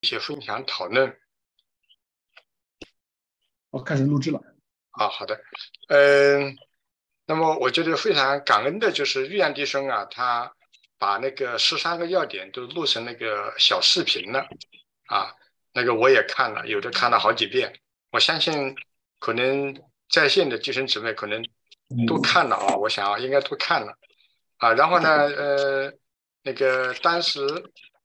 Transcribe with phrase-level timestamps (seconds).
[0.00, 1.18] 一些分享讨论。
[3.70, 4.40] 我开始录制了。
[4.90, 5.40] 啊，好的。
[5.88, 6.56] 嗯，
[7.26, 10.52] 那么我觉得非常感恩的就是玉阳弟兄啊，他
[10.98, 14.48] 把那个十三个要点都录成那个小视频了。
[15.06, 15.34] 啊，
[15.72, 17.80] 那个我也看了，有的看了好几遍。
[18.10, 18.74] 我相信
[19.18, 19.74] 可能
[20.10, 21.42] 在线的弟兄姊妹可能
[22.06, 23.92] 都看了啊，我想啊，应该都看了。
[24.56, 25.92] 啊，然后呢，呃，
[26.42, 27.40] 那个当时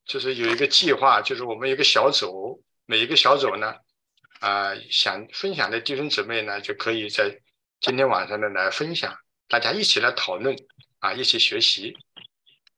[0.05, 3.75] 就是有一个计划，就是我们一个小组，每一个小组呢，
[4.39, 7.39] 啊，想分享的弟兄姊妹呢，就可以在
[7.79, 10.55] 今天晚上呢来分享，大家一起来讨论，
[10.99, 11.95] 啊，一起学习。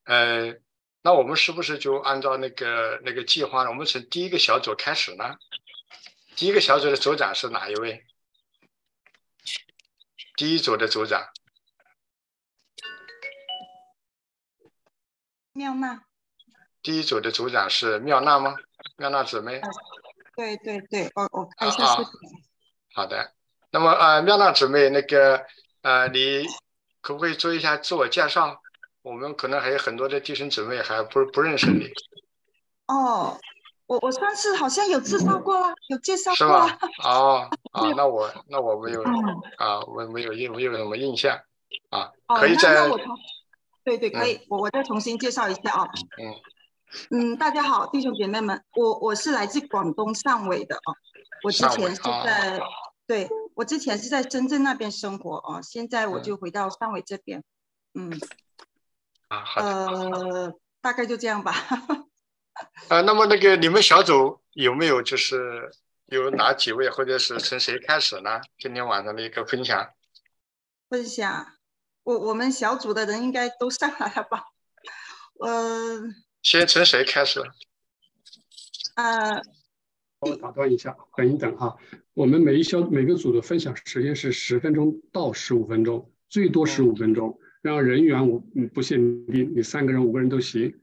[0.04, 0.54] 呃，
[1.02, 3.70] 那我们是不是就按照那个那个计划呢？
[3.70, 5.36] 我们从第一个小组开始呢？
[6.36, 8.06] 第一个小组的组长是哪一位？
[10.36, 11.26] 第一组的组长。
[15.54, 16.04] 妙娜，
[16.86, 18.56] 第一组的组长是妙娜吗？
[18.98, 19.60] 妙娜姊妹。
[20.36, 22.12] 对对对，我我看一下视频。
[22.94, 23.32] 好的，
[23.72, 25.44] 那么呃，妙娜姊妹，那个
[25.82, 26.46] 呃，你
[27.02, 28.62] 可不可以做一下自我介绍？
[29.02, 31.90] 我们可能还有很多的弟兄姊妹还不不认识你。
[32.86, 33.36] 哦，
[33.88, 36.38] 我我上次好像有介绍过了，有介绍过。
[36.38, 36.78] 是吧？
[37.04, 39.02] 哦，啊，那我那我没有
[39.58, 41.36] 啊，我没有印没有什么印象
[41.90, 42.88] 啊，可以在。
[43.84, 45.90] 对对，可以，我我再重新介绍一下啊。
[46.22, 46.36] 嗯
[47.10, 50.96] 嗯，大家好，弟兄姐妹们，我我是来自广东汕尾的哦。
[51.44, 52.60] 我之前是在，
[53.06, 57.44] 对我之前是在深圳那边生活哦，现在我就回到汕尾这边。
[57.94, 58.12] 嗯。
[59.28, 59.62] 啊，好。
[59.62, 61.54] 呃，大概就这样吧。
[62.88, 65.70] 啊， 那么那个你们小组有没有就是
[66.06, 68.40] 有哪几位，或者是从谁开始呢？
[68.58, 69.90] 今天晚上的一个分享。
[70.90, 71.54] 分享。
[72.04, 74.44] 我我们小组的人应该都上来了吧？
[75.42, 76.00] 呃，
[76.46, 77.42] 先从谁开始？
[78.94, 79.42] 啊，
[80.20, 81.76] 我打断一下，等一等哈。
[82.14, 87.40] 我们每一小每个组的分享时间是十分钟到十五分钟，最多十五分钟。
[87.64, 90.80] 然后人员我嗯不限定，你三个人五个人都行。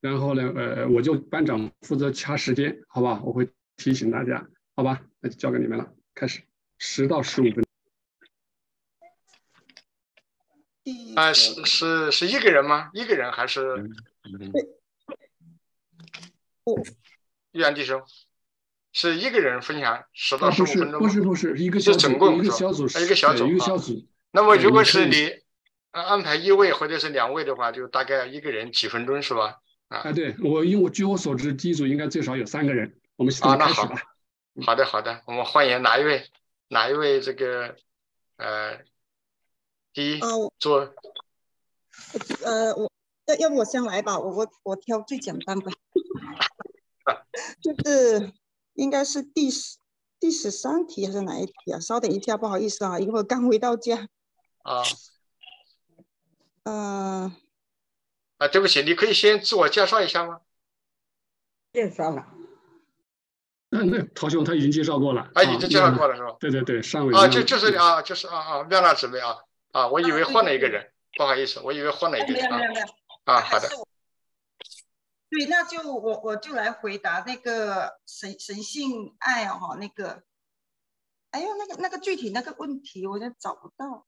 [0.00, 3.20] 然后呢，呃，我就班长负责掐时间，好吧？
[3.22, 3.46] 我会
[3.76, 5.02] 提醒大家，好吧？
[5.20, 6.40] 那就交给你们了，开始，
[6.78, 7.62] 十到十五分。
[11.14, 12.88] 啊，是是是一个人吗？
[12.94, 13.86] 一个人还是？
[16.76, 16.86] 不，
[17.52, 18.02] 玉安弟兄，
[18.92, 24.06] 是一个人分享十到十五分钟不是不是，一个小组，一个小组，一个小组，一个小组。
[24.32, 25.30] 那么如果是你
[25.90, 29.60] 安排一位或者是两位的话，就大概一个人几分钟是吧？
[29.88, 32.98] 啊，对我因为据我所知，第一组应该最少有三个人。
[33.16, 34.02] 我们现在开始吧。
[34.66, 36.24] 好的好的，我们欢迎哪一位？
[36.68, 37.76] 哪一位这个
[38.36, 38.78] 呃？
[39.94, 40.20] 第一，
[40.60, 40.94] 做，
[42.44, 42.92] 呃，我
[43.26, 45.72] 要要不我先来吧，我我我挑最简单的，
[47.62, 48.32] 就是
[48.74, 49.78] 应该是第十
[50.20, 51.80] 第十三题还是哪一题啊？
[51.80, 54.08] 稍等一下，不好意思啊，一会儿刚回到家。
[54.62, 54.82] 啊，
[56.64, 57.32] 嗯，
[58.38, 60.40] 啊，对不起，你可以先自我介绍一下吗？
[61.72, 62.26] 介绍了。
[63.70, 65.30] 那 那陶兄他已经介绍过了。
[65.34, 66.36] 啊，已经介绍过了是吧？
[66.40, 67.14] 对对对，上位。
[67.14, 69.36] 啊，就就是啊，就是啊啊，妙娜姊妹啊。
[69.72, 72.58] 啊，我以为换了一个人，不好意思，我以为换了一个人啊。
[73.24, 73.68] 啊，好的。
[75.30, 80.22] 对，那就我我就来回答那个神神性爱哦，那个，
[81.30, 84.06] 哎呦，那个那个具体那个问题，我就找不到。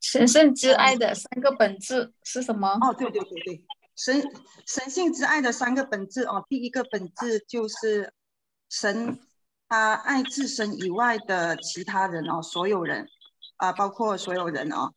[0.00, 2.78] 神圣之爱的三个本质是什么？
[2.80, 3.64] 哦，对对对对，
[3.96, 4.22] 神
[4.66, 8.14] 神性之爱的三个本质哦，第一个本质就是
[8.68, 9.18] 神
[9.68, 13.08] 他爱自身以外的其他人哦，所有人。
[13.56, 14.92] 啊，包括所有人啊。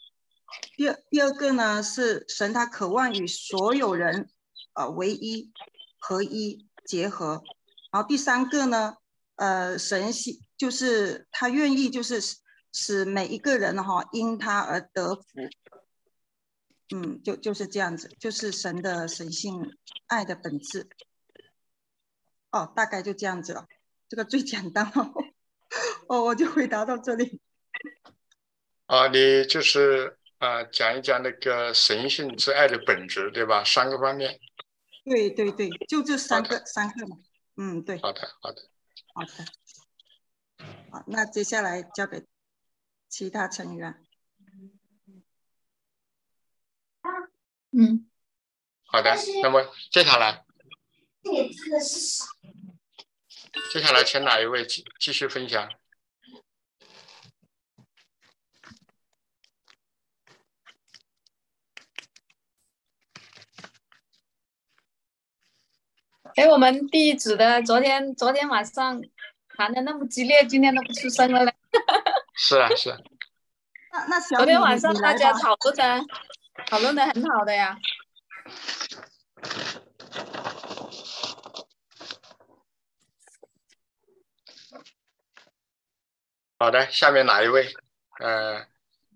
[0.76, 4.30] 第二第二个呢，是神他渴望与所有人，
[4.74, 5.52] 呃，唯一、
[6.00, 7.44] 合一、结合。
[7.92, 8.96] 然后第三个呢，
[9.36, 12.20] 呃，神喜就是他愿意就是
[12.72, 15.24] 使每一个人哈因他而得福。
[16.94, 20.90] 嗯，就就是这样子，就是神的神性爱的本质。
[22.52, 23.66] 哦，大概就这样子了，
[24.10, 25.14] 这个最简单了。
[26.08, 27.40] 哦，我就回答到这里。
[28.88, 33.64] 啊，你就是啊，讲一讲那个神性之爱的本质，对吧？
[33.64, 34.40] 三个方面。
[35.06, 37.18] 对对对，就这三个三个嘛。
[37.58, 38.00] 嗯，对。
[38.00, 38.64] 好的，好的。
[39.14, 39.32] 好的。
[40.92, 42.26] 好，那接下来交给
[43.08, 44.04] 其他成员。
[47.72, 48.10] 嗯。
[48.86, 50.44] 好的，那么接下来。
[53.72, 55.70] 接下来，请哪一位继继续分享？
[66.36, 69.02] 哎，我们第一组的昨天昨天晚上
[69.58, 71.54] 谈的那么激烈，今天都不出声了嘞。
[72.36, 72.90] 是啊，是。
[73.92, 76.02] 那那小昨天晚上大家讨论的
[76.68, 77.78] 讨论的很好的呀。
[86.58, 87.74] 好的，下面哪一位？
[88.20, 88.66] 呃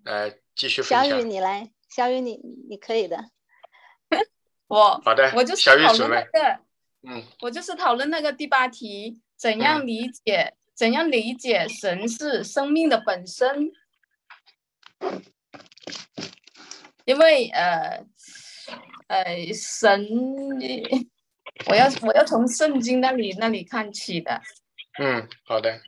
[0.04, 3.16] 呃，继续分小雨，你来，小雨你你可以的。
[4.68, 6.65] 我好的，我就是小雨讨论那准备。
[7.40, 13.72] 我就是讨论那个第八题，怎样理解、怎样理解神是生命的本身？
[17.04, 18.04] 因为呃
[19.06, 20.04] 呃神，
[21.68, 24.42] 我要我要从圣经那里那里看起的。
[24.98, 25.80] 嗯，好的。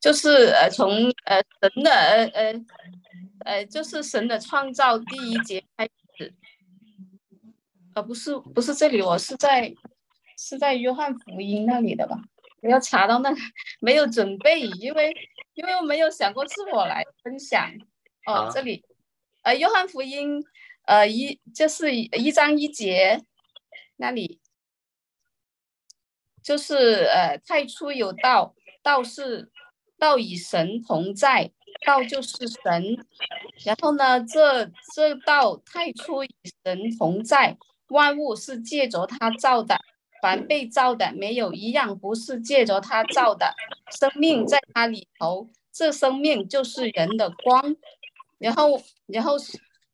[0.00, 2.64] 就是呃从呃神的呃呃
[3.44, 5.90] 呃就是神的创造第一节开始，
[7.94, 9.74] 呃不是不是这里，我是在
[10.36, 12.16] 是在约翰福音那里的吧？
[12.60, 13.36] 我要查到那个
[13.80, 15.14] 没有准备，因为
[15.54, 17.70] 因为我没有想过是我来分享。
[18.26, 18.84] 哦啊，这里
[19.42, 20.42] 呃约翰福音
[20.86, 23.22] 呃一就是一一章一节
[23.96, 24.38] 那里。
[26.42, 28.52] 就是呃，太初有道，
[28.82, 29.48] 道是
[29.96, 31.52] 道与神同在，
[31.86, 33.06] 道就是神。
[33.64, 36.30] 然后呢，这这道太初与
[36.64, 37.56] 神同在，
[37.92, 39.78] 万物是借着他造的，
[40.20, 43.54] 凡被造的没有一样不是借着他造的。
[43.90, 47.76] 生命在它里头，这生命就是人的光。
[48.38, 49.36] 然后，然后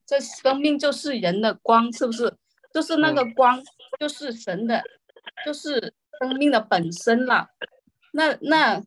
[0.06, 2.34] 这生命就是人的光，是不是？
[2.72, 3.62] 就是那个光，
[3.98, 4.82] 就是神的，
[5.44, 7.48] 就是生命的本身了。
[8.12, 8.82] 那那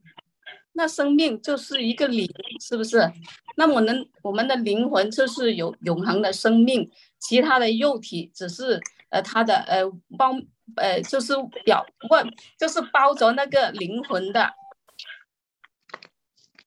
[0.74, 2.28] 那生命就是一个灵，
[2.60, 3.12] 是不是？
[3.58, 8.80] 那我们我们的灵魂就是有永恒的生命，其他的肉体只是
[9.12, 9.84] 呃他的呃
[10.18, 10.34] 包
[10.75, 12.28] 呃就是表问
[12.58, 14.52] 就是包着那个灵魂的。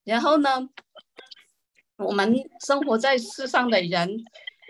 [0.04, 0.68] 然后呢，
[1.96, 4.22] 我们生活在世上的人，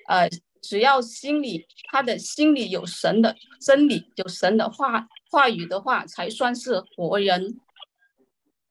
[0.06, 0.31] 呃，
[0.62, 7.59] 只要心里他的心里有神的真理，有神的话话语的话，才算是活人，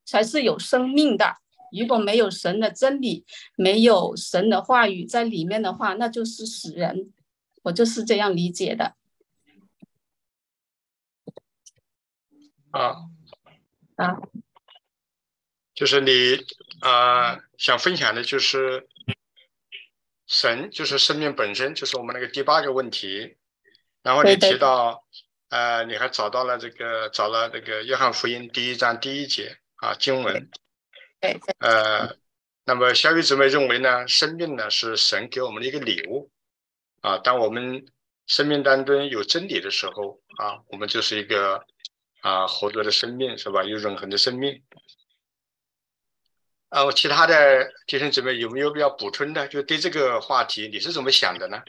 [0.06, 1.36] 才是有生命的。
[1.78, 3.26] 如果没有神的真理，
[3.58, 7.12] 没有神的话语在里面的话，那就是死人。
[7.64, 8.96] 我就是这样理解的。
[12.72, 12.96] 啊
[13.96, 14.18] 啊，
[15.74, 16.12] 就是你
[16.82, 18.88] 啊、呃想分享的就是
[20.28, 23.38] 神，就是生命本身，就是我们那个第八个问题。
[24.02, 25.06] 然后你对对提到，
[25.50, 30.50] 呃，你还找到了这个找了这个约翰福音第一章第一节啊经文。
[31.22, 32.18] 对对呃，
[32.66, 36.30] 那么小雨姊妹认为呢，生命呢是神给我们的一个礼物
[37.04, 37.20] 啊。
[37.20, 37.86] 当我们
[38.26, 41.64] 生命当中有真理的时候啊，我们就是一个
[42.22, 43.64] 啊活着的生命，是吧？
[43.64, 44.64] 有永恒的生命。
[46.70, 49.48] 啊，其他的弟兄姊妹有没有必要补充的？
[49.48, 51.62] 就对这个话题你是怎么想的呢？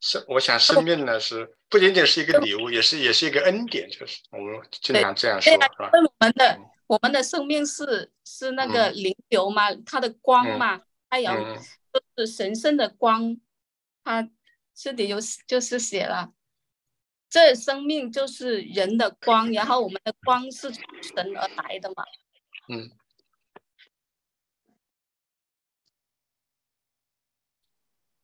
[0.00, 5.90] 生，我想生命呢是不仅仅是一个礼物，也是也是一个恩典，就是我们经常这样说，是吧？
[6.90, 11.56] 我们的生命是是那个灵流嘛，它的光嗯嘛，太阳嗯
[11.92, 13.40] 就是神圣的光，
[14.02, 14.28] 它
[14.74, 16.32] 这里有就是写了，
[17.28, 22.02] 这生命就是人的光， 然后我们的光是从神而来的嘛。
[22.68, 22.90] 嗯。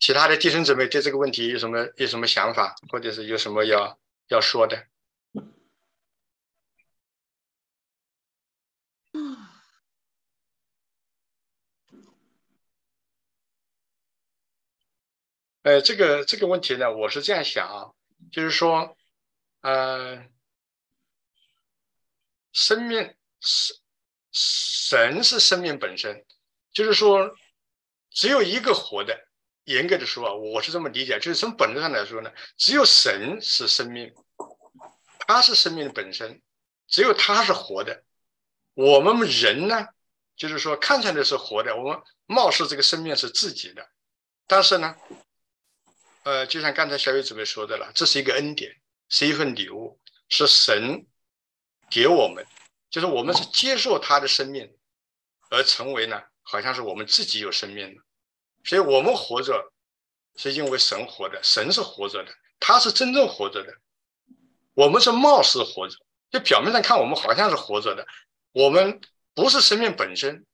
[0.01, 3.97] 其他的弟兄姊妹对这个问题有什么有什么想法，或者是有什么要
[4.27, 4.89] 要说的？
[15.67, 17.91] 呃，这个这个问题呢，我是这样想啊，
[18.31, 18.97] 就是说，
[19.63, 20.25] 呃，
[22.53, 23.75] 生命是
[24.31, 26.25] 神是生命本身，
[26.73, 27.35] 就是说，
[28.11, 29.27] 只有一个活的。
[29.65, 34.15] 严格的说啊，我是这么理解，就是从本质上来说呢，只有神是生命，
[35.27, 36.41] 他是生命的本身，
[36.87, 38.05] 只有他是活的。
[38.75, 39.85] 我们人呢，
[40.37, 43.85] 就是说看上来是活的，我们貌似这个生命是自己的，
[44.47, 44.95] 但是呢，
[46.27, 48.75] 呃，就像刚才小雨姊妹说的了，这是一个恩典，
[49.09, 49.97] 是一份礼物，
[50.29, 51.07] 是神
[51.89, 52.45] 给我们，
[52.91, 54.69] 就是我们是接受他的生命，
[55.51, 58.03] 而成为呢，好像是我们自己有生命的。
[58.65, 59.73] 所以我们活着
[60.35, 63.73] 是因为神活的，神是活着的，他是真正活着的，
[64.75, 65.95] 我们是貌似活着，
[66.33, 68.05] 就表面上看我们好像是活着的，
[68.51, 69.01] 我们
[69.33, 70.45] 不是生命本身，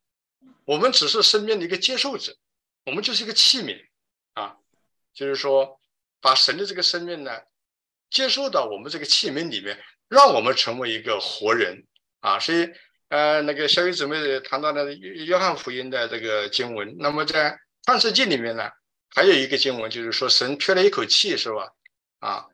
[0.67, 2.37] 我们只是生命的一个接受者，
[2.85, 3.83] 我们就是一个器皿，
[5.14, 5.81] 就是说
[6.21, 7.33] 把神的这个生命呢
[8.11, 9.78] 接受到我们这个器皿里面，
[10.09, 11.85] 让我们成为一个活人
[12.21, 12.38] 啊。
[12.38, 12.69] 所以
[13.09, 18.71] 呃，那个小雨姊妹谈到的约翰福音的这个经文，那么在创世纪里面呢，
[19.14, 21.69] 还有一个经文就是说神缺了一口气，是吧？
[22.21, 22.47] 啊，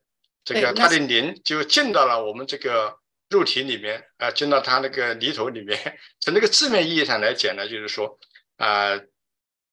[0.45, 2.99] 这个他的灵就进到了我们这个。
[3.31, 8.19] 肉体里面啊，进到他那个泥土里面，从那个字面意义上来讲呢，就是说，
[8.57, 8.99] 啊，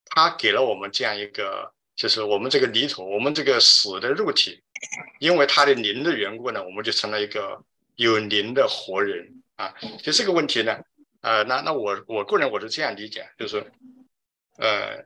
[0.08, 4.62] 他给了我们这样一个，就是我们这个泥土，我们这个死的肉体，
[5.20, 7.64] 因为它的灵的缘故呢，我们就成了一个
[7.96, 9.74] 有灵的活人啊。
[10.04, 10.78] 就这个问题呢，
[11.22, 13.72] 呃，那那我我个人我是这样理解，就是，
[14.58, 15.06] 呃，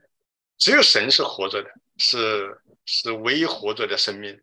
[0.58, 4.40] 只有神是活着的，是是唯一活着的生命，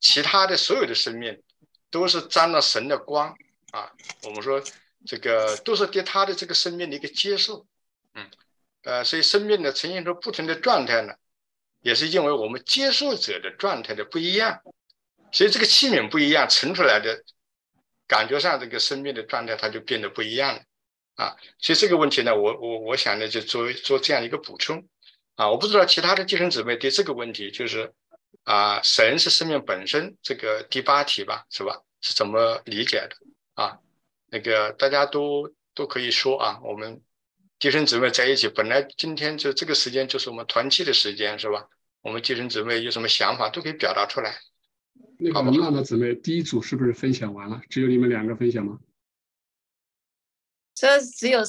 [0.00, 1.42] 其他的所有的生命
[1.90, 3.36] 都是沾了神的光。
[3.72, 3.92] 啊，
[4.24, 4.60] 我们说
[5.06, 7.66] 这个都是对他的这个生命的一个接受，
[8.14, 8.28] 嗯，
[8.82, 11.14] 呃，所以生命呢呈现出不同的状态呢，
[11.82, 14.60] 也是因为我们接受者的状态的不一样，
[15.32, 17.22] 所以这个器皿不一样，盛出来的
[18.06, 20.62] 感觉上这个生命的状态它就变得不一样了，
[21.14, 24.86] 啊，所以这个问题呢，我我我想呢就做做这样一个补充，
[25.36, 27.92] 啊，我不知道其他的弟兄姊妹对这个问题就是
[28.44, 31.80] 啊，神是生命本身这个第八题吧，是吧？
[32.00, 33.16] 是怎么理解的？
[33.54, 33.78] 啊，
[34.28, 37.00] 那个大家都都可以说啊，我们
[37.60, 41.68] 弟兄姊妹在一起，本来今天就这个时间就是我们团契的时间，是吧？
[42.00, 44.34] 我们弟兄姊妹有什么想法都可以表达出来。
[45.18, 47.60] 那个娜娜姊妹，第一组是不是分享完了？
[47.68, 48.78] 只有你们两个分享吗？
[50.74, 51.42] 这只有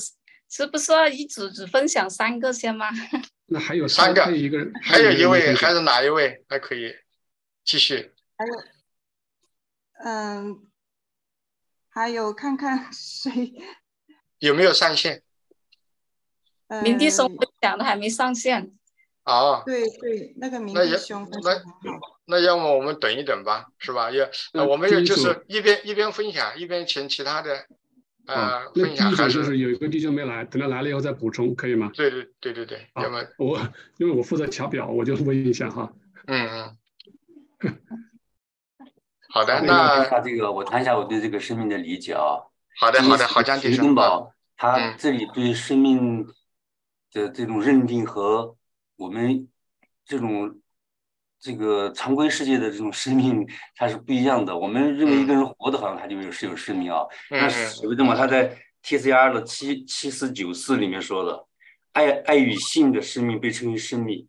[0.50, 2.90] 是不是一组只分享三个先吗？
[3.48, 6.44] 那还有三个，还有一个人，还有一位，还是哪一位？
[6.50, 6.94] 还可以
[7.64, 8.12] 继续。
[8.36, 8.64] 还有，
[10.04, 10.68] 嗯。
[11.94, 13.54] 还有看看谁
[14.40, 15.24] 有没有上线？
[16.84, 18.72] 明弟兄分享的还没上线。
[19.24, 21.62] 哦，对对，那个明弟兄那
[22.26, 24.10] 那要么我们等一等吧，是吧？
[24.12, 24.28] 要
[24.66, 27.66] 我们要就是一边一边分享，一边请其他的
[28.26, 29.12] 呃分享。
[29.12, 31.92] 还是有一个弟兄没来，等他来了以后再补充，可以吗？
[31.94, 33.60] 对对对对对，要么我
[33.98, 35.94] 因为我负责调表，我就问一下哈。
[36.26, 36.78] 嗯嗯。
[39.30, 42.42] 好的，那他这个我谈一下我对这个生命的理解啊。
[42.80, 46.28] 好的，好的，好，江提生宝，他这里对生命
[47.12, 48.56] 的这种认定和
[48.96, 49.48] 我们
[50.06, 50.60] 这种
[51.40, 54.58] 这个常规世界的这种生命，它是不一样的。
[54.58, 57.06] 我们认为一个人活的好像他就有是有生命啊。
[57.30, 61.48] 那史维登堡他在 TCR 的七七四九四里面说的，
[61.94, 64.28] 爱爱与性的生命被称为生命，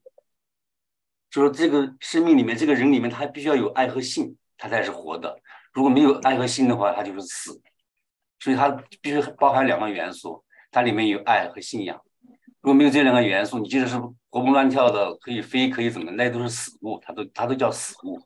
[1.31, 4.37] 就说这个生命里面这个人里面他必须要有爱和性。
[4.59, 5.41] 他才是活的，
[5.73, 7.61] 如果没有爱和性的话，他就是死。
[8.39, 8.69] 所以它
[9.01, 12.01] 必须包含两个元素，它里面有爱和信仰。
[12.63, 18.19] 如果没有这两个元素，你即使是活蹦乱跳的，可以飞，可以怎么，那都是死物，它都它都叫死物。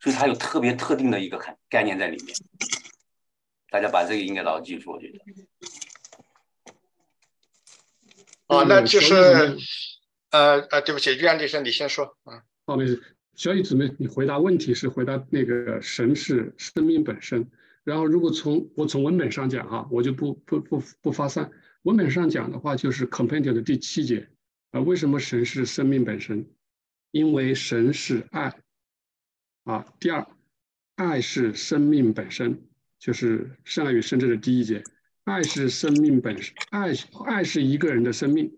[0.00, 2.34] 所以它有特别特定的一个概概念在里面。
[3.70, 5.18] 大家把这个应该牢记住，我觉得。
[8.48, 9.14] 哦，那就是，
[10.30, 12.42] 呃呃，对不起，岳律师，你先说啊。
[12.66, 12.84] 好的。
[13.34, 17.50] 小雨姊妹，你回答问题是回答那个神是生命本身。
[17.84, 21.50] 然后，如果从我从文本上讲哈，我就不不不不发散。
[21.86, 24.28] 文本上讲的话，就是 compendium 的第七节
[24.72, 24.80] 啊。
[24.80, 26.44] 为什么神是生命本身？
[27.12, 28.52] 因为神是爱
[29.62, 29.86] 啊。
[30.00, 30.26] 第二，
[30.96, 32.60] 爱是生命本身，
[32.98, 34.82] 就是圣爱与圣智的第一节。
[35.22, 36.92] 爱是生命本身，爱
[37.24, 38.52] 爱是一个人的生命，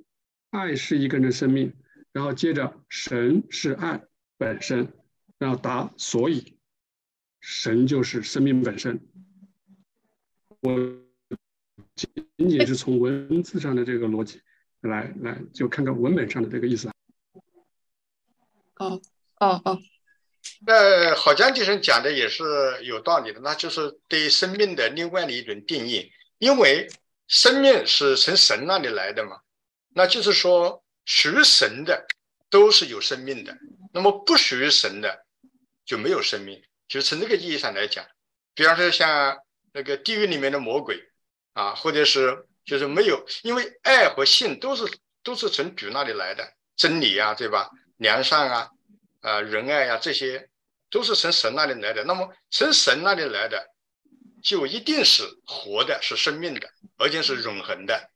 [0.49, 1.75] 爱是一个人的生命。
[2.12, 4.02] 然后接着，神是爱。
[4.38, 4.90] 本身，
[5.37, 6.56] 然后答，所以
[7.40, 9.00] 神就是生命本身。
[10.61, 11.07] 我
[12.38, 14.40] 仅仅是从文字上的这个逻辑
[14.83, 16.88] 来来，就看看文本上的这个意思。
[18.76, 19.00] 哦
[19.40, 19.78] 哦哦，
[20.64, 22.45] 那郝江先生讲的也是
[22.85, 26.12] 有道理的，那就是对生命的另外的一种定义。
[26.38, 26.88] 因为
[27.26, 29.40] 生命是从神那里来的嘛，
[29.95, 32.07] 那就是说属于神的
[32.49, 33.59] 都是有生命的。
[33.92, 35.25] 那么不属于神的
[35.85, 38.07] 就没有生命，就从这个意义上来讲，
[38.54, 39.37] 比方说像
[39.73, 41.07] 那个地狱里面的魔鬼
[41.58, 44.84] 啊，或者是就是没有，因为爱和性都是
[45.24, 47.68] 都是从主那里来的真理啊，对吧？
[47.96, 48.68] 良善啊，
[49.22, 50.48] 啊仁爱呀，这些
[50.88, 52.04] 都是从神那里来的。
[52.04, 53.60] 那么从神那里来的，
[54.40, 58.08] 就一定是活的，是生命的，而且是永恒的。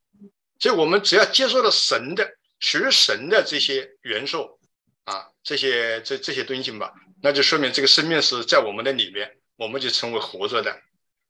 [0.61, 2.25] 所以我们只要接受了神的
[2.61, 4.61] 属于神的这些元素。
[5.05, 10.81] 啊，这些这这些东西吧，那就说明这个生命是在我们的里面，我们就成为活着的。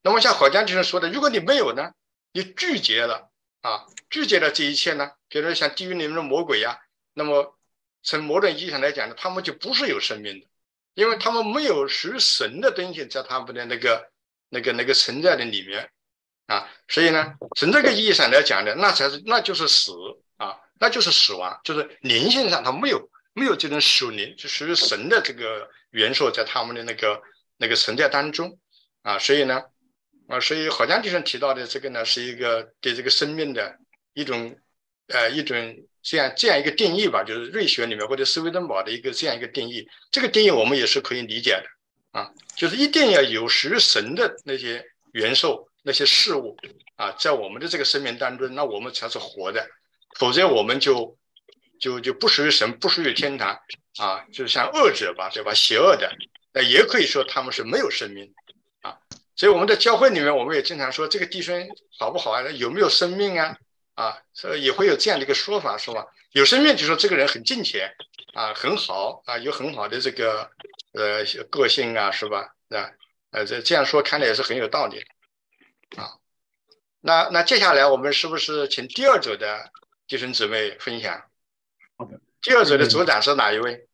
[0.02, 1.90] 那么像郝江先生说的，如果你没有呢，
[2.33, 5.11] 你拒绝了啊拒绝了这一切呢？
[5.29, 6.79] 比如说像地狱里面的魔鬼呀，
[7.15, 7.59] 那么
[8.03, 10.47] 从某种意义上来讲呢，他们就不是有生命的，
[10.95, 14.11] 因为他们没有属于神的东西在他们的那个
[14.49, 15.91] 那个那个存在的里面
[16.47, 19.93] 啊，所以呢，从这个意义上来讲呢，那才是那就是死
[20.37, 27.23] 啊，那就是死亡，就是灵性上他没有没有这种属灵，就属于神的这个元素在他们的那个
[27.57, 28.59] 那个存在当中
[29.03, 29.62] 啊，所以呢。
[30.29, 33.76] 啊，所以好像就是提到的这个呢，是一个对这个生命的
[34.14, 34.57] 一种，
[35.09, 35.57] 呃，一种
[36.02, 39.87] 这样这样一个定义吧，就是瑞学里面或者斯威登堡的一个这样一个定义。
[40.11, 46.57] 这个定义我们也是可以理解的啊，就是一定要有属于神的那些元素、那些事物
[46.97, 49.67] 啊，在我们的这个生命当中，那我们才是活的，
[50.19, 51.19] 否则我们就
[51.81, 53.59] 就就不属于神，不属于天堂
[53.99, 55.52] 啊，就是像恶者吧，对吧？
[55.52, 56.11] 邪恶的，
[56.52, 58.33] 那也可以说他们是没有生命
[58.83, 58.97] 啊。
[59.35, 62.43] 所以我们在教会里面，我们也经常说这个弟兄好不好啊？
[62.51, 63.57] 有没有生命啊？
[63.95, 66.07] 啊，所以也会有这样的一个说法，是吧？
[66.33, 67.95] 有生命就说这个人很敬虔
[68.33, 70.51] 啊，很好啊，有很好的这个
[70.93, 72.55] 呃个性啊，是吧？
[72.71, 72.91] 啊，
[73.33, 75.05] 呃，这这样说看来也是很有道理
[75.97, 76.17] 啊。
[77.01, 79.71] 那那接下来我们是不是请第二组的
[80.07, 81.25] 弟兄姊妹分享？
[81.99, 82.19] 好的。
[82.41, 83.89] 第二组的组长是哪一位？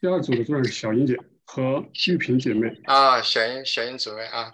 [0.00, 2.68] 第二组的组长是小英姐和玉萍姐妹。
[2.84, 4.52] 啊，小英小英姊妹啊。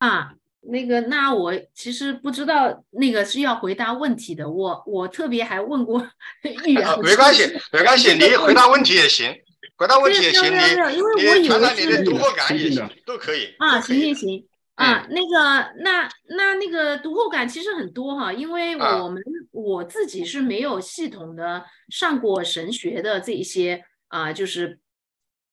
[0.00, 4.48] 啊，那个，那我其实不知道那个是要回答问题的。
[4.48, 6.00] 我我特别还问过
[6.64, 9.30] 玉阳，没关系，没关系，你回答问题也行，
[9.76, 13.54] 回答问题也行，你你传达你的读后感也行，都可以。
[13.58, 24.80] 啊，行行行，啊，那个，那那那个读后感其实很多哈，因为我们我自己是没有系统的上过神学的这一些啊，就是。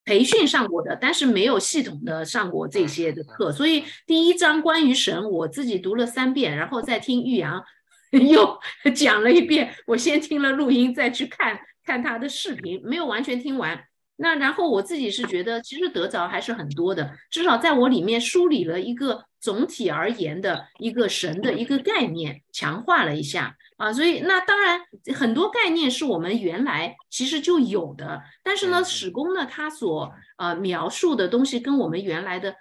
[0.08, 7.62] 培训上过的，但是没有系统的上过这些的课，所以第一章关于神，我自己读了三遍，然后再听玉阳
[8.12, 8.58] 又
[8.96, 9.76] 讲了一遍。
[9.86, 13.84] 我先听了录音，再去看看他的视频，没有完全听完。
[14.16, 23.56] 那然后我自己是觉得，其实得着还是很多的，至少在我里面梳理了一个总体而言的一个神的一个概念，强化了一下。
[23.78, 24.82] 啊，所以那当然
[25.16, 32.56] 很多概念是我们原来其实就有的，但是呢，史公呢他所呃描述的东西跟我们原来的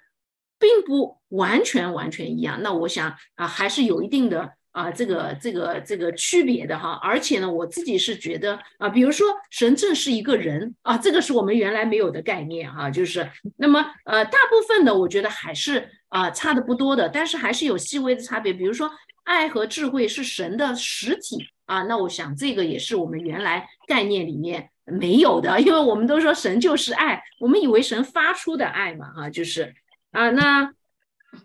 [0.59, 2.61] 并不完全完全一样。
[2.63, 7.01] 那我想啊，还是有一定的啊这个这个这个区别的哈。
[7.03, 12.91] 而且呢，我自己是觉得啊，比如说神正是一个人啊，这个是我们原来没有的概念哈。
[12.91, 18.91] 就是那么呃，大部分的我觉得还是啊差的不多的，但是还是有细微的差别，比如说。
[19.27, 29.75] 爱和智慧是神的实体啊，那我想这个也是我们原来概念里面没有的，因为我们都说神就是爱，我们以为神发出的爱嘛，啊，就是
[30.13, 30.73] 啊，那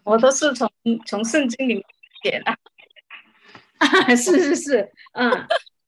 [0.04, 0.70] 我都是从
[1.08, 1.84] 从圣经里面
[2.22, 2.56] 写的，
[4.16, 5.32] 是是是，嗯，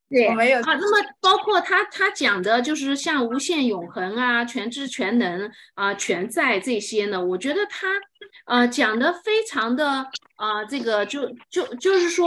[0.08, 7.88] 对，我没有啊，那么包括他他讲的就是像无限永恒啊、全知全能啊、全在这些呢，我觉得他
[8.46, 10.06] 呃讲的非常的。
[10.36, 12.26] 啊，这个就就就是说，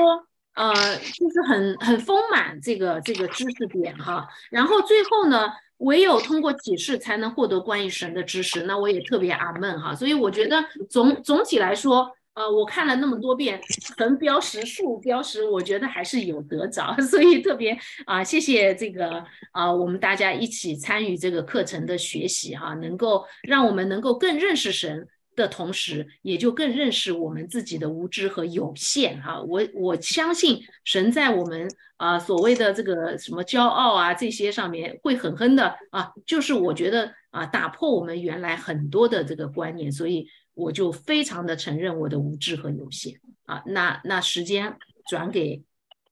[0.55, 4.25] 呃，就是很很丰满这个这个知识点哈。
[4.49, 8.63] 然后最后呢，唯有通过启示才能获得关于神的知识。
[8.63, 9.93] 那我也特别阿闷哈。
[9.93, 13.59] 所以我觉得总总体来说，呃，我看了那么多遍，
[13.97, 16.95] 横标识、竖标识，我觉得还是有得着。
[17.01, 25.07] 所以特别啊，谢谢这个啊，我们大家一起参与这个课程的学习哈，能够让我们能够更认识神。
[25.35, 29.39] 的同时，也就更认识我们自己的无知和有限哈。
[29.39, 43.61] 我我相信神在我们啊所谓的这个什么骄傲啊这些上面会狠狠的啊，就是我觉得啊打破我们原来很多的这个观念，所以我就非常的承认我的无知和有限啊。
[43.67, 44.75] 那那时间
[45.07, 45.63] 转给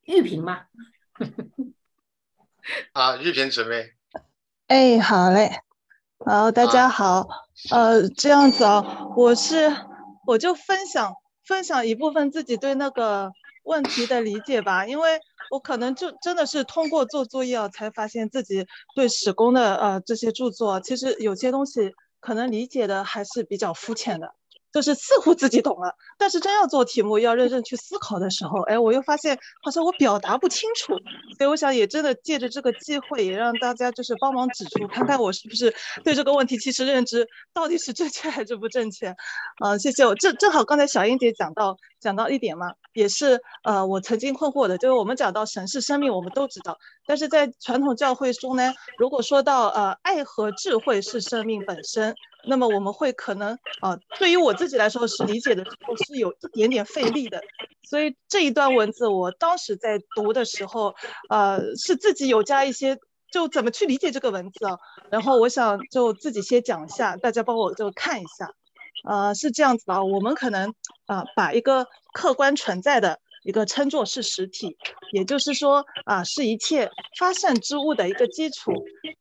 [0.04, 0.68] 玉萍吧。
[2.92, 3.90] 啊，玉萍姊妹。
[4.68, 5.50] 哎，好嘞。
[6.24, 7.26] 好，大家好。
[7.72, 9.72] 呃，这样子啊，我是
[10.26, 11.12] 我就分享
[11.44, 13.32] 分享一部分自己对那个
[13.64, 15.18] 问题的理解吧，因为
[15.50, 24.34] 我可能就真的是通过做作业才发现自己对史工的呃这些著作，其实有些东西可能理解的还是比较肤浅的。
[24.72, 30.92] 就是似乎自己懂了，但是真要做题目，要认真去思考的时候，哎，我又发现好像我表达不清楚，
[31.38, 35.74] 所以我想也真的借着这个机会，也让大家就是帮忙指出，看看我是不是
[36.04, 39.16] 对这个问题其实认知到底是正确还是不正确。
[39.60, 52.14] 啊，谢谢我正正好刚才小英姐讲到讲到一点嘛，也是呃我曾经困惑的，就是我们讲到神是生命，我们都知道，但是在传统教会中呢，如果说到呃爱和智慧是生命本身，
[52.48, 55.64] 那么我们会可能啊，对于我自己来说是理解的
[56.06, 57.40] 是有一点点费力的，
[57.88, 60.94] 所以这一段文字我当时在读的时候，
[61.28, 62.98] 呃是自己有加一些。
[63.32, 64.78] 就怎么去理解这个文字啊？
[65.10, 68.48] 然后我想就自己先讲一下，大家帮我就看一下。
[69.04, 70.74] 呃，是这样子的，我们可能
[71.06, 74.76] 啊把一个客观存在的一个称作是实体，
[75.12, 78.72] 也就是说啊是一切发散之物的一个基础。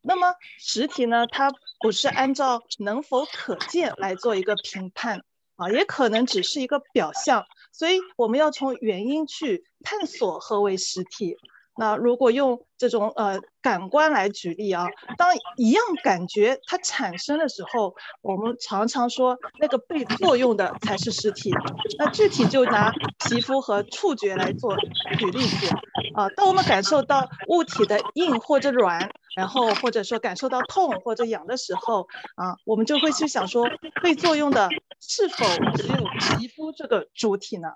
[0.02, 5.22] 那么实体呢，它不是按照能否可见来做一个评判
[5.56, 7.46] 啊，也可能只是一个表象。
[7.72, 11.38] 所以我们要从原因去探索何为实体。
[11.78, 21.52] 那如果用这种呃感官来举例啊，当一样感觉它产生的时候，我们常常说那个被作用的才是实体。
[21.98, 22.92] 那具体就拿
[23.28, 24.76] 皮肤和触觉来做
[25.18, 25.68] 举例子
[26.16, 33.68] 啊，当我们感受到物体的硬或者软，然后或者说感受到痛或者痒的时候啊，我们就会去想说，
[34.02, 34.70] 被作用的
[35.02, 37.68] 是否只有皮肤这个主体呢？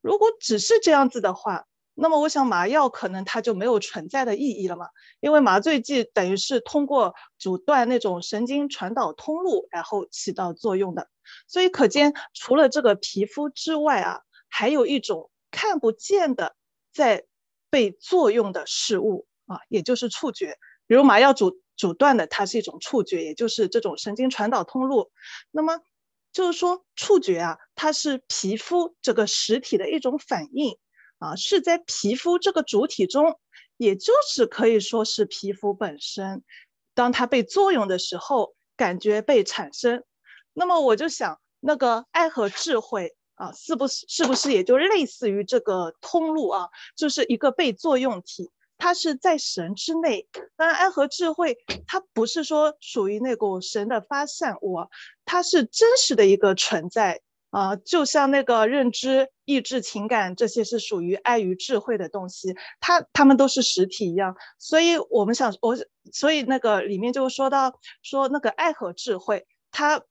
[0.00, 1.66] 如果只是这样子的话。
[1.94, 4.88] 那么我想麻药可能它就没有存在的意义了嘛，
[5.20, 11.08] 因为麻醉剂等于是通过阻断那种神经传导通路，然后起到作用的。
[11.46, 16.56] 所以可见，除了这个皮肤之外啊，还有一种看不见的
[16.92, 17.24] 在
[17.70, 20.58] 被作用的事物啊，也就是触觉。
[20.86, 25.10] 比如麻药阻阻断的，它是一种触觉，也就是这种神经传导通路。
[25.50, 25.80] 那么
[26.32, 30.76] 就是说，触觉啊，它是皮肤这个实体的一种反应。
[31.24, 33.40] 啊，是在皮肤这个主体中，
[33.78, 36.44] 也就是可以说是皮肤本身，
[36.92, 40.04] 当它被作用的时候，感觉被产生。
[40.52, 46.68] 那么我就想，那个爱和智慧啊，是不是是不是也就类似于这个通路啊？
[46.94, 50.28] 就是一个被作用体，它是在神之内。
[50.56, 51.56] 当然，爱和智慧
[51.86, 54.76] 它不是说属于那股神的发散物，
[55.24, 57.22] 它是真实的一个存在。
[57.54, 64.34] 啊，就像那个认知、意志、情感这些是属于爱与智慧的东西，它它们都是实体一样。
[64.58, 65.76] 所以我们想，我
[66.12, 70.02] 所以那个里面就说到说那个爱和智慧，它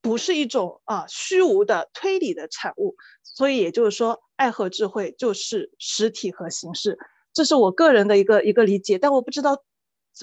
[0.00, 2.96] 不是一种啊虚无的推理的产物。
[3.22, 6.98] 所以也就是说，爱和智慧就是实体和形式，
[7.32, 8.98] 这是我个人的一个一个理解。
[8.98, 9.62] 但我不知道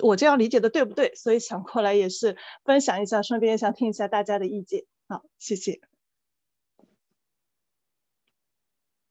[0.03, 2.35] 我这样理解的对不对，所以想过来也是
[2.65, 4.83] 分享一下，顺便想听一下大家的意见。
[5.07, 5.94] 好，谢谢。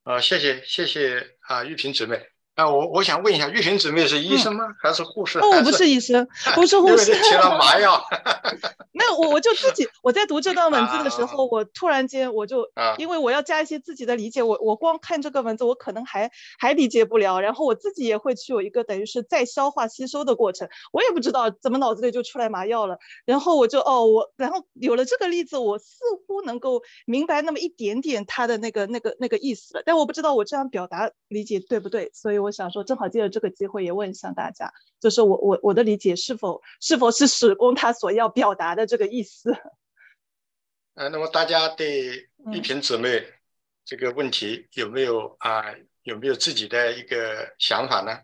[0.05, 2.34] 啊，谢谢谢谢啊，玉萍姊妹。
[2.55, 4.64] 啊，我我想问一下，玉萍姊妹是医生吗？
[4.81, 5.40] 还是护士？
[5.40, 7.12] 哦，我不是医生， 不是护士。
[7.25, 8.01] 吃了麻药。
[8.95, 12.64] 没有，我我就自己我在读这段文字的时候，我突然间我就，
[12.97, 32.43] 因为我要加一些自己的理解，我我光看这个文字，我可能还还理解不了，然后我自己也会去有一个等于是再消化吸收的过程，我也不知道怎么脑子里就出来麻药了，然后我就哦我，然后有了这个例子，我似乎能够明白那么一点点他的那个那个那个意思了，但我不知道我这样表达理解对不对，所以。
[32.44, 39.52] 我想说，正好借着这个机会也问一下大家，就是我我我的理解是否是否是史工他所要表达的这个意思？
[40.94, 43.26] 呃，那么大家对丽萍姊妹
[43.85, 45.64] 这个问题有没有啊
[46.04, 48.20] 有没有自己的一个想法呢？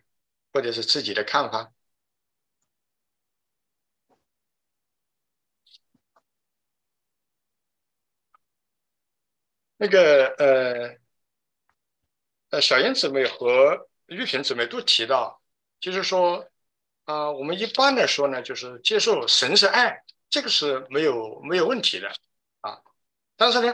[0.52, 1.72] 或者是自己的看法？
[9.78, 10.96] 那个呃
[12.50, 13.89] 呃，小燕姊妹和。
[14.11, 15.40] 玉萍姊妹都提到，
[15.79, 16.44] 就是说，
[17.05, 22.12] 啊，我们一般来说呢，就是接受神是爱，这个是没有没有问题的，
[22.61, 22.81] 啊，
[23.37, 23.73] 但是呢，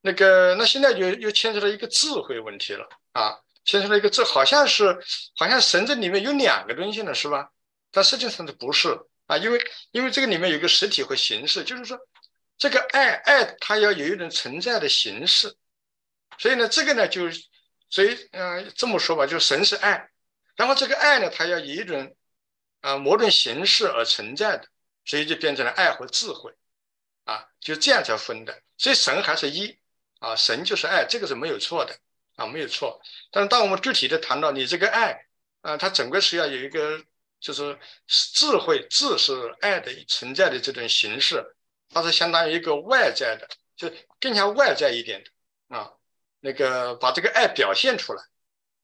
[0.00, 4.98] 那个那现在又又牵扯到一个智慧问题了，啊，牵扯到一个智，好像是
[5.36, 7.48] 好像神这里面有两个东西呢，是吧？
[7.92, 9.60] 但实际上它不是啊，因为
[9.92, 11.96] 因为这个里面有一个实体和形式，就是说，
[12.58, 15.54] 这个爱爱它要有一种存在的形式，
[16.36, 17.22] 所以呢，这个呢就。
[17.90, 20.10] 所以，嗯，这么说吧，就是神是爱，
[20.56, 22.14] 然后这个爱呢，它要以一种
[22.80, 24.68] 啊某种形式而存在的，
[25.04, 26.52] 所以就变成了爱和智慧，
[27.24, 28.62] 啊，就这样才分的。
[28.76, 29.78] 所以神还是一
[30.18, 31.98] 啊，神就是爱，这个是没有错的
[32.36, 33.00] 啊，没有错。
[33.30, 35.26] 但是当我们具体的谈到你这个爱
[35.62, 37.02] 啊，它整个是要有一个
[37.40, 41.42] 就是智慧，智是爱的存在的这种形式，
[41.88, 45.92] 它是相当于一个外在的，就更加外在一点的啊。
[46.40, 48.22] 那个把这个爱表现出来，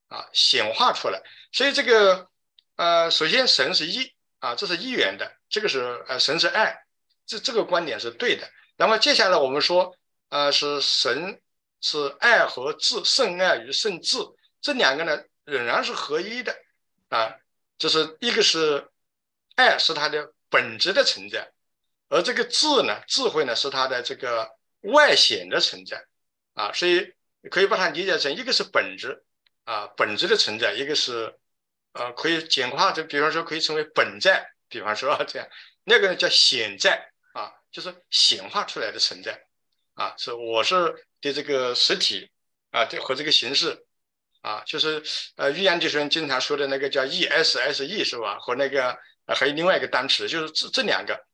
[0.08, 1.22] 啊，显化出来。
[1.52, 2.28] 所以这个，
[2.76, 6.84] 呃，首先神是一啊，这是一元的，这个是呃神是爱，
[7.26, 8.50] 这这个观点是对的。
[8.76, 9.96] 然后接下来我们说，
[10.30, 11.40] 呃，是神
[11.80, 14.18] 是爱和智，圣爱与圣智
[14.60, 16.52] 这两个呢仍然是合一的
[17.08, 17.36] 啊，
[17.78, 18.90] 就是一个是
[19.54, 21.52] 爱是它的本质的存在，
[22.08, 26.04] 而这个智呢，智慧呢是它的这个外显的存在
[26.54, 27.13] 啊，所以
[27.50, 29.24] 可以把它理解成一个是本质
[29.64, 31.34] 啊，本质的存在，一个是
[31.92, 35.48] 呃可以简化，就比方说可以称为本在，比方说这样，
[35.84, 39.40] 那个叫显在啊，就是显化出来的存在。
[39.94, 42.28] 啊，是我是对这个实体
[42.72, 43.86] 啊，对和这个形式
[44.40, 45.00] 啊，就是
[45.36, 48.36] 呃，玉阳弟兄经常说的那个叫 E S S E 是吧？
[48.40, 51.24] 和那个还有另外一个单词，就是这这两个，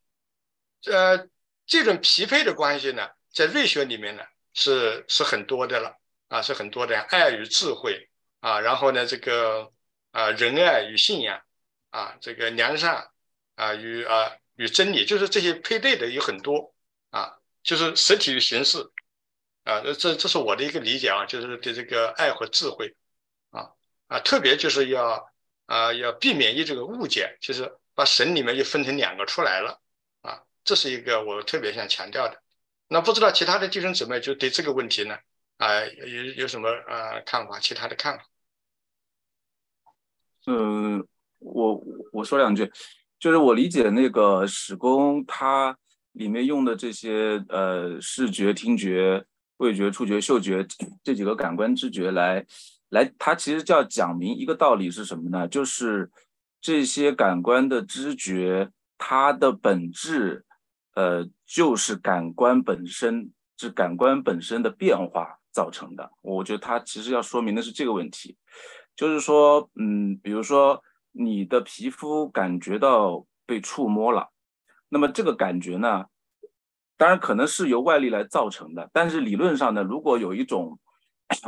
[0.93, 1.27] 呃，
[1.65, 5.97] 这种匹配的关系呢，在瑞学里面呢是是很多的了
[6.31, 8.09] 啊，是很多的，爱与智慧
[8.41, 9.71] 啊，然后呢这个
[10.13, 11.43] 啊仁爱与信仰
[11.91, 13.11] 啊，这个良善
[13.57, 16.75] 啊与啊与真理，就是这些配对的有很多
[17.11, 17.37] 啊。
[17.63, 18.79] 就是实体与形式，
[19.65, 22.97] 啊，这这是我的一个理解啊，就是对这个爱和智慧，
[23.51, 23.69] 啊
[24.09, 25.31] 啊，特别就是要
[25.67, 29.79] 啊要避免一这个误解，就是把神里面就分成两个出来了，
[30.23, 32.43] 啊，这是一个我特别想强调的。
[32.89, 35.19] 那不知道其他的弟兄姊妹就对这个问题呢，
[35.61, 37.61] 啊有有什么呃看法？
[37.61, 38.25] 其他的看法？
[40.47, 41.07] 嗯，
[41.39, 42.71] 我我说两句，
[43.19, 45.77] 就是我理解那个史工他。
[46.15, 49.25] 里面用的这些呃视觉、听觉、
[49.59, 50.67] 味觉、触觉、嗅觉
[51.05, 52.45] 这几个感官知觉来
[52.89, 55.47] 来，它其实叫讲明一个道理是什么呢？
[55.47, 56.11] 就是
[56.61, 60.45] 这些感官的知觉，它的本质
[60.97, 66.11] 呃就是感官本身，是感官本身的变化造成的。
[66.23, 68.37] 我觉得它其实要说明的是这个问题，
[68.95, 70.83] 就是说，嗯，比如说
[71.13, 74.29] 你的皮肤感觉到被触摸了。
[74.89, 76.07] 那么这个感觉呢，
[76.97, 80.79] 当然可能是由外力来造成的，但是理论上呢，如果有一种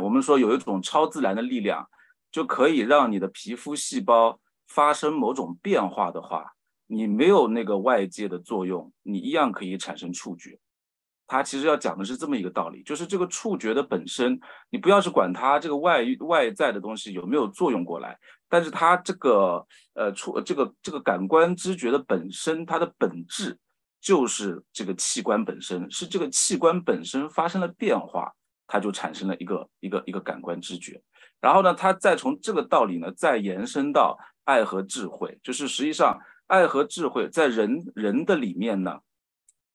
[0.01, 1.89] 我们说有一种超自然的力量，
[2.31, 4.39] 就可以让你的皮肤细胞
[4.69, 6.53] 发生某种变化的话，
[6.87, 10.59] 你没有那个外界的作用，你一样可以产生触觉。
[11.33, 18.19] 它其实要讲的是这么一个道理，就是这个触觉的本身，你不要去管它这个外外在的东西有没有作用过来。
[18.51, 23.59] 但是它这个呃触这个这个感官知觉的本身，它的本质
[23.99, 28.31] 就是这个器官本身，是这个器官本身发生了变化，
[28.67, 31.01] 它就产生了一个一个一个感官知觉。
[31.41, 38.99] 然后呢，它再从这个道理呢，再延伸到爱和智慧，就是实际上爱和智慧在人人的里面呢，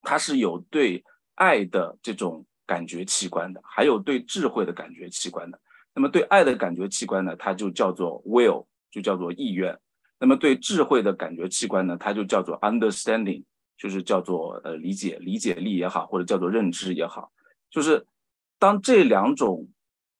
[0.03, 1.03] 它是有对
[1.37, 5.59] 爱的这种感觉器官的，还有对智慧的感觉器官的。
[5.93, 9.75] 那么对爱的感觉器官呢，它就叫做 will，就叫做意愿。
[10.19, 13.43] 那么对智慧的感觉器官呢，它就叫做 understanding，
[13.77, 17.31] 就是叫做呃理解、理解力也好，或者叫做认知也好。
[17.71, 18.05] 就是
[18.59, 19.67] 当这两种，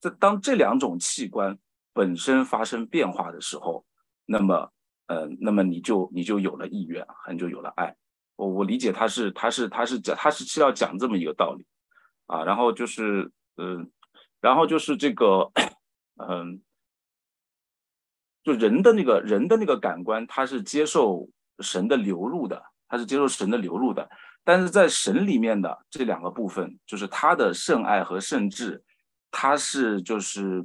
[0.00, 1.58] 这当这两种器官
[1.92, 3.84] 本身发生变化的时候，
[4.26, 4.70] 那么
[5.06, 7.96] 呃，那么你就你就有了意愿，你就有了爱。
[8.38, 11.66] 我我理解他是他是他是讲他是是要讲这么一个道理
[12.24, 13.90] 啊，然后就是嗯。
[14.40, 15.50] 然后就是这个，
[16.14, 16.62] 嗯，
[18.44, 24.08] 就人的那个人的那个感官，他是接受神的流入的，他是接受神的流入的。
[24.44, 28.80] 但是在神里面的这两个部分，就是他的圣爱和圣智，
[29.32, 30.64] 他是就是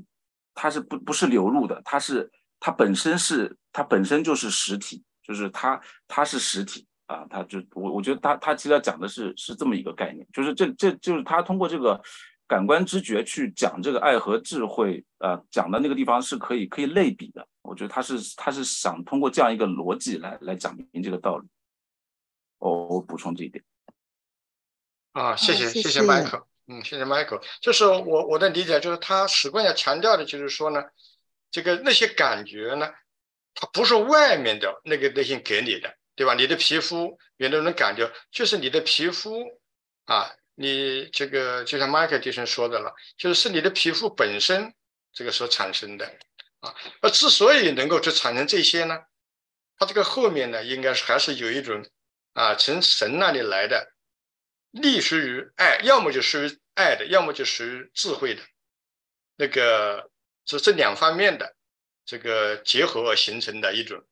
[0.53, 12.01] 他是不不是流入的，他是他本身是他本身就是实体，就是他他是实体啊，他就我我觉得他他其实要讲的是是这么一个概念，就是这这就是他通过这个。
[12.45, 17.47] 感官知觉去讲这个爱和智慧，呃，讲的那个地方是可以可以类比的。
[17.61, 21.47] 我觉得他是他是想通过这样一个逻辑来来讲明这个道理。
[22.59, 23.63] 我我补充这一点。
[25.13, 27.41] 啊，谢谢谢谢麦克，嗯，谢谢麦克。
[27.61, 30.83] 就是我我的理解，就是他史观要强调的就是说呢，
[31.49, 32.91] 这个那些感觉呢，
[33.55, 36.33] 它不是外面的那个内心给你的，对吧？
[36.33, 39.43] 你的皮肤有那种感觉，就是你的皮肤
[40.05, 40.31] 啊。
[40.55, 44.71] 你这个就像麦克迪生说的了，就是是你的皮肤本身
[45.11, 46.05] 这个所产生的
[46.59, 46.71] 啊。
[47.01, 48.99] 而之所以能够去产生这些呢，
[49.79, 51.83] 它这个后面呢，应该是还是有一种
[52.33, 53.93] 啊，从神那里来的，
[54.69, 58.43] 隶属于爱，要么就属于爱的，要么就属于智慧的，
[59.37, 60.07] 那个
[60.45, 61.55] 是这两方面的
[62.05, 64.05] 这个结合而形成的一种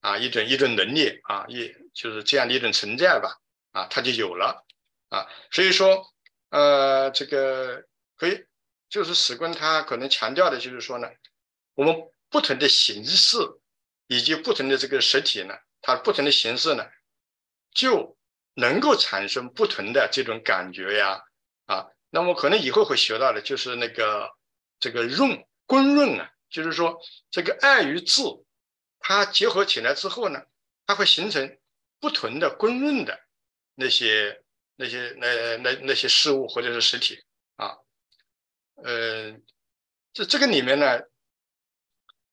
[0.00, 3.38] 啊，一种一种能力啊，一就是这样的一种存在吧
[3.72, 4.66] 啊，它就有了。
[5.10, 6.06] 啊，所以说，
[6.50, 7.84] 呃，这个
[8.16, 8.44] 可以，
[8.88, 11.08] 就是史观他可能强调的就是说呢，
[11.74, 11.96] 我们
[12.28, 13.36] 不同的形式
[14.06, 16.86] 以及不同的这个实体呢，它不同的形式呢，
[17.74, 18.16] 就
[18.54, 21.20] 能够产生不同的这种感觉呀，
[21.66, 24.30] 啊，那么可能以后会学到的，就是那个
[24.78, 27.00] 这个润公润啊，就是说
[27.32, 28.22] 这个爱与智，
[29.00, 30.40] 它结合起来之后呢，
[30.86, 31.58] 它会形成
[31.98, 33.18] 不同的公认的
[33.74, 34.42] 那些
[34.76, 37.24] 那些那那那些事物或者是实体
[37.56, 37.76] 啊，
[38.84, 39.32] 呃，
[40.12, 41.00] 这这个里面呢，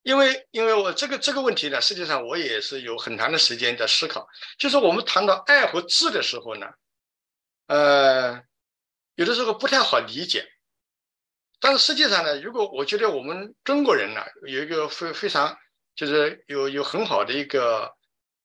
[0.04, 4.28] 因为因为我这个这个问题呢，实际上我也是有很长的时间在思考，
[4.60, 6.68] 就是我们谈到爱和智的时候呢，
[7.68, 8.44] 呃。
[9.18, 10.48] 有的时候不太好理解，
[11.60, 15.58] 但是实际上呢，如果我觉得我们中国人呢有一个非非常
[15.98, 17.94] 就是有有很好的一个，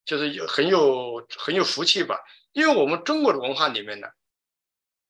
[0.05, 2.19] 就是有很有很有福气吧，
[2.51, 4.09] 因为我们中国的文化里面呢，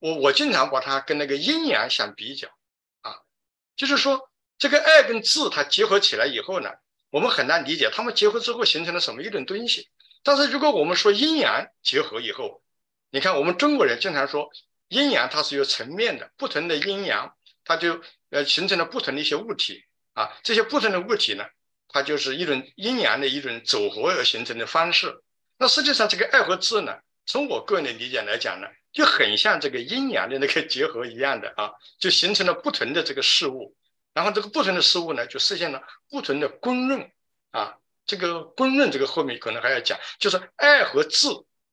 [0.00, 2.48] 我我经常把它跟那个阴阳相比较
[3.00, 3.16] 啊，
[3.74, 4.28] 就是说
[4.59, 6.68] 这个爱跟智它结合起来以后呢，
[7.09, 9.88] 我们很难理解他们结合之后形成了什么一种东西。
[10.22, 12.62] 但是如果我们说阴阳结合以后，
[13.11, 14.50] 你看我们中国人经常说。
[14.88, 20.31] 阴阳它是有层面的，不同的阴阳，它就呃形成了不同的一些物体啊。
[20.42, 21.46] 这些不同的物体呢，
[21.92, 25.22] 它就是一种阴阳的一种组合而形成的方式。
[25.59, 33.76] 那实际上这个爱和智呢，从我个人的理解来讲呢，就很像这个阴阳的那个结合一样的啊，就形成了不同的这个事物。
[34.14, 37.11] 然后这个不同的事物呢，就实现了不同的公润
[37.50, 37.76] 啊。
[38.05, 41.28] 这个公润这个后面可能还要讲，就是爱和智，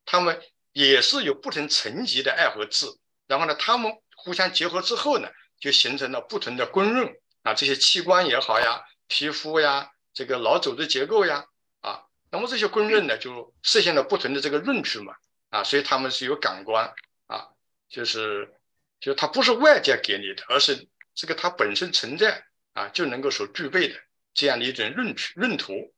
[0.05, 0.39] 它们
[0.73, 2.85] 也是有不同层级的爱和智。
[3.27, 5.27] 然后呢，它们互相结合之后呢，
[5.59, 11.45] 就形成了不同的光润啊，这些器官也好呀，皮肤呀，这个脑组织结构呀，
[11.81, 15.13] 啊，那么这些光润呢，就实现了不同的这个认知嘛，
[15.49, 16.93] 啊，所以他们是有感官
[17.27, 17.47] 啊，
[17.89, 18.53] 就是，
[18.99, 22.43] 就它不是外界给你的，而是这个它本身存在
[22.73, 23.95] 啊，就能够所具备的
[24.33, 25.93] 这样的一种认知认图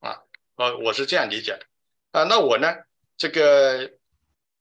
[0.00, 0.18] 啊，
[0.56, 1.66] 呃，我是这样理解的
[2.12, 2.74] 啊，那我呢，
[3.16, 3.92] 这个。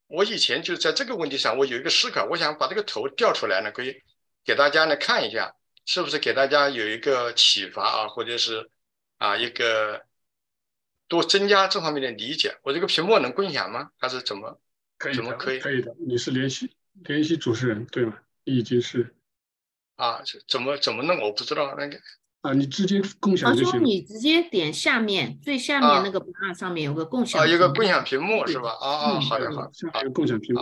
[0.07, 4.03] 我以前就在这个问题上，我有一个思考，我想把这个图调出来呢，可以
[4.45, 8.69] 给大家呢看一下，是不是给大家有一个启发啊，或者是
[9.17, 10.05] 啊一个
[11.07, 12.57] 多增加这方面的理解。
[12.63, 13.91] 我这个屏幕能共享吗？
[13.97, 14.59] 还是怎么？
[14.97, 15.59] 可以怎么可以？
[15.59, 15.95] 可以的。
[15.99, 18.17] 你是联系联系主持人对吗？
[18.43, 19.15] 已经是
[19.95, 21.19] 啊，怎么怎么弄？
[21.21, 21.99] 我不知道那个。
[22.41, 23.83] 啊，你直接共享就行。
[23.83, 27.41] 你直接点下面最下面那个 bar 上面有个共享。
[27.41, 28.69] 啊，有个共享屏幕是吧？
[28.69, 30.61] 啊啊，好的好的，好，共享屏幕。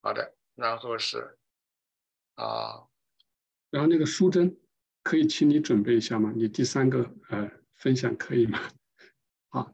[0.00, 1.36] 好的，然后是
[2.36, 2.84] 啊，
[3.70, 4.56] 然后那个书珍
[5.02, 6.32] 可以请你准备一下吗？
[6.34, 7.50] 你第三个呃
[7.84, 8.58] 分享可以吗？
[9.52, 9.70] 好，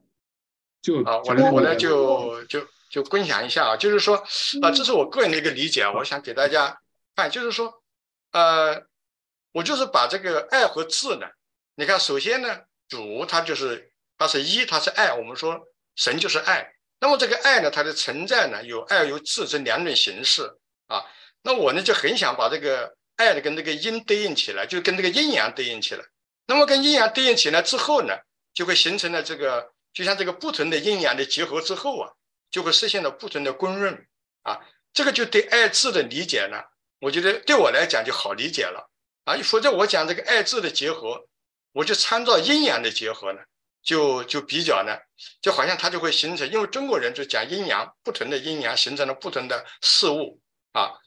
[0.82, 4.16] 就啊，我呢我呢就就就分享一下啊，就是说
[4.60, 6.80] 啊，这是我个人的一个理解，我想给大家
[7.14, 7.82] 看，就是说
[8.32, 8.84] 呃。
[9.52, 11.26] 我就是把这个爱和智呢，
[11.74, 12.56] 你看，首先呢，
[12.88, 15.12] 主它就是它是一，它是爱。
[15.12, 15.60] 我们说
[15.96, 20.44] 神就是爱，那么这个爱呢，它的存在呢，有爱有智这两种形式
[20.86, 21.04] 啊。
[21.42, 26.04] 那我呢就很想把这个爱的跟这个阴对应起来，就跟这个阴阳对应起来。
[26.50, 28.12] 那么跟阴阳对应起来之后呢，
[28.52, 32.10] 就会形成了这个，就像这个不同的阴阳的结合之后啊，
[32.50, 34.08] 就会实现了不同的公认
[34.42, 34.58] 啊。
[34.92, 36.60] 这个就对爱字的理解呢，
[36.98, 38.90] 我觉得对我来讲就好理解了。
[39.26, 41.24] 啊，否则我讲这个爱字的结合，
[41.70, 43.38] 我就参照阴阳的结合呢，
[43.84, 44.98] 就就比较呢，
[45.40, 50.40] 就好像它就会形成，因为中国人就讲阴阳，不同的阴阳形成了不同的事物
[50.72, 50.98] 啊。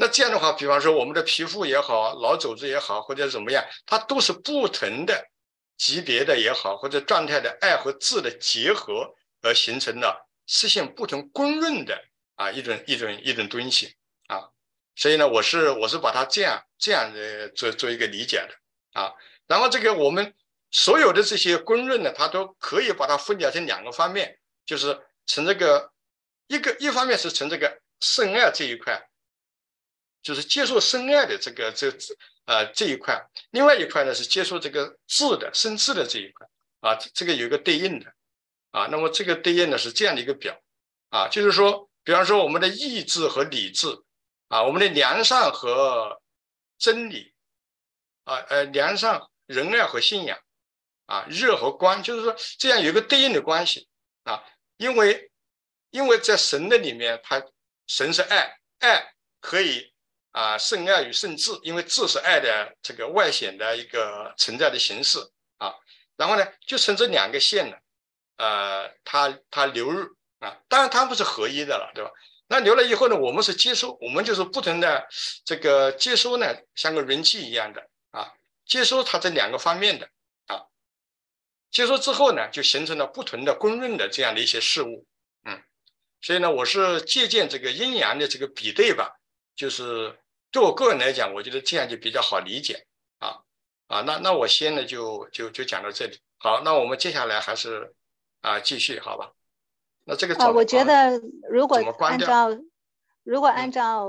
[0.00, 5.28] 那这样的话，比方说我们的皮肤也好，脑组织也好，或者怎么样，它都是不同的
[5.76, 12.00] 级别的也好，或者状态的爱和智的结合而形成的，实现不同公认的
[12.36, 13.96] 啊一种一种一种东西
[14.28, 14.48] 啊。
[14.94, 19.12] 所以呢，我是我是把它这样这样的做做一个理解的啊。
[19.48, 20.32] 然后这个我们
[20.70, 25.90] 所有的这些公认呢，它都可以把它分解成两个方面，就是从这个
[26.46, 29.07] 一个一方面是从这个圣爱这一块，
[30.22, 31.90] 就是接受圣爱的这个这
[32.46, 33.16] 呃这一块；
[33.50, 36.46] 另外一块呢是接受这个智的生智的这一块
[36.80, 38.12] 啊，这个有一个对应的
[38.70, 38.86] 啊。
[38.90, 40.60] 那么这个对应呢是这样的一个表
[41.10, 43.88] 啊，就是说，比方说我们的意志和理智。
[44.48, 46.22] 啊，我们的良善和
[46.78, 47.34] 真理，
[48.24, 50.38] 啊呃，良善、仁爱和信仰，
[51.04, 53.88] 啊，热和光，就是说这样有一个对应的关系
[54.22, 54.42] 啊。
[54.78, 55.30] 因为
[55.90, 57.44] 因为在神的里面，它
[57.86, 59.92] 神是爱，爱可以
[60.32, 65.18] 啊圣爱与圣智，因为智是爱的这个外显的一个存在的形式
[65.56, 65.74] 啊。
[66.16, 67.76] 然后呢，就从这两个线呢，
[68.36, 70.04] 呃，它它流入
[70.40, 72.10] 啊，当然它不是合一的了，对吧？
[72.50, 75.06] 那流了以后呢，我们是接收，我们就是不同的
[75.44, 78.32] 这个接收呢，像个人器一样的啊，
[78.64, 80.08] 接收它这两个方面的
[80.46, 80.64] 啊，
[81.70, 85.06] 接收之后呢，就形成了不同的公认的这样的一些事物，
[85.44, 85.62] 嗯，
[86.22, 89.12] 所以呢，我是借鉴这个阴阳的这个比对吧，
[89.54, 90.18] 就是
[90.50, 92.86] 对我个人来讲，我觉得这样就比较好理解
[93.18, 93.40] 啊
[93.86, 94.00] 啊。
[94.02, 96.18] 那那我先呢就就就讲到这里。
[96.38, 97.94] 好，那我们接下来还是
[98.40, 99.32] 啊继续好吧？
[100.04, 101.20] 那这个啊，我觉得
[101.50, 102.48] 如果按照
[103.24, 104.06] 如果按嗯照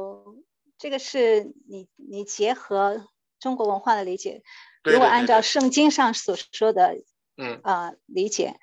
[0.78, 3.10] 这个是你你结合
[3.40, 4.42] 中国文化的理解，
[4.82, 6.96] 对如果按照圣经上所说的
[7.36, 8.60] 嗯啊、理解，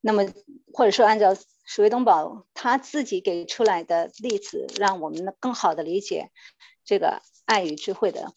[0.00, 0.24] 那么
[0.72, 1.36] 或者说按照
[1.66, 6.30] 史卫东宝他自己给出来的例子，让我们能更好的理解
[6.92, 8.34] 这个爱与智慧的，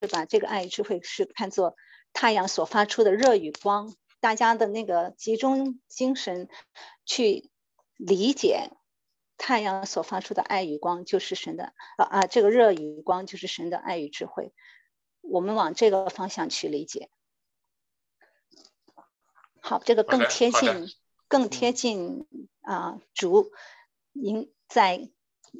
[0.00, 0.24] 是把？
[0.24, 1.76] 这个爱与智慧是看作
[2.14, 6.48] 太阳所发出的热与光，大家的那个集中精神
[7.04, 7.50] 去
[7.98, 8.70] 理解
[9.36, 14.54] 太阳所发出的爱与光，就是神的啊啊，这个热与光就是神的爱与智慧。
[15.20, 17.10] 我们往这个方向去理解。
[19.60, 20.88] 好，这个更贴近，
[21.28, 22.26] 更贴近
[22.62, 23.52] 啊、主
[24.12, 25.10] 您在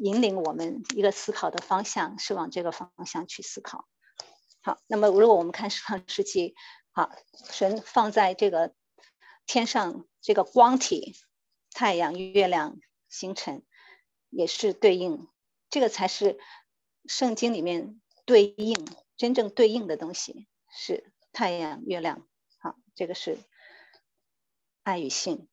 [0.00, 3.86] 引领我们一个思考的方向，是往这个方向去思考。
[4.60, 6.54] 好，那么如果我们看创世纪，
[6.92, 8.74] 好，神放在这个
[9.46, 11.14] 天上这个光体，
[11.72, 12.78] 太阳、月亮、
[13.08, 13.62] 星辰，
[14.30, 15.28] 也是对应，
[15.70, 16.38] 这个才是
[17.06, 18.86] 圣经里面对应
[19.16, 22.26] 真正对应的东西，是太阳、月亮。
[22.58, 23.38] 好，这个是
[24.82, 25.48] 爱与性。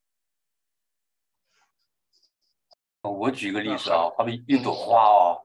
[3.11, 5.41] 我举个例子啊，好比一朵花哦，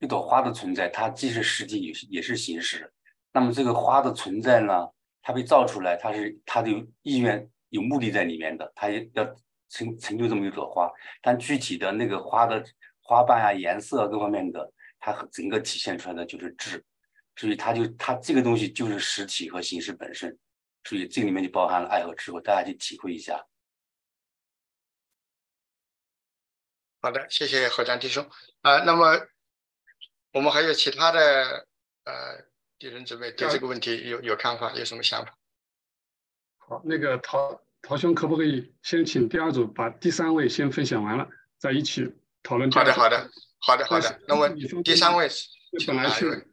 [0.00, 2.92] 一朵花的存在，它既是实体，也是也是形式。
[3.32, 4.88] 那么这个花的存在呢，
[5.22, 9.24] 它被造出来，它是它的有意愿、有目的在里面的，它也要
[9.68, 10.90] 成成就这么一朵花。
[11.22, 12.64] 但具体的那个花的
[13.00, 16.84] 花瓣啊、颜色啊各方面的，它整个体现出来的就是质。
[17.36, 20.36] 所以它就它这个东西就是实体和形式本身，
[20.82, 23.40] 所以这里面就包含了爱和智慧，大家去体会一下。
[27.00, 28.28] 好的，谢谢何江弟兄
[28.62, 29.20] 啊、那么
[30.32, 31.66] 我们还有其他的
[32.04, 32.44] 呃
[32.78, 35.32] 弟兄姊妹对这个问题有有看法，有什么想法？
[36.56, 43.30] 好，那个陶陶兄可不可以先请第二组把第三位先分享完了，再一起讨论好的，好的，
[43.60, 44.20] 好的，好的。
[44.26, 44.48] 那么
[44.82, 45.28] 第三位，
[45.78, 46.08] 这本来？
[46.10, 46.46] 是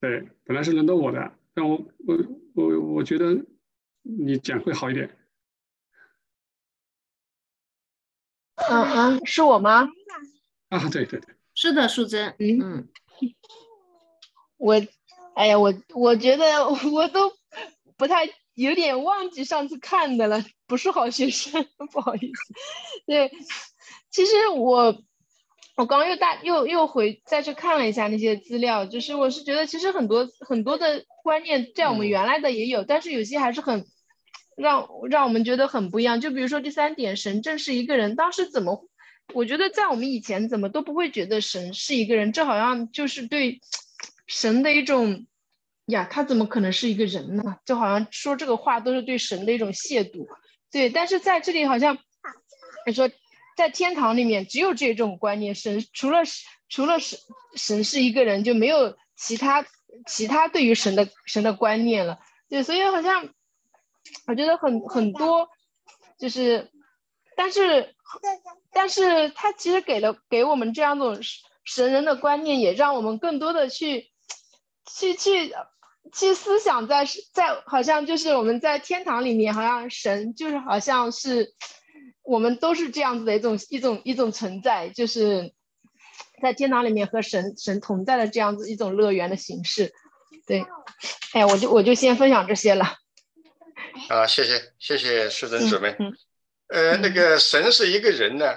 [0.00, 2.16] 对，本来是轮到我的，但我我
[2.54, 3.36] 我我觉得
[4.02, 5.18] 你讲会好一点。
[8.70, 9.88] 嗯嗯，是我吗？
[10.70, 12.88] 啊，对对对，是的，淑珍，嗯嗯，
[14.56, 14.74] 我，
[15.34, 17.32] 哎呀，我我觉得我都
[17.96, 22.54] 不太有点忘记上次看的了，不是好学生， 不好意思。
[23.06, 23.30] 对，
[24.10, 24.96] 其实我
[25.76, 33.84] 我刚刚又大又又回再去看了一下那些资料，就是我是觉得其实很多很多的观念在我们原来的也有，但是有些还是很
[34.56, 36.20] 让让我们觉得很不一样。
[36.20, 38.88] 就比如说第三点，神正是一个人，当时怎么？
[39.32, 43.60] 我觉得在我们以前怎么都不会觉得神是一个人，这好像就是对
[44.26, 45.26] 神的一种
[45.86, 47.56] 呀，他怎么可能是一个人呢？
[47.64, 50.26] 就好像说这个话都是对神的一种亵渎。
[50.70, 51.96] 对，但是在这里好像
[52.86, 53.10] 你说
[53.56, 56.20] 在天堂里面只有这种观念，神除了
[56.68, 57.18] 除了神
[57.54, 59.64] 神是一个人，就没有其他
[60.06, 62.18] 其他对于神的神的观念了。
[62.50, 63.30] 对，所以好像
[64.26, 65.48] 我觉得很很多
[66.18, 66.70] 就是，
[67.36, 67.94] 但是
[68.72, 71.18] 但是他其实给了给我们这样一种
[71.64, 74.10] 神人的观念，也让我们更多的去
[74.86, 75.52] 去去
[76.12, 81.54] 去思想在在好像就是我们在天堂里面，好像神就是好像是
[82.22, 85.52] 我们都是这样子的一种一种一种存在，就是
[86.40, 89.92] 在天堂里面和神神同在的这样子一种乐园的形式。
[90.46, 90.64] 对，
[91.32, 92.84] 哎，我就我就先分享这些了。
[94.08, 95.94] 啊，谢谢谢谢淑珍姊妹。
[95.98, 96.16] 嗯嗯
[96.68, 98.56] 呃，那个神是一个人呢，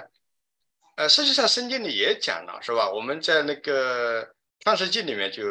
[0.96, 2.90] 呃，实际上圣经里也讲了，是吧？
[2.90, 5.44] 我们在那个创世纪里面就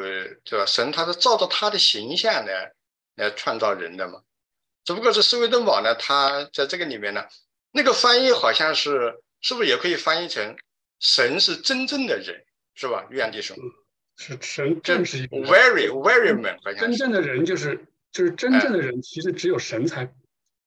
[0.43, 0.65] 对吧？
[0.65, 2.51] 神他是照着他的形象呢
[3.15, 4.21] 来创造人的嘛。
[4.83, 7.23] 只不过是斯威登堡呢，他在这个里面呢，
[7.71, 10.57] 那个翻译好像是是不是也可以翻译成
[10.99, 13.05] 神是真正的人，是吧？
[13.11, 13.55] 玉阳弟兄，
[14.17, 16.81] 是神正是一个 very very man，好像。
[16.81, 17.79] 真正的人就是
[18.11, 20.11] 就是真正的人，其实只有神才。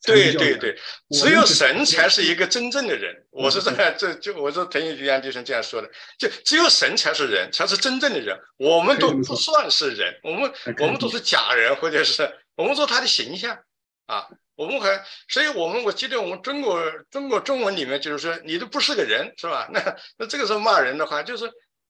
[0.03, 0.75] 对对对，
[1.11, 3.15] 只有神才是一个真正的人。
[3.29, 8.35] 我是这样，这就我是同意于安弟兄这样说的，就只有神才是人，才是真正的人。
[8.57, 12.27] 我们都不算是人，我们我们都是假人，或者是
[12.57, 13.59] 我们说他的形象
[14.07, 14.27] 啊，
[14.57, 19.69] 我们还，所以我们我记得我们中国中国中文里面就是说你都不是个人，是吧？
[19.71, 21.45] 那那这个时候骂人的话，就是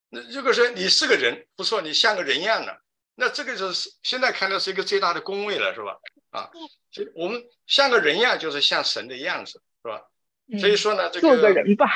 [0.08, 2.76] 那如果说你是个人，不错，你像个人一样的，
[3.20, 5.98] 那这个就是现在看到是一个最大的恭维了，是吧？
[6.30, 6.50] 啊，
[6.90, 10.02] 所以我们像个人样，就是像神的样子，是吧？
[10.58, 11.86] 所以说呢，这做个人吧。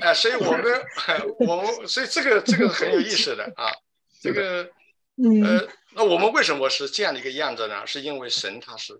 [0.00, 0.86] 哎，所以我们
[1.46, 3.70] 我们所以这个这个很有意思的啊。
[4.22, 4.70] 这个，
[5.16, 7.86] 嗯呃，那我们为什么是这样的一个样子呢？
[7.86, 8.98] 是因为神他是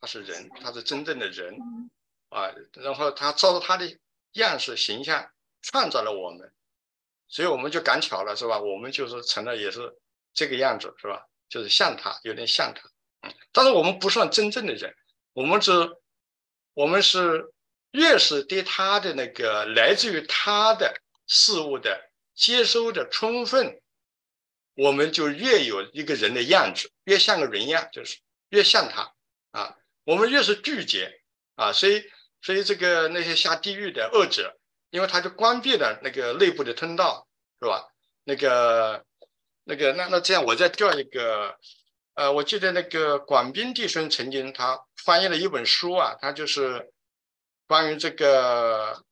[0.00, 1.56] 他是人，他是真正的人
[2.28, 3.98] 啊，然后他照着他的
[4.32, 5.28] 样式形象
[5.62, 6.52] 创造了我们，
[7.26, 8.60] 所以我们就赶巧了，是吧？
[8.60, 9.80] 我们就是成了也是
[10.32, 11.26] 这个样子，是吧？
[11.48, 12.88] 就是像他，有点像他，
[13.22, 14.94] 嗯，但是我们不算真正的人，
[15.32, 15.72] 我们是，
[16.74, 17.52] 我们是
[17.92, 20.94] 越是对他的那个来自于他的
[21.26, 23.80] 事物的接收的充分，
[24.74, 28.18] 我们就越有一个人的样子，越像个人样，就是
[28.50, 29.14] 越像他
[29.52, 29.76] 啊。
[30.04, 31.20] 我们越是拒绝
[31.54, 32.04] 啊，所以
[32.42, 34.58] 所以这个那些下地狱的恶者，
[34.90, 37.26] 因为他就关闭了那个内部的通道，
[37.60, 37.88] 是吧？
[38.24, 39.04] 那个
[39.68, 41.58] 那个那那这样，我再调一个，
[42.14, 46.90] 呃，我记得那个广斌弟兄曾经他翻译了一本书啊，他就是
[47.66, 49.04] 关于这个。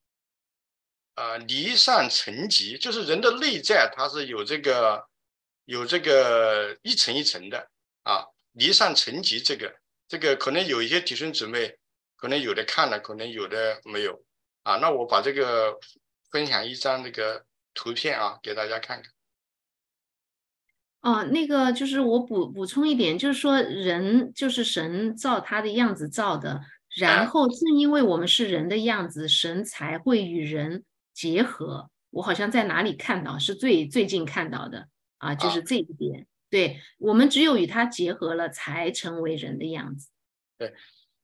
[1.18, 5.02] 啊，离散层级就是人的内在，它是有这个
[5.64, 7.70] 有这个一层一层的
[8.02, 8.26] 啊。
[8.52, 9.74] 离散层级这个
[10.06, 11.74] 这个可能有一些弟兄姊妹
[12.16, 14.22] 可能有的看了，可能有的没有
[14.62, 14.76] 啊。
[14.76, 15.78] 那我把这个
[16.30, 19.10] 分享一张那个图片啊，给大家看看。
[21.06, 26.60] 哦，那个就是我补补充一点，就是说人就是神造他的样子造的，
[26.96, 30.84] 然后正因为我们是人的样子，神才会与人。
[31.14, 34.86] 结合，我好像在哪里看到，是最最近看到的
[35.16, 36.26] 啊，就是这一点。
[36.50, 40.10] 对我们只有与他结合了，才成为人的样子。
[40.58, 40.74] 对，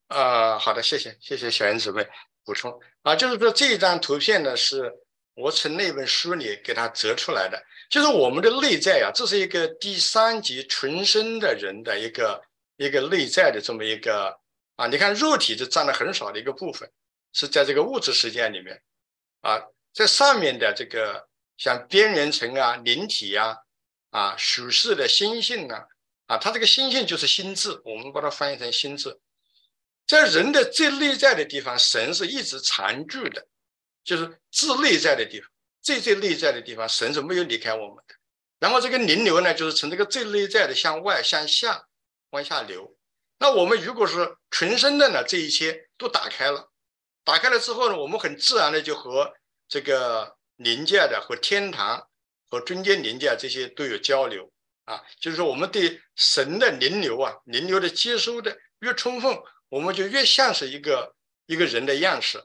[0.08, 2.08] 呃，好的，谢谢，谢谢小燕姊妹
[2.42, 2.72] 补充
[3.02, 4.90] 啊，就是说这张图片呢，是
[5.34, 7.62] 我从那本书里给它折出来的，
[7.92, 12.42] 就是我们的内在啊，这是一个第三级纯生的人的一个
[12.78, 14.34] 一个内在的这么一个
[14.76, 16.90] 啊，你看肉体就占了很少的一个部分，
[17.34, 18.82] 是在这个物质世界里面
[19.42, 19.60] 啊。
[19.92, 21.28] 在上面的这个
[21.58, 23.58] 像边缘层啊、灵体呀、
[24.08, 25.76] 啊属世的心性呢，
[26.28, 29.20] 啊，它这个心性就是心智，我们把它翻译成心智。
[30.06, 33.46] 在人的最内在的地方，神是一直常驻的，
[34.02, 35.50] 就是自内在的地方，
[35.82, 38.14] 最最内在的地方，神是没有离开我们的。
[38.58, 41.84] 然后这个灵流呢，就是从这个最内在的向外向下
[42.30, 42.96] 往下流。
[43.38, 46.70] 那我们如果是纯生的呢，这一切都打开了，
[47.24, 49.34] 打开了之后呢，我们很自然的就和
[49.66, 52.08] 这个灵界的和天堂
[52.48, 54.48] 和中间灵界这些都有交流
[54.84, 59.36] 啊，就是说我们对神的灵流啊，灵流的接收的越充分，
[59.68, 61.12] 我们就越像是一个
[61.46, 62.40] 一个人的样式。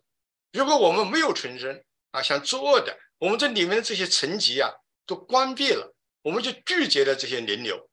[0.53, 4.71] 如果我们没有纯生啊，想作恶的，我们这里面的这些层级啊
[5.05, 7.89] 都关闭了，我们就拒绝了这些灵流。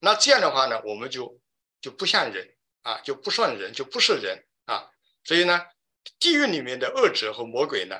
[0.00, 1.40] 那这样的话呢，我们就
[1.80, 4.90] 就不像人啊，就不算人，就不是人啊。
[5.24, 5.60] 所以呢，
[6.18, 7.96] 地狱里面的恶者和魔鬼呢。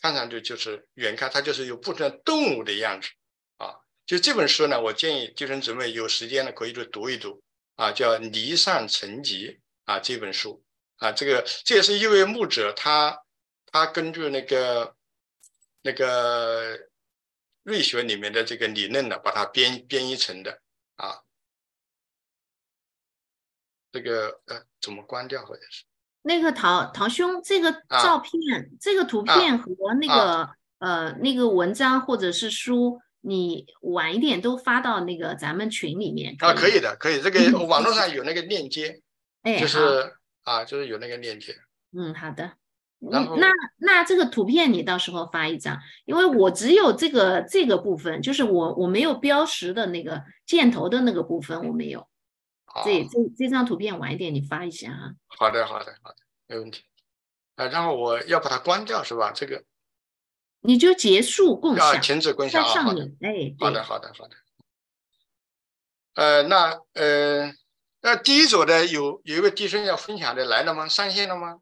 [0.00, 3.08] 看上去就是远看，它就是有不同的动物的样子
[3.58, 3.76] 啊。
[4.04, 7.40] 就这本书呢，我建议弟兄姊妹有时间呢可以去读一读
[7.76, 9.48] 啊，叫《离散层级》
[9.84, 10.64] 啊这本书
[10.96, 11.12] 啊。
[11.12, 13.16] 这个这也是一位牧者，他
[13.66, 14.96] 他根据那个
[15.82, 16.78] 那个
[17.62, 20.60] 瑞学里面的这个理论呢，把它编编译成的
[20.96, 21.22] 啊。
[23.92, 25.84] 这个呃，怎么关掉或者是？
[26.22, 29.68] 那个唐唐兄，这个照片、这个图片和
[30.00, 37.20] 那个呃那个文章或者是书，你晚一点都发到那个咱们群里面啊，可以的，可以。
[37.20, 39.02] 这个网络上有那个链接，
[39.42, 40.14] 哎，就是
[40.44, 41.58] 啊，就是有那个链接。
[41.90, 42.52] 嗯，好的。
[43.10, 52.06] 那那这个图片你到时候发一张，因为我只有这个这个部分，就是我我没有标识的那个箭头的那个部分，我没有。
[52.84, 55.12] 这这这张图片晚一点你发一下啊。
[55.26, 56.84] 好的，好的，好的，没问题。
[57.56, 59.32] 啊，然后我要把它关掉是吧？
[59.34, 59.64] 这个
[60.60, 63.16] 你就结束共享，停止共享啊上面。
[63.20, 64.36] 哎，好的，好的，好的。
[66.14, 67.52] 呃，那呃，
[68.00, 70.86] 那第一组的有有一位弟兄要分享的来了吗？
[70.86, 71.58] 上线了吗？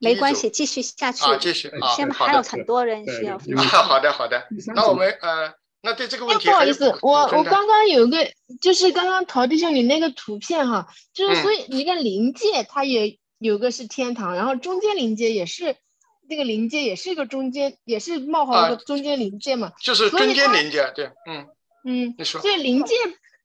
[0.00, 1.24] 没关系，继续下去。
[1.24, 3.66] 啊，继续啊，现在还有很多人需要分享。
[3.66, 4.46] 好的，好的。
[4.74, 5.54] 那我们呃。
[5.82, 8.28] 那对这个问题，不好意思，我我刚刚有个，
[8.60, 15.76] 就是刚刚陶弟兄你那个图片哈，就是所以一个临界它也有个是天堂，然后中间临界也是
[16.28, 21.46] 那个临界也是一个中间，也是冒号一个中间临界嘛，就是中间临界，对，嗯
[21.84, 22.96] 嗯，你说，所以临界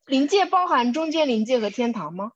[0.07, 2.31] 临界包含中间临界和天堂吗？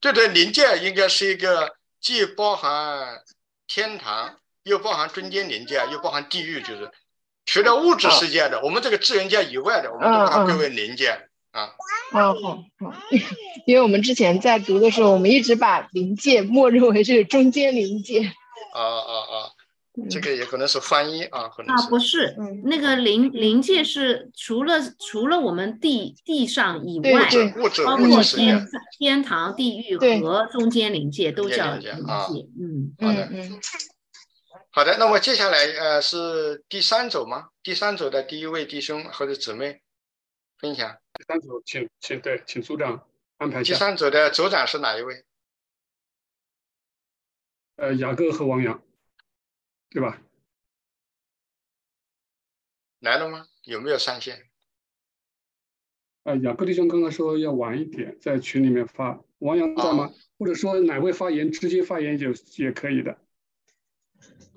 [0.00, 3.22] 对对，临界应该是一个既包含
[3.66, 6.90] 天堂，又包含中间灵界，又包含地狱，就是。
[7.46, 11.08] 除了物质世界的，我们这个自然界以外的，我们都把它归为灵界
[11.52, 11.62] 啊。
[11.62, 11.72] 啊，
[12.12, 12.64] 好，好，
[13.64, 18.20] 因为我们之前在读的时候，我们一直把灵界默认为是中间灵界。
[18.74, 19.50] 啊啊啊！
[20.10, 22.34] 这个也可能是翻译啊，可能啊，不是，
[22.64, 27.28] 那个灵灵界是除了除了我们地地上以外，
[27.84, 28.66] 包括天
[28.98, 31.94] 天堂、地狱和中间灵界都叫灵界。
[32.58, 33.30] 嗯，好的，
[34.70, 34.98] 好的。
[34.98, 37.50] 那么接下来呃是第三组吗？
[37.62, 39.80] 第三组的第一位弟兄或者姊妹
[40.58, 40.90] 分享。
[41.14, 43.06] 第三组，请请对，请组长
[43.38, 43.62] 安排。
[43.62, 45.24] 第三组的组长是哪一位？
[47.76, 48.82] 呃，雅各和王阳。
[49.94, 50.20] 对吧？
[52.98, 53.46] 来了吗？
[53.62, 54.50] 有没有上线？
[56.24, 59.22] 啊，雅各弟兄刚刚说要晚一点在群里面发。
[59.38, 60.12] 王阳在吗？
[60.36, 63.16] 或者说哪位发言直接发言就也可以的。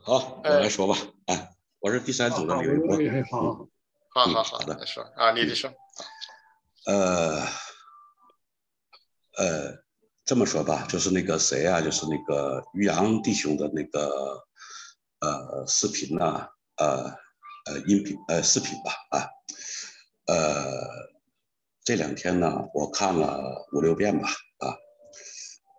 [0.01, 0.95] 好，我来说吧。
[1.27, 3.29] 啊，我是第三组的刘伟波。
[3.29, 3.69] 好，
[4.09, 5.71] 好好好的说啊，你的说。
[6.87, 7.45] 呃，
[9.37, 9.83] 呃，
[10.25, 14.47] 这么说吧，就是那个谁啊，就是那个于洋弟兄的那个。
[15.19, 17.09] 呃，视频呐，呃，
[17.65, 19.25] 呃，音频，呃，视频吧，啊，
[20.27, 20.87] 呃，
[21.83, 24.77] 这两天呢，我看了五六遍吧，啊，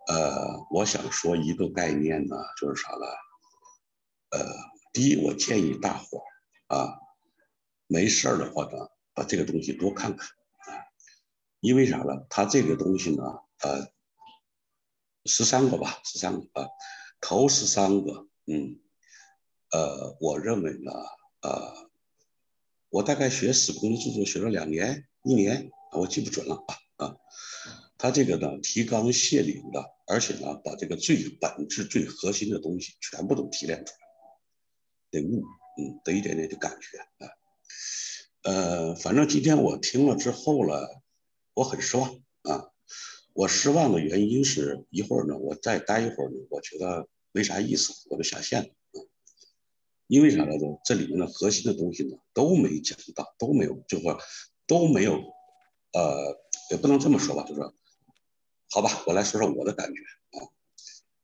[0.08, 3.06] 呃，我想说一个概念呢，就是啥呢？
[4.30, 4.44] 呃，
[4.92, 6.20] 第一，我建议大伙
[6.66, 6.98] 啊，
[7.86, 10.28] 没事儿的话呢，把这个东西多看看，
[10.66, 10.82] 啊，
[11.60, 12.26] 因为啥呢？
[12.28, 13.22] 它这个东西呢，
[13.60, 13.86] 呃，
[15.26, 16.68] 十三个吧，十三个啊，
[17.20, 18.80] 头十三个，嗯。
[19.70, 20.92] 呃，我认为呢，
[21.42, 21.90] 呃，
[22.88, 27.16] 我大概学史工的著作学了两年，一年，我记不准了啊啊。
[27.98, 33.98] 他这个呢，提纲挈领的，而且呢，把这个最本质、最核心的东西全部都提炼出来，
[35.10, 35.42] 得悟，
[35.76, 37.28] 嗯，得一点点的感觉啊。
[38.42, 41.02] 呃，反正今天我听了之后了，
[41.54, 42.08] 我很失望
[42.42, 42.70] 啊。
[43.34, 48.68] 我失望的原因是一会儿呢，我再待一会儿呢，我觉得没啥意思，我就下线了。
[50.08, 50.80] 因为啥来着？
[50.86, 54.18] 这里面的核心的东西呢都没讲到，都没有，就说
[54.66, 55.12] 都没有，
[55.92, 56.34] 呃，
[56.70, 57.74] 也不能这么说吧，就说，
[58.70, 60.00] 好吧，我来说说我的感觉
[60.38, 60.48] 啊。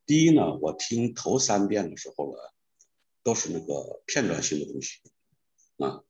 [0.04, 2.38] 第一呢，我听头三遍的时候呢，
[3.22, 5.00] 都是那个片段性的东西
[5.78, 6.04] 啊，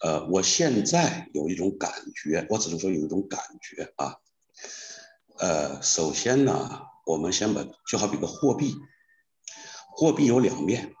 [0.00, 4.16] 呃，我现在有一种感觉，我只能说有一种感觉啊，
[5.38, 8.74] 呃，首先呢，我们先把就好比个货币，
[9.96, 10.94] 货币有两面。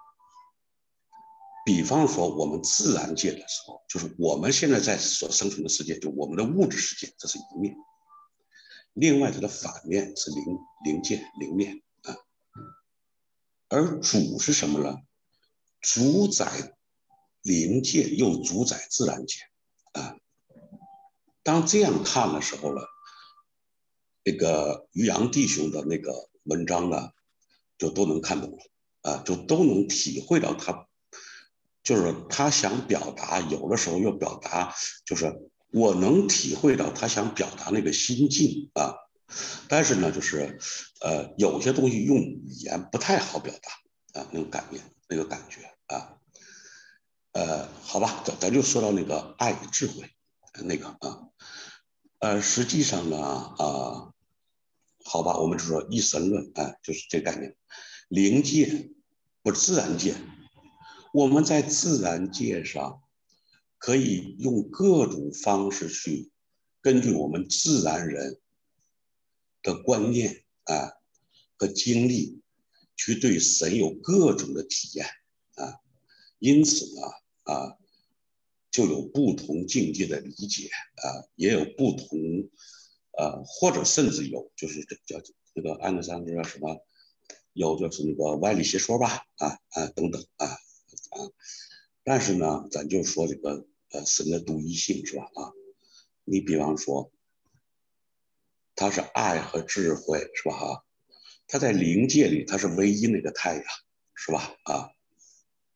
[1.64, 7.72] 比方说，我们自然界的时候，就是我们现在在所生存的世界，就我们的物质世界，这是一面；
[8.92, 10.44] 另外，它的反面是灵
[10.84, 12.16] 灵界灵面啊。
[13.68, 14.98] 而主是什么呢？
[15.80, 16.76] 主宰
[17.40, 19.40] 灵界，又主宰自然界
[19.92, 20.16] 啊。
[21.42, 22.82] 当这样看的时候呢，
[24.22, 27.10] 那个于洋弟兄的那个文章呢，
[27.78, 28.58] 就都能看懂了
[29.00, 30.86] 啊，就都能体会到他。
[31.84, 34.74] 就是他想表达，有的时候又表达，
[35.04, 35.30] 就是
[35.70, 38.94] 我能体会到他想表达那个心境啊，
[39.68, 40.58] 但是呢，就是
[41.02, 45.60] 呃，有些东西用语言不太好表达啊，那种感觉，那个感觉
[45.94, 46.16] 啊，
[47.32, 50.10] 呃，好吧，咱咱就说到那个爱与智慧
[50.64, 51.28] 那个啊，
[52.20, 54.08] 呃，实际上呢啊，
[55.04, 57.54] 好吧，我们就说一神论，哎，就是这概念，
[58.08, 58.90] 灵界
[59.42, 60.14] 不自然界。
[61.14, 63.00] 我们在自然界上
[63.78, 66.32] 可以用各种方式去
[66.80, 68.40] 根据我们自然人
[69.62, 70.90] 的观念啊
[71.54, 72.42] 和经历，
[72.96, 75.06] 去对神有各种的体验
[75.54, 75.78] 啊，
[76.40, 77.02] 因此呢
[77.44, 77.78] 啊
[78.72, 82.08] 就有不同境界的理解啊，也有不同
[83.16, 85.22] 呃或者甚至有就是这叫
[85.54, 86.84] 这个安德桑叫什么，
[87.52, 90.58] 有就是那个歪理邪说吧啊啊等等啊。
[91.14, 91.30] 啊，
[92.02, 95.24] 但是呢，咱就说这个呃神的独一性是吧？
[95.34, 95.52] 啊，
[96.24, 97.12] 你比方说，
[98.74, 100.58] 他是爱和智慧是吧？
[100.58, 100.84] 哈，
[101.46, 103.64] 他在灵界里他是唯一那个太阳
[104.14, 104.56] 是吧？
[104.64, 104.90] 啊，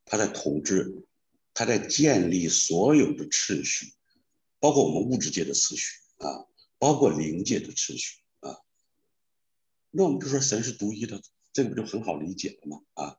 [0.05, 1.07] 他在统治，
[1.55, 3.95] 他在建立所有的秩序，
[4.59, 6.47] 包括我们物质界的秩序啊，
[6.79, 8.59] 包括灵界的秩序啊。
[9.91, 11.23] 那我们就说神是独一的，
[11.53, 12.83] 这个不就很好理解了吗？
[12.95, 13.19] 啊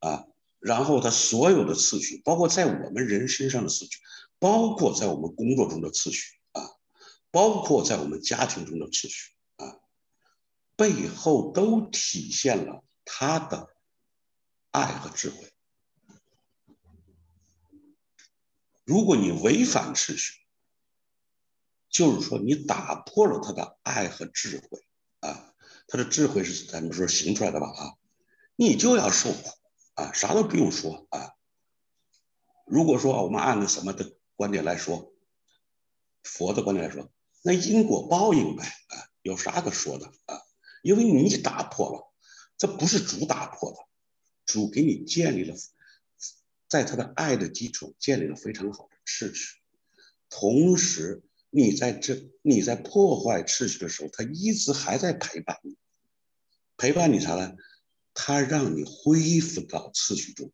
[0.00, 0.26] 啊。
[0.66, 4.00] 然后他所有的次序，包括在我们人身上的次序，
[4.40, 6.60] 包括在我们工作中的次序啊，
[7.30, 9.78] 包括在我们家庭中的次序啊，
[10.74, 13.68] 背后都体现了他的
[14.72, 15.52] 爱和智慧。
[18.84, 20.32] 如果你违反秩序，
[21.88, 24.84] 就是说你打破了他的爱和智慧
[25.20, 25.54] 啊，
[25.86, 27.94] 他的智慧是咱们说行出来的吧啊，
[28.56, 29.50] 你就要受苦。
[29.96, 31.32] 啊，啥都不用说啊。
[32.64, 35.12] 如果说我们按照什么的观点来说，
[36.22, 37.10] 佛的观点来说，
[37.42, 40.42] 那因果报应呗啊，有啥可说的啊？
[40.82, 42.12] 因为你打破了，
[42.56, 43.78] 这不是主打破的，
[44.44, 45.56] 主给你建立了，
[46.68, 49.60] 在他的爱的基础建立了非常好的秩序，
[50.28, 55.76] 同时你在这你在破坏秩序的时候，他一直还在陪伴你，
[56.76, 57.54] 陪伴你啥呢？
[58.18, 60.50] 他让你恢复到秩序中，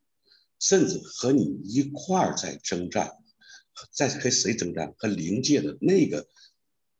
[0.58, 3.12] 甚至和你一块儿在征战，
[3.92, 4.92] 在和谁征战？
[4.98, 6.26] 和灵界的那个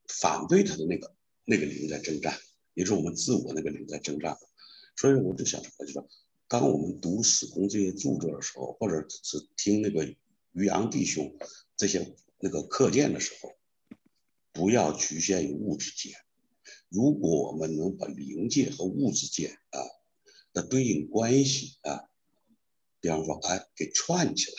[0.07, 1.13] 反对他的那个
[1.45, 2.39] 那个灵在征战，
[2.75, 4.39] 也是我们自我那个灵在征战。
[4.97, 6.09] 所以我就想说，就说
[6.47, 10.07] 当我们读史公这些著作的时候，或者是听那个
[10.53, 11.37] 于洋弟兄
[11.77, 13.53] 这些那个课件的时候，
[14.53, 16.15] 不要局限于物质界。
[16.89, 19.81] 如果我们能把灵界和物质界啊。
[20.53, 22.09] 的对应关系啊，
[23.01, 24.57] 比方说，哎，给串起来。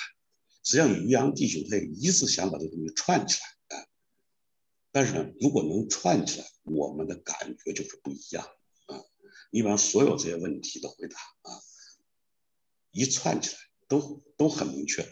[0.64, 3.86] 实际上，于洋弟兄他也一直想把这个东西串起来啊。
[4.92, 8.46] 但是呢，如果能串起来，我们的感觉就是不一样
[8.86, 9.04] 啊。
[9.52, 11.62] 你比方所有这些问题的回答啊，
[12.92, 15.10] 一串起来，都都很明确了。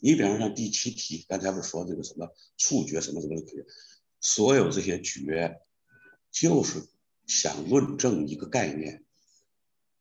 [0.00, 3.66] 你比方像第七题，刚才不是说这个什么触觉什么什么的，
[4.20, 5.60] 所有这些觉，
[6.30, 6.88] 就是
[7.26, 9.03] 想论证一个概念。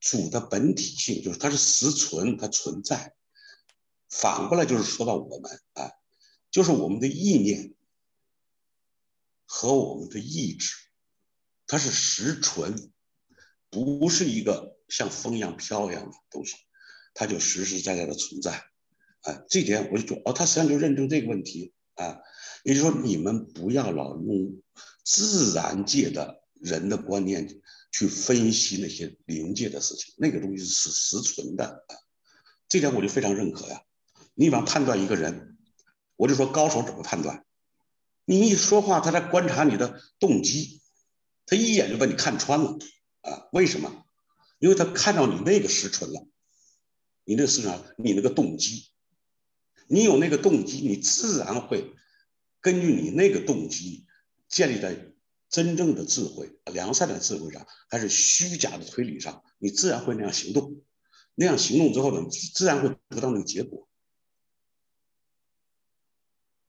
[0.03, 3.15] 主的本体性就是它是实存，它存在。
[4.09, 5.91] 反过来就是说到我们啊，
[6.51, 7.73] 就是我们的意念
[9.45, 10.75] 和我们的意志，
[11.65, 12.91] 它是实存，
[13.69, 16.57] 不是一个像风一样飘一样的东西，
[17.13, 18.65] 它就实实在在的存在。
[19.21, 22.19] 啊，这点我就说哦，他实际上就认证这个问题啊，
[22.65, 24.61] 也就是说你们不要老用
[25.05, 27.61] 自然界的人的观念。
[27.93, 31.85] 去分析那些灵界的事情，那个东西是实存的，
[32.67, 33.83] 这点我就非常认可呀。
[34.33, 35.59] 你比方判断一个人，
[36.15, 37.45] 我就说高手怎么判断？
[38.25, 40.81] 你一说话，他在观察你的动机，
[41.45, 42.79] 他一眼就把你看穿了
[43.21, 43.47] 啊？
[43.51, 44.03] 为什么？
[44.57, 46.27] 因为他看到你那个实存了，
[47.25, 48.87] 你那个实存，你那个动机，
[49.87, 51.93] 你有那个动机，你自然会
[52.59, 54.07] 根据你那个动机
[54.49, 55.12] 建立在。
[55.53, 60.81] 真正的智慧，良善的智慧上，还是虚假的推理上，你自然会那样行动。
[61.35, 63.87] 那样行动之后呢，自然会得到那个结果。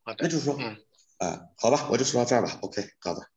[0.03, 0.77] 好的，那就是说，嗯，
[1.17, 2.59] 啊，好吧，我就说到这儿吧。
[2.61, 3.27] OK，好的，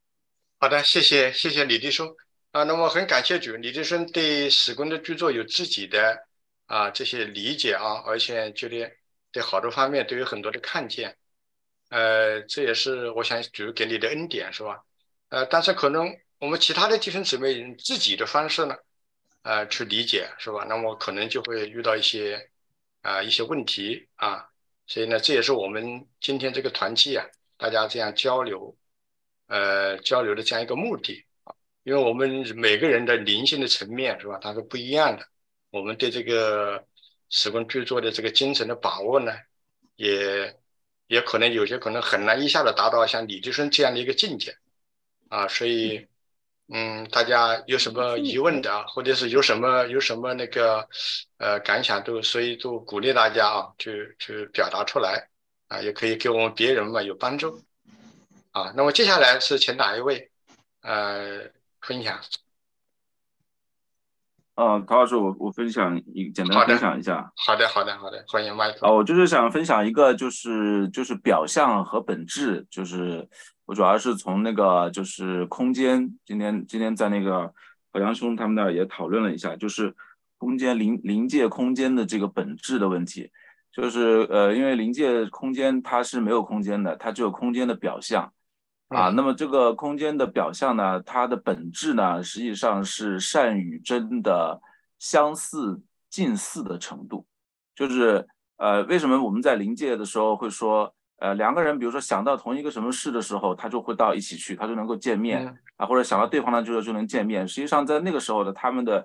[0.58, 2.14] 好的，谢谢，谢谢李弟兄
[2.50, 2.64] 啊。
[2.64, 6.26] 那么很感谢主，李弟兄对史公的著作有自己的
[6.66, 8.90] 啊这些理解啊，而且觉得
[9.32, 11.16] 对好多方面都有很多的看见。
[11.88, 14.84] 呃，这也是我想主给你的恩典，是吧？
[15.30, 18.74] 呃，但是可能我们其他的弟兄姊妹用自己的方式呢，
[19.42, 20.64] 呃，去理解是吧？
[20.68, 22.50] 那么可能就会遇到一些
[23.02, 24.48] 啊一些问题啊，
[24.86, 27.26] 所以呢，这也是我们今天这个团契啊，
[27.56, 28.74] 大家这样交流，
[29.48, 35.26] 呃，交流的这样一个目的啊，因为我们每个人的灵性的层面是吧，它是不一样的，
[35.70, 36.82] 我们对这个
[37.28, 39.32] 史工著作的这个精神的把握呢，
[39.96, 40.56] 也
[41.08, 44.56] 也可能有些可能很难一下子达到像李弟兄这样的一个境界。
[45.28, 46.06] 啊，所以，
[46.72, 50.86] 嗯，大家有什么疑问的，或者是有什么有什么那个，
[51.38, 55.28] 呃，感想都，所以都鼓励大家啊，去去表达出来，
[55.68, 57.62] 啊，也可以给我们别人嘛有帮助，
[58.52, 60.30] 啊，那么接下来是请哪一位，
[60.82, 61.40] 呃，
[61.80, 62.18] 分享？
[64.56, 67.32] 嗯，陶老师，我我分享一简单分享一下。
[67.36, 68.86] 好的，好的，好的，欢迎麦克。
[68.86, 73.28] 啊，我就是想分享一个，就是就是表象和本质，就是。
[73.68, 77.52] 我主要是从那个就是空间，今天今天在那个
[77.92, 79.94] 何阳兄他们那儿也讨论了一下，就是
[80.38, 83.30] 空间临临界空间的这个本质的问题，
[83.70, 88.32] 就是呃，因为临界空间它是没有空间的，它只有空间的表象
[88.88, 89.10] 啊。
[89.10, 94.58] 那么这个空间的表象呢，它的本质呢，实际上是善与真的
[94.98, 97.26] 相似近似的程度，
[97.74, 100.94] 就是呃，为什么我们在临界的时候会说？
[101.18, 105.44] 呃，两个人，比如说想到同一个什么事的时候，他就会到一起去，他就能够见面
[105.76, 107.46] 啊，或者想到对方呢，就是就能见面。
[107.46, 109.04] 实际上，在那个时候的他们的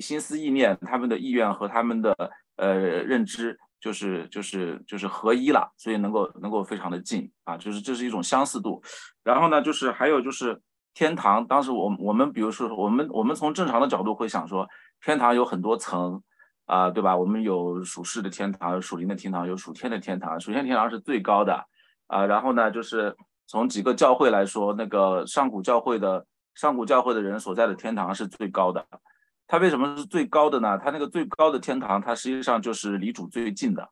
[0.00, 2.14] 心思意念、他们的意愿和他们的
[2.56, 8.80] 呃认知，就是就是就是合一了，所以能够能够非常的近啊，就是这是一种相似度。
[9.24, 10.60] 然后呢，就是还有就是
[10.94, 14.68] 天堂，当时我我们比如说我们我们从正常的角度会想说，
[15.04, 16.22] 天堂有很多层。
[16.72, 17.14] 啊，对吧？
[17.14, 20.40] 我们有属世的天堂，有属灵的天堂，有属天的天堂。
[20.40, 21.52] 属天天堂是最高的
[22.06, 22.24] 啊。
[22.24, 23.14] 然后呢，就是
[23.46, 28.82] 从几个教会来说，那个上古教会的上古教会的人所在的天堂是最高的。
[29.46, 30.78] 它为什么是最高的呢？
[30.82, 33.86] 它那个最高的天堂，它实际上就是离主最近的，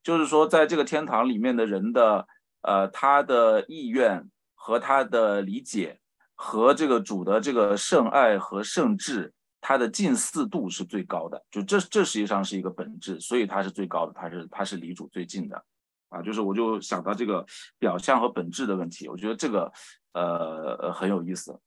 [0.00, 2.24] 就是说在这个天堂里面的人的
[2.60, 5.98] 呃他的意愿和他的理解
[6.36, 9.32] 和这个主的这个圣爱和圣智，
[9.62, 15.64] 它的近似度是最高的，就这这实际上是一个本质，所以它是最高的，它是它是离主最近的。
[16.10, 17.42] 啊，就是我就想到这个
[17.78, 19.72] 表象和本质的问题，我觉得这个
[20.12, 21.58] 呃很有意思。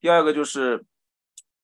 [0.00, 0.84] 第二个就是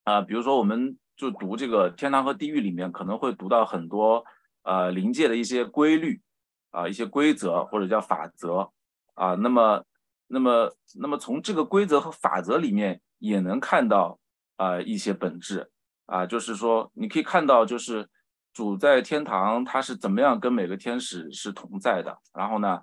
[0.05, 4.25] 啊，比如说我们就读这个天堂和地狱里面，可能会读到很多
[4.63, 6.23] 呃灵界的一些规律
[6.71, 8.71] 啊，一些规则或者叫法则
[9.13, 9.35] 啊。
[9.35, 9.85] 那么
[10.27, 14.19] 那么那么从这个规则和法则里面也能看到
[14.57, 15.71] 啊一些本质
[16.07, 18.09] 啊，就是说你可以看到就是。
[18.55, 22.15] 主在天堂，他是怎么样跟每个天使是同在的？
[22.35, 22.83] 然后呢，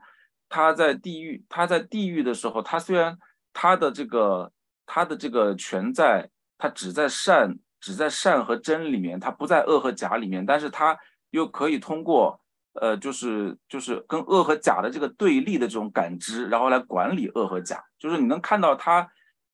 [0.50, 3.16] 他在地狱，他在地狱的时候，他虽然
[3.54, 4.52] 他的这个
[4.88, 10.98] 他的这个全在，他只在善，只在善和真里面，他不在恶和假里面，但是他
[11.30, 12.42] 又可以通过
[12.74, 19.08] 呃，就是就是跟恶和假的这个对立的这种感知，然后来管理恶和假，就是你能看到他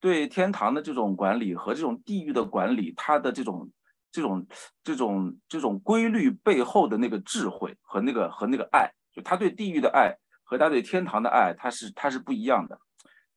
[0.06, 3.70] 对天堂的这种管理和这种地狱的管理，它的这种。
[4.12, 4.46] 这种
[4.82, 10.10] 这种这种规律背后的那个智慧和那个和那个爱，就他对地狱的爱
[10.42, 12.78] 和他对天堂的爱，他是他是不一样的。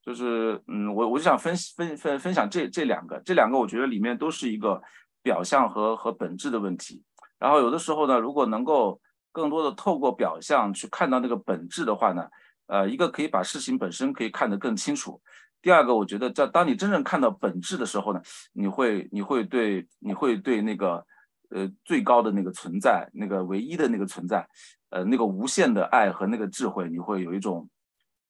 [0.00, 4.80] 就是嗯，我我就想分分分分享这这两个，这两个我觉得里面都是一个
[5.22, 7.04] 表象和和本质的问题。
[7.38, 8.98] 然后有的时候呢，如果能够
[9.32, 12.26] 更多的透过表象去看到那个本质的话呢，
[12.68, 15.20] 呃，一个可以把事情本身可以看得更清楚。
[15.62, 21.04] 第二个，我觉得在当你真正看到本质的时候呢，你会你会对你会对那个
[21.50, 24.48] 呃最高的那个存在，那个唯一的那个存在，
[24.88, 27.68] 呃那个无限的爱和那个智慧，你会有一种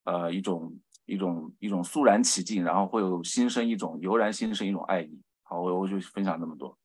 [0.03, 0.77] 呃一种
[1.07, 5.23] 一种一种肃然起敬，然后会有心生一种油然心生一种爱意。
[5.43, 6.77] 好，我我就分享这么多。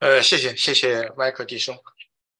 [0.00, 1.76] 呃，谢谢谢谢麦克迪生。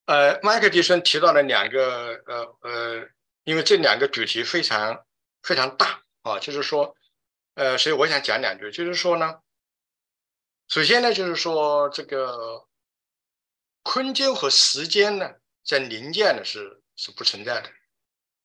[0.06, 3.15] 呃，麦克迪生提到了两个呃呃。
[3.46, 5.06] 因为这两个主题非常
[5.40, 6.96] 非常大啊，就是说，
[7.54, 9.38] 呃，所以我想讲两句，就是说呢，
[10.66, 12.66] 首先呢，就是说这个
[13.84, 15.30] 空间和时间呢，
[15.64, 17.70] 在零界呢是是不存在的，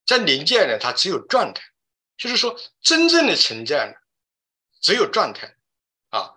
[0.06, 1.64] 在零界呢，它只有状态，
[2.16, 3.94] 就是说真正的存在呢，
[4.80, 5.56] 只有状态
[6.10, 6.32] 啊，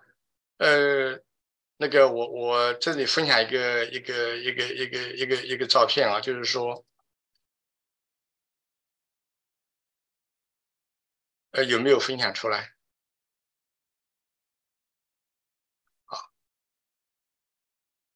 [0.56, 1.20] 呃，
[1.76, 6.84] 那个我我这里分享一个一个一个一个一个一个照片啊，就是说。
[11.56, 12.74] 呃，有没有分享出来？
[16.04, 16.18] 啊，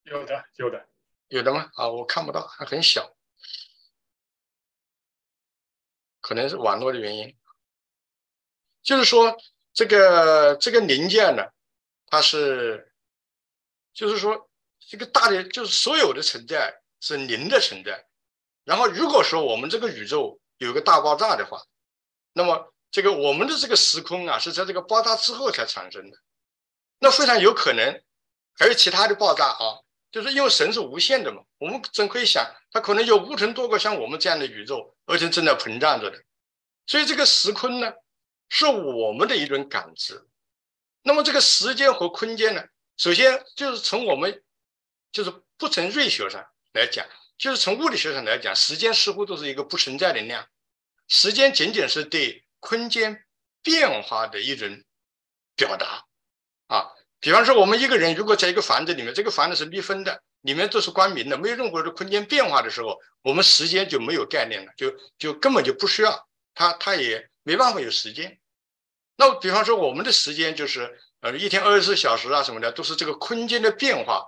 [0.03, 0.87] 有的，有的，
[1.27, 1.71] 有的吗？
[1.73, 3.17] 啊，我看不到，还很小，
[6.19, 7.35] 可能是网络的原因。
[8.83, 9.35] 就是说，
[9.73, 11.41] 这个这个零件呢，
[12.05, 12.93] 它是，
[13.91, 18.07] 就是说，这个大的，就是所有的存在是零的存在。
[18.65, 21.65] 然后，如果说我们这个宇宙有个大爆炸的话，
[22.33, 22.71] 那么。
[22.91, 26.17] 这个我们的这个时空啊，是在这个爆炸之后才产生的，
[26.99, 28.03] 那非常有可能
[28.59, 29.79] 还有其他的爆炸啊，
[30.11, 36.21] 就是因为神是无限的嘛，我们总可以想，它可能有无穷多个像我们这样的宇宙，而且正在膨胀着的，
[36.85, 37.93] 所以这个时空呢，
[38.49, 40.27] 是我们的一种感知。
[41.03, 42.61] 那么这个时间和空间呢，
[42.97, 44.43] 首先就是从我们
[45.13, 50.45] 就是不从瑞学上来讲，就是从物理学上来讲，时间似乎都是一个不存在的量，
[51.07, 52.43] 时间仅仅是对。
[52.61, 53.25] 空间
[53.61, 54.81] 变化的一种
[55.57, 56.05] 表达
[56.67, 56.87] 啊，
[57.19, 68.39] 比方说，我们一个人如果在一个房子里面，这个房子是密封的，里面都是光明的，没有任何的空间变化的时候，我们时间就没有概念了，就就根本就不需要它，它也没办法有时间。
[69.17, 74.23] 那比方说，我们的时间就是呃一天二十四小时啊什么的，都是这个空间的变化，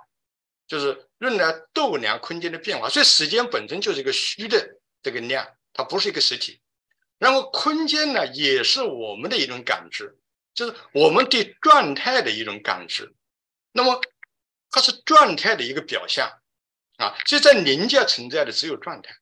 [0.68, 6.60] 就是用来度量空间的变化，所以时间本身就是一个虚的这个量，它不是一个实体。
[7.24, 10.14] 然后空间呢，也是我们的一种感知，
[10.54, 13.16] 就是我们对状态的一种感知。
[13.72, 14.02] 那么
[14.70, 16.30] 它是状态的一个表象
[16.98, 19.16] 啊，就在临界存在的只有状态，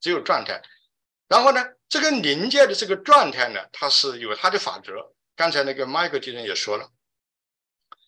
[0.00, 0.62] 只有状态。
[1.26, 5.12] 然后呢，这个临界的这个状态呢，它是有它的法则。
[5.34, 6.92] 刚才那个麦克先生也说了，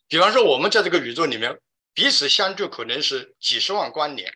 [0.06, 1.60] 比方说我们在这个宇宙里面
[1.92, 4.32] 彼此相距可能是几十万光年。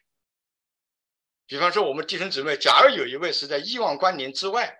[1.46, 4.76] 比方说我们弟兄姊妹，假如有一位是在亿万光年之外。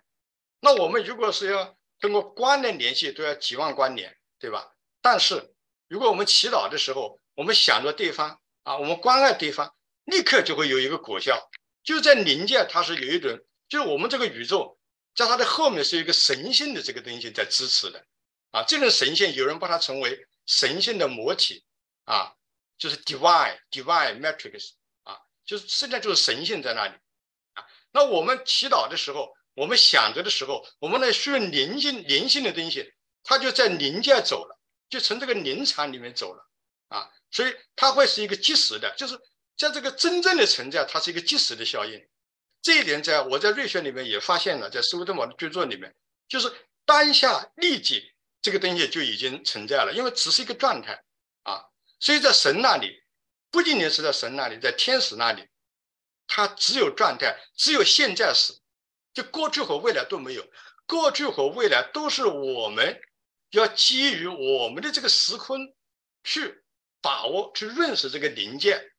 [0.61, 4.73] 那我们如果是要通过光的联系，都要几万光年，对吧？
[5.01, 5.55] 但是
[5.89, 11.51] 如果我们祈祷的时候，我们想着对方啊，我们关爱对方，立刻就会有一个果效。
[11.83, 13.39] 就在灵界，它是有一种，
[13.69, 14.79] 就是我们这个宇宙，
[15.15, 18.05] 在它的后面是一个神性的这个东西在支持的
[18.51, 18.63] 啊。
[18.65, 21.65] 这种神性，有人把它称为神性的母体
[22.05, 22.35] 啊，
[22.77, 24.73] 就是 divine divine matrix
[25.05, 26.95] 啊，就是实际上就是神性在那里
[27.55, 27.65] 啊。
[27.93, 32.95] 那我们祈祷的时候，我们想着的时候，我们呢需要灵性灵性的东西，
[33.25, 34.57] 它就在灵界走了，
[34.89, 36.49] 就从这个灵场里面走了
[36.89, 37.11] 啊。
[37.33, 39.19] 所以它会是一个即时的，就是
[39.57, 42.09] 在这个真正的存在，它是一个即时的效应。
[42.63, 45.93] 这一点在我在瑞雪里面也发现了，在斯威登堡的著作里面，
[46.29, 46.53] 就是
[46.85, 51.03] 当下立即这个东西就已经存在了，因为只是一个状态
[51.43, 51.65] 啊。
[51.99, 53.03] 所以在神那里，
[53.51, 55.49] 不仅仅是在神那里，在天使那里，
[56.29, 58.53] 它只有状态，只有现在时，
[59.13, 60.47] 就过去和未来都没有，
[60.87, 63.01] 过去和未来都是我们
[63.51, 65.75] 要基于我们的这个时空
[66.25, 66.63] 去
[67.01, 68.93] 把握、去认识这个零件，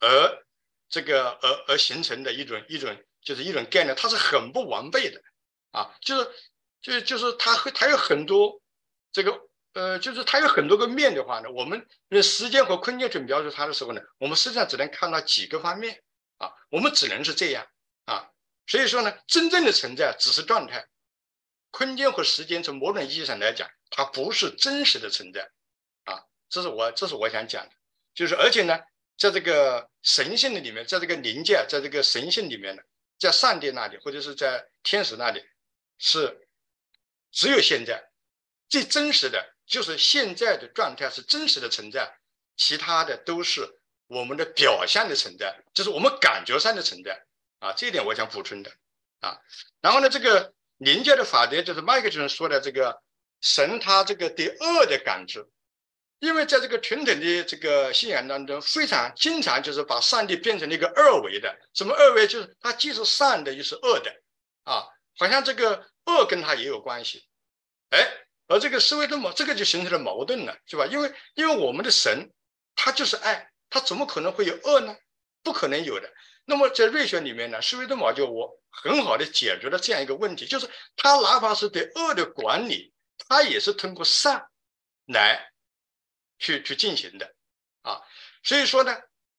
[0.00, 0.42] 而。
[0.88, 5.20] 这个而而形成的一种一种就是一种概念，它是很不完备的
[5.72, 6.30] 啊，就是
[6.80, 8.62] 就就是它会它有很多
[9.10, 9.36] 这个
[9.72, 16.00] 呃，就是它有很多个面的话呢，我们用时间和空间去描述它的时候呢，我们实际上只能看到几个方面
[16.38, 17.66] 啊，我们只能是这样，
[18.66, 20.86] 所以说呢，真正的存在只是状态，
[21.70, 25.50] 空间和时间从某种意义上来讲，它不是真实的存在。
[26.04, 27.72] 啊，这是我这是我想讲的，
[28.14, 28.78] 就是而且呢。
[29.18, 32.82] 在这个神性的里面，在这个灵界，在这个神性里面呢，
[33.18, 35.42] 在上帝那里或者是在天使那里，
[35.96, 36.46] 是
[37.32, 38.10] 只有现在。
[38.68, 42.14] 最真实的就是现在的状态是真实的存在，
[42.58, 43.66] 其他的都是
[44.06, 47.25] 我们的表象的存在，就是我们感觉上的存在。
[47.58, 48.70] 啊，这一点我想补充的
[49.20, 49.38] 啊。
[49.80, 53.02] 然后呢，这个灵界的法则就是麦克先生说的这个
[53.40, 55.48] 神他这个对恶的感知。
[56.18, 62.26] 因为在这个传统的这个信仰当中，非常经常就是把上帝变成了一个二维的，什么二维？
[62.26, 64.10] 就是它既是善的，又是恶的，
[64.64, 64.88] 啊，
[65.18, 67.26] 好像这个恶跟他也有关系，
[67.90, 67.98] 哎，
[68.48, 70.86] 而这个思维的矛，这个就形成了矛盾了，是吧？
[70.86, 72.32] 因为因为我们的神
[72.74, 74.96] 他就是爱，他怎么可能会有恶呢？
[75.42, 76.10] 不可能有的。
[76.46, 80.66] 那么在瑞学里面呢，思维的矛就我很好的解决了这样一个问题，就是
[80.96, 82.94] 他哪怕是对恶的管理，
[83.28, 84.48] 他也是通过善
[85.06, 85.52] 来。
[86.38, 87.34] 去去进行的，
[87.80, 87.98] 啊，
[88.42, 88.94] 所以说呢，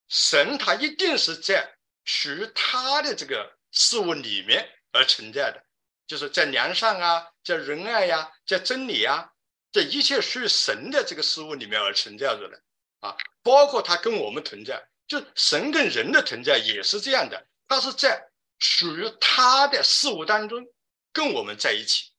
[0.07, 5.63] 神他一定是在属于他的这个事物里面而存在的，
[6.07, 9.29] 就是在良善啊，在仁爱呀，在真理啊，
[9.71, 12.63] 在一切属于神的这个事物里面而存在着的，
[13.01, 18.29] 啊，包括他跟我们存在，就神跟人的存在也是这样的，他是在
[18.59, 20.65] 属于他的事物当中
[21.11, 22.11] 跟我们在一起，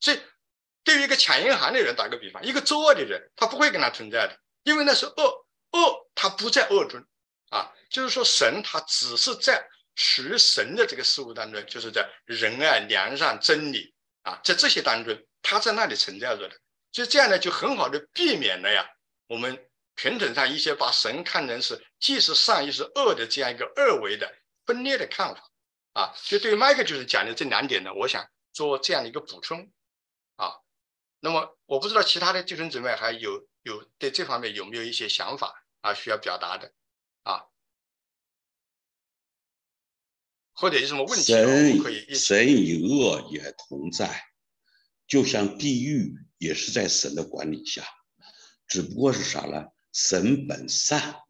[0.00, 0.20] 所以。
[0.84, 7.04] 对于一个抢银行的人，打个比方，一个作恶的人，他不会跟他存在的，因为那是恶，恶他不在恶中，
[7.50, 16.56] 啊，就是说神他只是在属于神的这个事物当中，就是在仁爱、良善、真理啊，在这些当中，他在那里存在着的，
[16.92, 18.88] 所以这样呢，就很好的避免了呀，
[19.26, 19.67] 我们
[19.98, 24.32] 传统上一些把神看成是既是善又是恶的这样一个二维的
[24.64, 25.50] 分裂的看法，
[25.92, 29.72] 啊，就对于麦克就是讲的这两点呢，我想做这样的一个补充，
[30.36, 30.52] 啊。
[31.18, 36.72] 那么我不知道其他的弟兄姊妹还有有对这方面有没有一些想法啊需要表达的
[37.24, 37.46] 啊，
[40.52, 41.32] 或者有什么问题
[41.82, 44.28] 可以神与恶也同在，
[45.08, 47.82] 就像地狱也是在神的管理下，
[48.68, 49.64] 只不过是啥呢？
[50.00, 51.22] 神本善，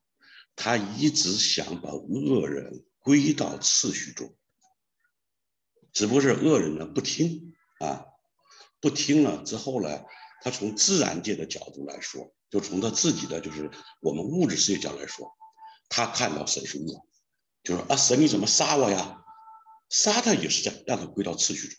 [0.55, 4.37] 他一直想把恶人归到次序中，
[5.95, 8.05] 只不过是恶人呢不听啊。
[8.79, 10.05] 不听了之后呢，
[10.43, 13.71] 他从自然界的角度来说，就从他自己的就是
[14.03, 15.35] 我们物质世界角来说，
[15.89, 17.07] 他看到神是恶，
[17.63, 19.25] 就说啊神你怎么杀我呀？
[19.89, 21.79] 杀他也是这样，让他归到次序中。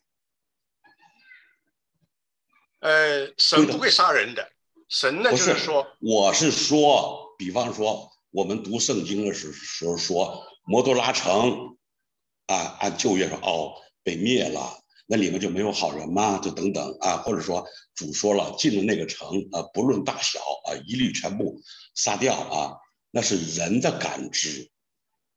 [2.79, 4.51] 呃，神不会杀人的，
[4.89, 11.77] 神呢就是说，我是说，比方说我们读圣经的时时候说，摩多拉城
[12.47, 14.77] 啊，按旧约说哦被灭了。
[15.11, 16.39] 那里面就没有好人吗？
[16.39, 17.65] 就等等啊，或者说
[17.95, 21.61] 主说了进了那个城啊，不论大小啊，一律全部
[21.95, 22.73] 杀掉啊，
[23.11, 24.69] 那是人的感知。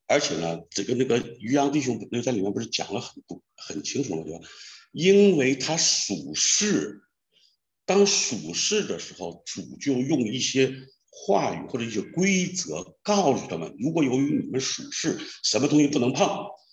[0.06, 4.44] 而且呢，这个那个于洋弟兄那在里面不是讲了很多很清楚了，对吧？
[4.92, 7.02] 因为他属世，
[7.84, 10.72] 当属世的时候，主就用一些
[11.10, 16.28] 话语或者一些规则告诉他们：如果由于你们属世，什么东西不能碰，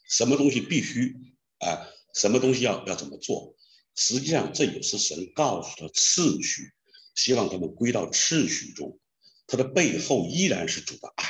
[0.09, 1.15] 什么东西必须
[1.59, 1.87] 啊。
[2.15, 3.55] 什么东西要要怎么做？
[3.95, 6.71] 实际上这也是神告诉的次序，
[7.13, 8.99] 希望他们归到次序中。
[9.45, 11.25] 它的背后依然是主的爱。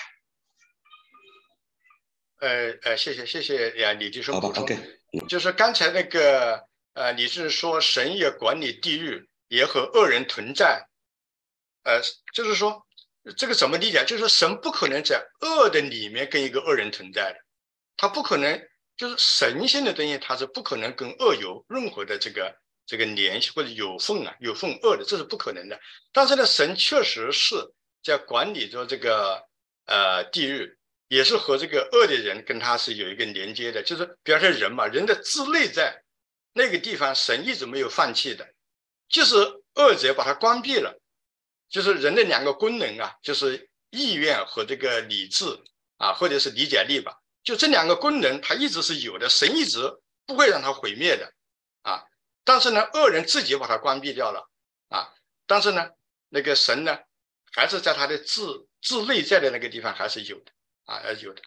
[2.40, 4.66] 呃呃，谢谢谢谢呀，李弟兄补充。
[5.28, 6.64] 就是刚才那个
[6.94, 10.88] 呃，你是说神也管理地狱，也和恶人存在
[11.84, 12.02] 呃，
[12.34, 12.88] 就是说
[13.36, 14.06] 这个怎么理解？
[14.06, 17.40] 就是说神不可能在恶的里面跟一个恶人存在的，
[17.98, 18.60] 他不可能
[18.96, 25.78] 就是神性的东西，他是不可能跟恶有任何的这个这个联系或者有份啊，有份恶的，这是不可能的。
[26.14, 27.56] 但是呢，神确实是
[28.02, 29.44] 在管理着这个
[29.86, 30.78] 呃地狱。
[31.12, 36.04] 也是和这个恶的人跟他是有一个连接的，就是比方说人嘛，人的自内在
[36.54, 38.48] 那个地方，神一直没有放弃的，
[39.10, 39.36] 就是
[39.76, 40.98] 恶者把它关闭了，
[41.68, 45.46] 就是人的两个功能啊，就是意愿和这个理智
[45.98, 49.80] 啊，或者是理解力吧，就这两个功能，它一直是有的，神一直
[50.26, 51.34] 不会让它毁灭的
[51.82, 52.04] 啊。
[52.44, 54.50] 但是呢，恶人自己把它关闭掉了
[54.88, 55.14] 啊，
[55.46, 55.90] 但是呢，
[56.30, 56.98] 那个神呢，
[57.52, 60.52] 还是在他的自自内在的那个地方还是有的。
[60.86, 61.42] 啊，还是有的，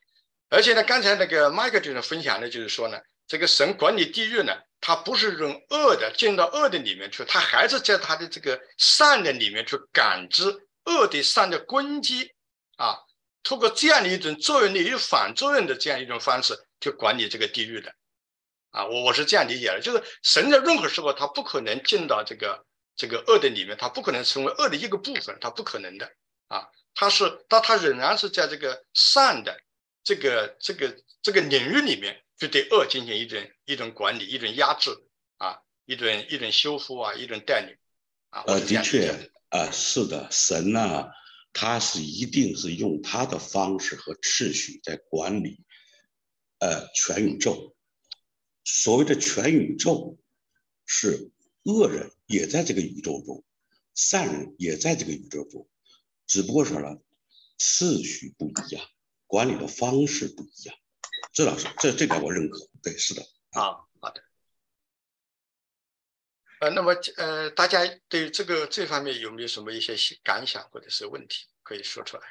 [0.51, 10.45] 而且呢，刚才那个麦克就是分享的，就是说呢，这个神管理地狱呢，他不是用恶的进到恶的里面去，他还是在他的这个善的里面去感知
[10.85, 12.35] 恶的善的攻击
[12.77, 12.99] 啊，
[13.43, 17.95] 通过这样的一种作用力与反作用的这样一种方式去管理这个地狱的，
[18.73, 22.67] 啊，我我是这样理解的，就是神在任何时候他不可能进到这个
[22.97, 26.11] 这个恶的里面，他不可能成为恶的一个部分，他不可能的
[26.49, 26.67] 啊。
[26.95, 29.57] 他是，但他仍然是在这个善的
[30.05, 34.91] 这个这个这个领域里面，去对恶进行一种一种管理、一种压制
[35.37, 37.77] 啊，一种一种修复啊，一种带领
[38.31, 38.43] 啊。
[38.49, 41.09] 呃，的确啊，是的，神呢，
[41.53, 45.61] 他是一定是用他的方式和秩序在管理
[46.59, 47.77] 呃全宇宙。
[48.65, 50.19] 所谓的全宇宙，
[50.85, 51.31] 是
[51.63, 53.45] 恶人也在这个宇宙中，
[53.95, 55.69] 善人也在这个宇宙中。
[56.27, 56.89] 只不过说呢，
[57.57, 58.85] 次序不一样，
[59.29, 60.77] 管理的方式不一样，
[61.33, 62.59] 这倒是这这点我认可。
[62.83, 63.23] 对，是的。
[63.53, 64.23] 啊，好的。
[66.61, 72.23] 呃，那么呃，大家对这个这方面有没有什么一些感想或者是问题可以说出来？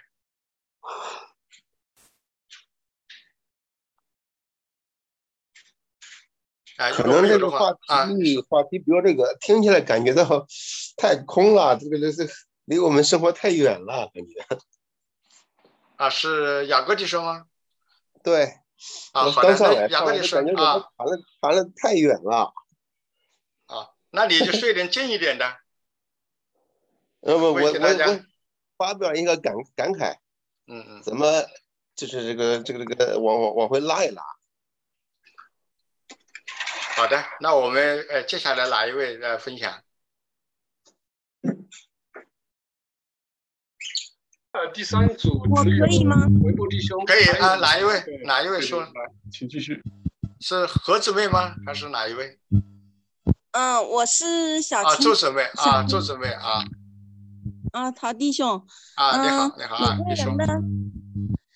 [6.93, 10.47] 可能这个话题话题，比如这个听起来感觉到
[10.97, 12.29] 太空了，这个这是。
[12.65, 14.45] 离我们生活太远了，感觉。
[15.97, 17.47] 啊，是雅各弟兄吗？
[18.23, 18.53] 对。
[19.11, 19.55] 啊，好的。
[19.59, 22.53] 那雅各弟兄啊，传了传了太远了。
[23.67, 25.45] 啊，那你就睡点近一点的。
[27.21, 28.19] 呃不，我我我
[28.77, 30.17] 发表一个感感慨。
[30.67, 31.01] 嗯嗯。
[31.03, 31.43] 怎么
[31.95, 34.23] 就是这个这个这个往往往回拉一拉？
[36.95, 39.83] 好的，那我们呃接下来哪一位来分享？
[44.53, 46.27] 呃，第三组我可以吗？
[46.43, 48.03] 维布弟兄可以啊，哪一位？
[48.25, 48.85] 哪一位说？
[49.31, 49.81] 请继续。
[50.41, 51.55] 是何姊妹吗？
[51.65, 52.37] 还是哪一位？
[53.51, 56.63] 嗯，我是小啊，周姊妹啊，周姊妹啊。
[57.71, 58.61] 啊，陶弟兄。
[58.95, 60.61] 啊，你好，你好啊，每个人的，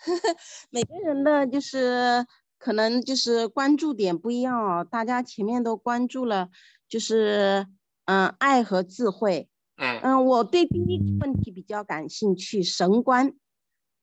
[0.71, 2.25] 每个人的就是
[2.57, 4.87] 可能就是关注点不一样哦。
[4.89, 6.47] 大家前面都关注了，
[6.87, 7.67] 就是
[8.05, 9.49] 嗯，爱和智慧。
[9.77, 12.63] 嗯嗯，我对第一个问题比较感兴趣。
[12.63, 13.33] 神观，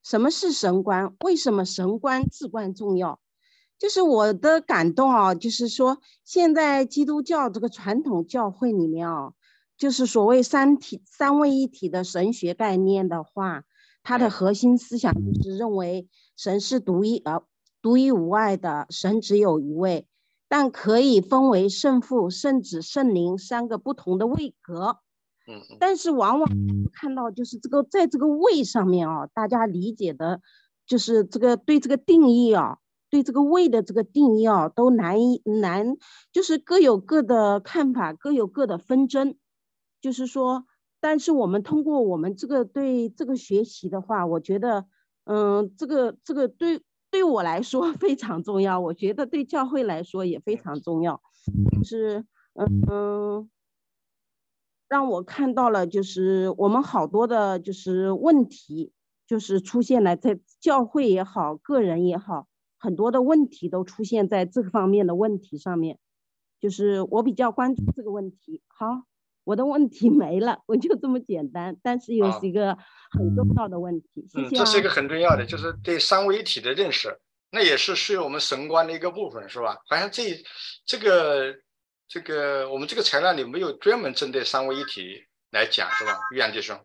[0.02, 1.14] 什么是神观？
[1.20, 3.18] 为什么神观至关重要？
[3.78, 9.32] 就是我的感动啊，就是说现在基督教这个传统教会里面啊，
[9.78, 13.64] 就是所谓三体三位一体的神学概念的话，
[14.02, 16.06] 它的核心思想就是认为
[16.36, 17.42] 神是独一呃
[17.80, 20.06] 独一无二的，神只有一位，
[20.48, 24.98] 但可以分为圣父、圣子、圣灵三个不同的位格。
[25.52, 26.48] 嗯，但是往往
[26.92, 30.40] 看到就是这个在这个位上面啊，大家理解的，
[30.86, 32.78] 就是这个对这个定义啊，
[33.10, 35.96] 对这个位的这个定义啊，都难以难，
[36.32, 39.36] 就是各有各的看法，各有各的纷争。
[40.00, 40.64] 就是说，
[41.00, 44.86] 但是我们通过我们这个对这个学习的话，我觉得，
[45.24, 51.20] 嗯，这个这个对对我来说 非常重要，我觉得对教会来说也非常重要，
[51.78, 52.24] 就是
[52.54, 53.50] 嗯嗯。
[54.92, 58.92] 让我看到了，就是我们好多的，就是问题，
[59.26, 62.46] 就是出现了在教会也好，个人也好，
[62.78, 65.98] 很多的问题都出现在这个方面的问题上面，
[66.60, 68.60] 就是我比较关注这个问题。
[68.66, 69.04] 好，
[69.44, 72.76] 我的问题 没了，我就这么简单，但是又是一个
[73.12, 74.26] 很重要的问题。
[74.28, 74.56] 谢谢。
[74.56, 77.18] 这是一个很重要的，就是对三位一体的认识，
[77.52, 79.78] 那也是是我们神观的一个部分，是吧？
[79.88, 80.22] 好像这
[80.84, 81.61] 这个。
[82.12, 86.20] 这个我们这个材料里没有专门针对三位一体来讲，是吧？
[86.34, 86.76] 玉阳弟兄，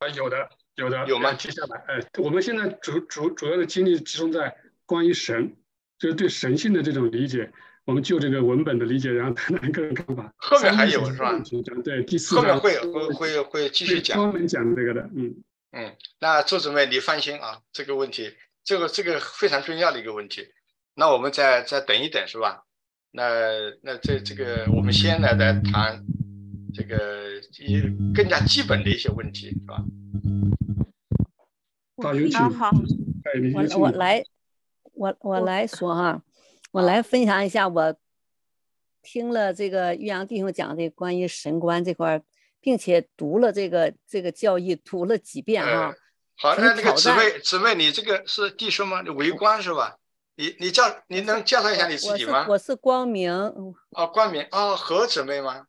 [0.00, 1.32] 啊，有的，有的，有吗？
[1.34, 5.56] 接下来，呃，我们现在主主主要的精力集中在关于神，
[5.96, 7.52] 就是对神性的这种理解。
[7.84, 10.34] 我们就这个文本的理解，然后谈谈个人看法。
[10.38, 11.32] 后面还有是吧？
[11.84, 15.02] 对，第四后面会会会会继续讲，专门讲这个的。
[15.14, 15.36] 嗯
[15.70, 20.48] 嗯，那周姊妹你放心啊，这个问题，这个这个非常重要的一个问题。
[20.94, 22.64] 那我们再再等一等是吧？
[23.16, 23.24] 那
[23.82, 26.04] 那这这个我们先来来谈
[26.74, 27.80] 这个一
[28.14, 29.82] 更加基本的一些问题是吧？
[32.02, 32.38] 好，有请。
[32.50, 32.70] 好，
[33.54, 34.22] 我我来，
[34.92, 36.22] 我我来说哈。
[36.72, 37.96] 我来分享一下，我
[39.02, 42.22] 听了这个玉阳弟兄讲的关于神观这块，
[42.60, 45.94] 并且读了这个这个教义，读了几遍啊。
[46.36, 49.00] 好，那那个姊妹姊妹，你这个是弟兄吗？
[49.00, 49.96] 你围观是吧？
[50.36, 52.46] 你你叫你能介绍一下你自己吗？
[52.48, 53.32] 我是光明。
[53.32, 55.66] 哦，光明哦，何姊妹吗？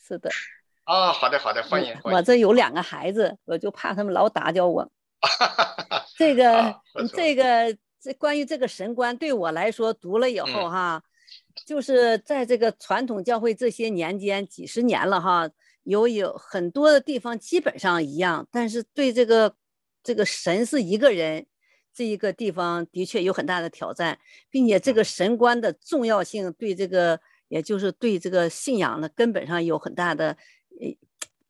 [0.00, 0.30] 是的。
[0.86, 2.16] 哦，好的好的，欢迎欢迎。
[2.16, 4.90] 我这有两个孩子，我就怕他们老打搅我。
[6.16, 6.80] 这个
[7.14, 7.76] 这个。
[8.00, 11.02] 这关于这个神观，对我来说读了以后哈，
[11.66, 15.50] 就是在这个传统教会这些年间几十年了哈，
[15.82, 19.52] 有有很多的地方基本上一样，但是对这个
[20.04, 21.44] 这个神是一个人
[21.98, 24.16] 这一个地方的确有很大的挑战，
[24.48, 27.18] 并且这个神官的重要性对这个
[27.48, 30.36] 也就是对这个信仰的根本上有很大的
[30.80, 30.86] 呃，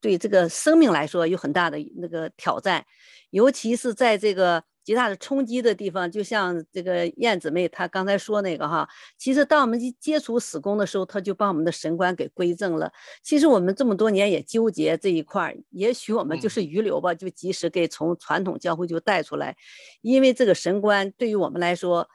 [0.01, 2.87] 对这个生命来说有很大的那个挑战，
[3.29, 4.65] 尤其是在这个。
[4.89, 8.89] 极大的冲击的地方，就像这个燕姊妹她刚才说那个哈，
[9.19, 12.90] 其实当我们去接触死宫的时候，他就把我们的神观给归正了。
[13.23, 19.55] 其实我们这么多年也纠结这一块儿，也许我们就是余留吧，就及时给从传统教会就带出来，
[20.01, 22.09] 因为这个神观对于我们来说，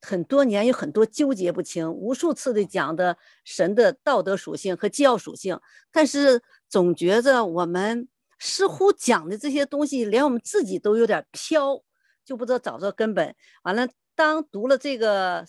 [0.00, 5.58] 很多年有很多纠结不清，无数次的讲的神的道德属性和纪要属性，
[5.90, 8.06] 但是总觉着我们
[8.38, 11.82] 似乎讲的这些东西，连我们自己都有点飘。
[12.24, 15.44] 就不知道找着根本，完了，当读了这个，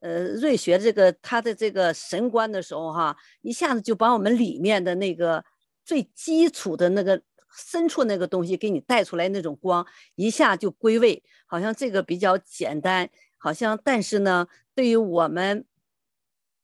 [0.00, 5.44] 呃，瑞学这个他的这个神观的时候，哈，一下子就把我们里面的那个
[5.84, 7.22] 最基础的那个
[7.52, 15.64] 深处那个东西给你带出来，那种光一下就归位，好像这个比较简单，好像但是呢，对于我们，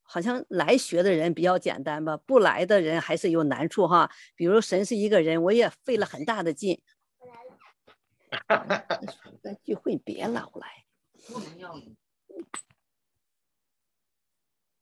[0.02, 4.08] 好像来学的人比较简单吧，不来的人还是有难处哈。
[4.36, 6.80] 比如神是一个人，我也费了很大的劲。
[9.42, 10.84] 在聚会别老来，
[11.28, 11.74] 不能要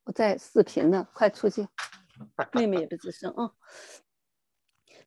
[0.05, 1.67] 我在视频呢，快出去，
[2.53, 3.53] 妹妹也不吱声啊。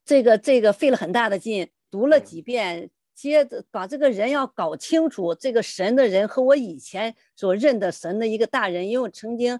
[0.04, 9.60] 这个这个费了很大的劲，读了几遍，接着把这个人要搞清楚，这个神的人和我以前所认的神的一个大人，因为我曾经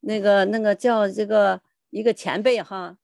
[0.00, 2.96] 那个那个叫这个一个前辈哈。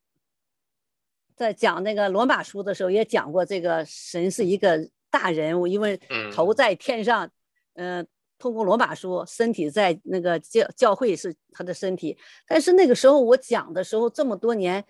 [1.37, 6.01] 在讲那个罗马书的时候，也讲过这个神是一个大人物，因为
[6.33, 7.31] 头在天上，
[7.75, 8.07] 嗯，
[8.39, 12.17] 通过罗马书，身体在那个教教会是他的身体。
[12.49, 14.83] 但是那个时候我讲的时候，这么多年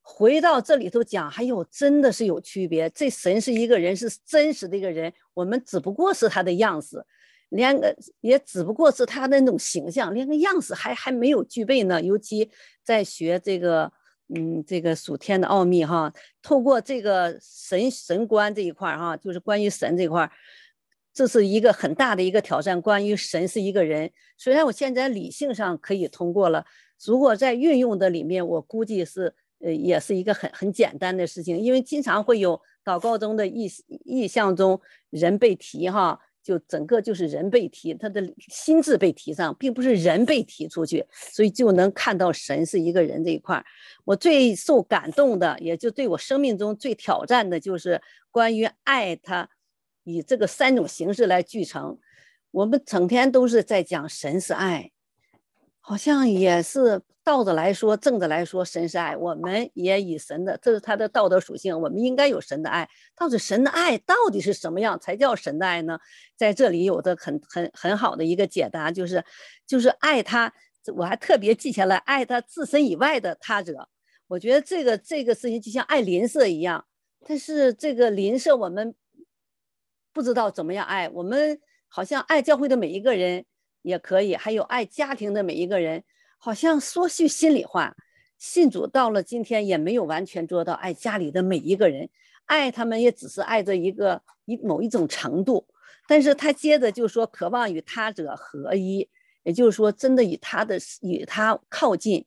[0.00, 2.88] 回到这里头讲，还有真的是有区别。
[2.90, 7.04] 这神是一个人，是真实的一个人，我们只不过是他的样子，
[7.48, 12.00] 连个也只不过是他的那种形象，连个样子还还没有具备呢。
[12.00, 12.48] 尤其
[12.84, 13.92] 在学这个。
[14.28, 20.30] 嗯，这个属天的奥秘哈，透过这个神神观这一块哈，就是关于神这块，
[21.12, 22.80] 这是一个很大的一个挑战。
[22.80, 26.64] 关于神是一个人，虽然我现在理性上可以通过了，
[27.04, 33.70] 如果在运用的里面，我估计是呃，也是一个很很简单的事情，因为经常会有祷告中的意
[34.04, 34.80] 意象中
[35.10, 36.18] 人被提哈。
[36.44, 43.64] 就整个就是人被提，他的心智被提上，并不是人被提出去，所以就能看到神是一个人这一块儿。
[44.04, 48.00] 我最受感动的，也就对我生命中最挑战的，就是
[48.30, 49.48] 关于爱它，
[50.04, 51.98] 以这个三种形式来聚成。
[52.50, 54.92] 我们整天都是在讲神是爱，
[55.86, 57.02] 好像也是。
[57.26, 62.86] 道着来说，正着来说，神是爱，我们也以神的，这是他的道德属性，我们应该有神的爱。
[63.16, 65.98] 到底神的爱到底是什么样才叫神的爱呢？
[66.36, 69.24] 在这里有的很很很好的一个解答，就是
[69.66, 70.52] 就是爱他，
[70.94, 73.88] 我还特别记下来，爱他自身以外的他者。
[74.26, 76.84] 我觉得这个这个事情就像爱邻舍一样，
[77.26, 78.94] 但是这个邻舍我们
[80.12, 81.58] 不知道怎么样爱，我们
[81.88, 83.46] 好像爱教会的每一个人
[83.84, 86.02] 也可以，还有爱家庭的每一个人。
[86.38, 87.94] 好像说句心里话，
[88.36, 92.08] 信主到了今天也没有完全做到爱家里的每一个人，
[92.46, 95.66] 爱他们也只是爱着一个一某一种程度。
[96.06, 99.08] 但是他接着就说，渴望与他者合一，
[99.42, 102.26] 也就是说，真的与他的与他靠近。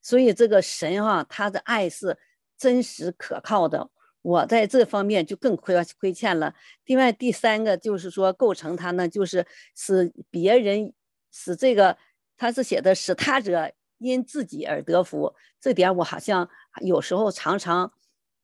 [0.00, 2.16] 所以这个神哈，他的爱是
[2.56, 3.90] 真实可靠的。
[4.22, 6.54] 我在这方面就更亏亏欠了。
[6.86, 10.92] 另外第三个就是说，构成他呢，就是使别人
[11.38, 11.96] 使这个。
[12.40, 16.48] 他是写的使他者因自己而得福，这点我好像
[16.82, 17.92] 有时候常常，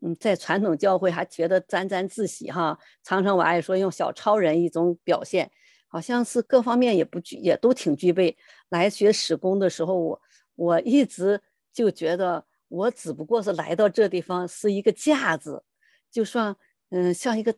[0.01, 2.77] 嗯，在传统教会还觉得沾沾自喜哈。
[3.05, 5.49] 常常我爱说用小超人一种表现，
[5.87, 8.37] 好像是各方面也不具，也都挺具备。
[8.69, 10.21] 来学史工的时候，我
[10.57, 11.41] 我一直
[11.73, 15.63] 就觉得我只不过是来到这地方是一个架子，
[16.11, 16.57] 就算
[16.91, 17.55] 嗯像一个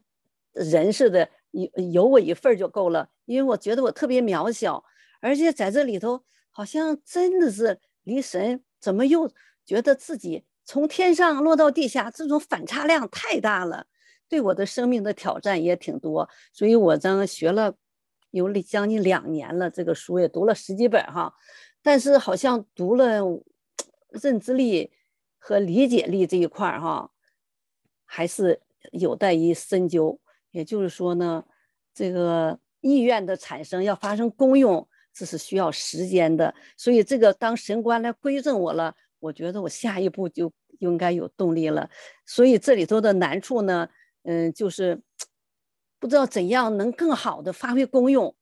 [0.53, 4.85] 人似的，有有我一份就够了，因为我觉得我特别渺小。
[5.21, 9.31] 而且在这里头，好像真的是离神怎么又
[9.65, 13.87] 觉得自己从天上落到地下，这种反差量太大了，
[14.29, 16.29] 对我的生命的挑战也挺多。
[16.53, 17.75] 所以我这学了
[18.31, 21.35] 有将近两年了，这个书也读了十几本哈，
[21.83, 23.23] 但是好像读了
[24.11, 24.93] 认知力
[25.39, 27.11] 和理解力这一块哈，
[28.05, 28.61] 还是
[28.93, 30.21] 有待于深究。
[30.51, 31.45] 也就是说呢，
[31.93, 34.89] 这个意愿的产生要发生功用。
[35.19, 41.89] 这是需要时间的，所以这个当神官来归正我了，我觉得我下一步就应该有动力了。
[42.27, 43.89] 所以这里头的难处呢，
[44.25, 45.01] 嗯，就是
[45.99, 48.37] 不知道怎样能更好的发挥功用，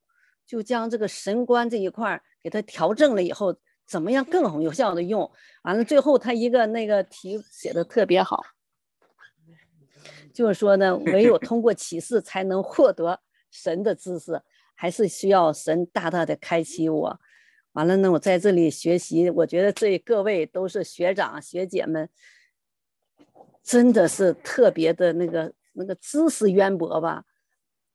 [0.44, 3.55] 就将这个神官这一块给它调正了以后，
[3.86, 5.30] 怎么样更有效的用？
[5.62, 8.42] 完了，最后他一个那个题写的特别好，
[10.32, 13.20] 就是说呢，唯有通过启示才能获得
[13.52, 14.42] 神的知识。
[14.74, 17.20] 还是需要神大大的开启我，
[17.72, 22.09] 完了呢，我在这里学习，我觉得这各位都是学长学姐们，
[23.62, 27.24] 真的是特别的那个那个知识渊博吧，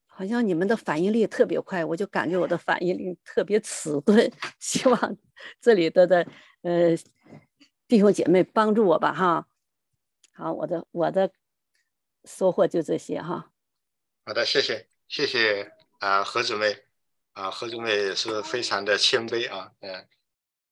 [0.06, 5.18] 好像你们的反应力特别快，我就感觉我的反应力特别迟钝， 希望
[5.62, 6.28] 这里的的
[6.64, 6.96] 呃
[7.88, 9.48] 弟兄姐妹帮助我吧哈，
[10.34, 11.32] 好，我的我的
[12.26, 13.52] 收获就这些哈，
[14.26, 15.79] 好的，谢谢谢谢。
[16.00, 16.78] 啊，何姊妹，
[17.34, 19.94] 啊，何姊妹是非常的谦卑啊，嗯，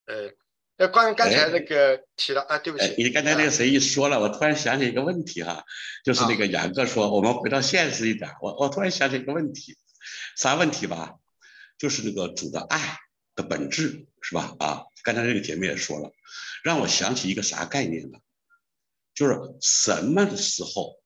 [0.05, 0.31] 呃，
[0.77, 5.63] 那关于刚才那个提到啊，对不起，你刚才那个谁一说了，我突然想起一个问题哈，
[6.03, 9.77] 就是那个杨哥说，我们回到现实一点，我我突然想起一个问题，
[10.35, 11.15] 啥问题吧？
[11.77, 12.97] 就是那个主的爱
[13.35, 14.55] 的本质是吧？
[14.59, 16.11] 啊，刚才那个姐妹也说了，
[16.63, 18.19] 让我想起一个啥概念呢？
[19.13, 21.01] 就是什么的时候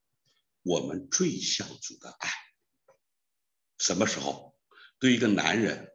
[0.63, 2.29] 我们最像主的爱？
[3.81, 4.55] 什么时候，
[4.99, 5.91] 对一个男人，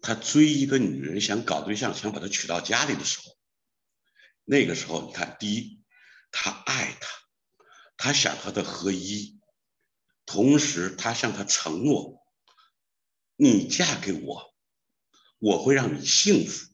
[0.00, 3.36] 他追一个女人，想搞对象，想把她娶到家里的时候，
[4.44, 5.82] 那个时候，你看，第一，
[6.30, 7.08] 他爱她，
[7.96, 9.40] 他想和她合一，
[10.26, 12.22] 同时他向她承诺，
[13.34, 14.54] 你嫁给我，
[15.40, 16.68] 我会让你幸福，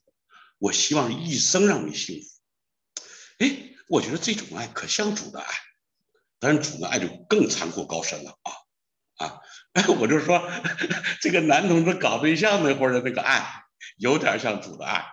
[0.58, 2.28] 我希望一生让你幸福。
[3.38, 5.54] 哎，我觉得这种爱可像主的爱，
[6.38, 8.52] 但是主的爱就更残酷高深了啊
[9.16, 9.40] 啊！
[10.00, 10.42] 我就说，
[11.20, 13.44] 这个男同志搞对象那会儿的那个爱，
[13.98, 15.04] 有点像主的爱，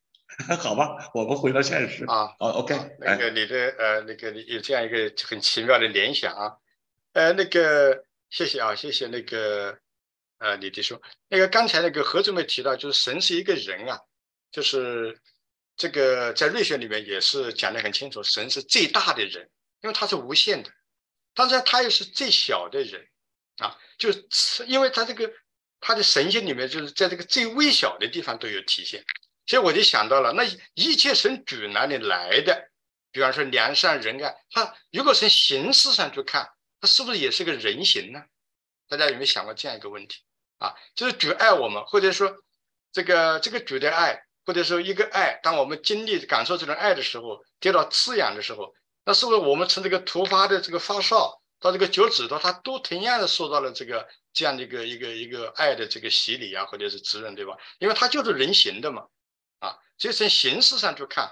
[0.56, 1.10] 好吧？
[1.14, 2.34] 我们回到现实啊。
[2.38, 6.52] 哦，OK，那个你的呃，那个有这样一个很奇妙的联想啊。
[7.12, 9.78] 呃，那个谢谢啊，谢谢那个
[10.38, 11.00] 呃李弟兄。
[11.28, 13.98] 那个刚才那个何总也提到，就是神是一个人啊，
[14.50, 15.18] 就是
[15.76, 19.48] 这个在瑞学里面也是讲的很清楚，神是最大的人，
[19.82, 20.70] 因为他是无限的，
[21.34, 23.06] 但是他又是最小的人。
[23.58, 25.30] 啊，就是因为他这个
[25.80, 29.04] 他的神性里面，就是在这个最微小的地方都有体现，
[29.46, 32.70] 所以我就想到了，那一切神主哪里来的？
[33.10, 36.48] 比方说良善仁爱，他如果从形式上去看，
[36.80, 38.22] 他是不是也是个人形呢？
[38.88, 40.16] 大家有没有想过这样一个问题？
[40.58, 42.34] 啊，就是主爱我们，或者说
[42.90, 48.72] 这个这个主的爱，或者说一个爱，当我们经历感受这种爱的时候，得到滋养的时候，
[49.04, 51.41] 那是不是我们从这个突发的这个发烧？
[51.62, 57.56] 到这个脚趾头，他都同样的受到了这个这样的一个一个一个爱的这个洗礼啊，或者是滋润，对吧？
[57.78, 59.06] 因为他就是人形的嘛，
[59.60, 61.30] 啊，所以从形式上去看，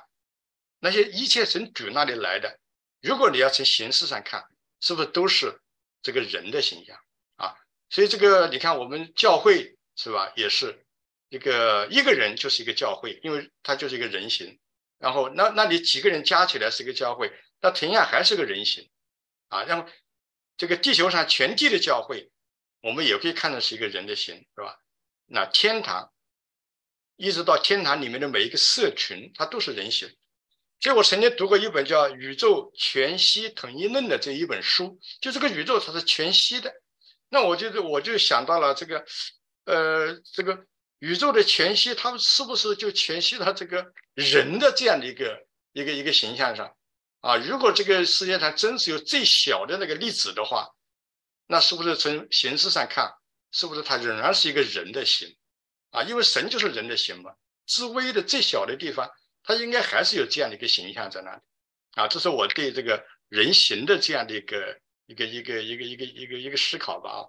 [0.78, 2.61] 那些一切从主那里来的，
[3.02, 4.44] 如果你要从形式上看，
[4.78, 5.61] 是不是都是
[6.01, 6.97] 这个人的形象
[7.35, 7.57] 啊？
[7.89, 10.86] 所以这个你看，我们教会是吧，也是
[11.28, 14.61] 一个一个人就是一个教会，因为他就是一个人形，
[14.98, 18.89] 然后那那你几个人加起来是一个教会，那同样还是个人形
[19.48, 19.90] 啊，然后。
[20.61, 22.31] 这个地球上全地的教会，
[22.82, 24.77] 我们也可以看成是一个人的形，是吧？
[25.24, 26.12] 那天堂，
[27.16, 30.15] 一直到天堂里面的每一个社群，它都是人形。
[30.78, 36.70] 所以我曾经读过一本叫《宇宙全息统一论》的这一本书，就这个宇宙它是全息的。
[37.31, 39.03] 那我就我就想到了这个，
[39.65, 40.66] 呃，这个
[40.99, 45.43] 宇宙的全息，它是不是就全息到这个人的这样的一个
[45.73, 46.77] 一个一个形象上？
[47.20, 50.70] 啊，如果这个世界上真是有最小的那个粒子的话，
[51.47, 53.12] 那是不是从形式上看，
[53.51, 55.36] 是不是它仍然是一个人的形？
[55.90, 57.32] 啊，因为神就是人的形嘛，
[57.66, 59.10] 至微的最小的地方，
[59.42, 61.40] 它应该还是有这样的一个形象在那里
[61.94, 62.06] 啊。
[62.06, 67.20] 这是我对这个人形的这样的一个一个一个一个一个一个一个思考吧啊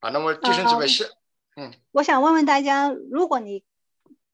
[0.00, 0.10] 啊。
[0.10, 1.10] 那么弟兄姊妹是，
[1.54, 3.64] 嗯，我想问问大家，如果你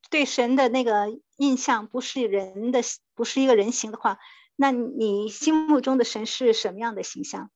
[0.08, 1.06] 对神的那个
[1.36, 2.80] 印象不是人的，
[3.14, 4.18] 不是一个人形的话，
[4.62, 7.50] 那你心目中的神是什么样的形象？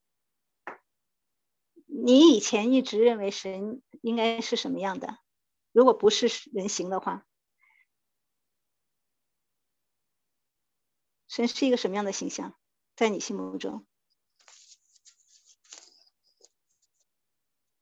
[1.87, 5.21] 你以前一直认为神应该是什么样的？
[5.71, 7.25] 如果不是人形的话，
[11.29, 12.59] 神是一个什么样的形象，
[12.97, 13.87] 在你心目中？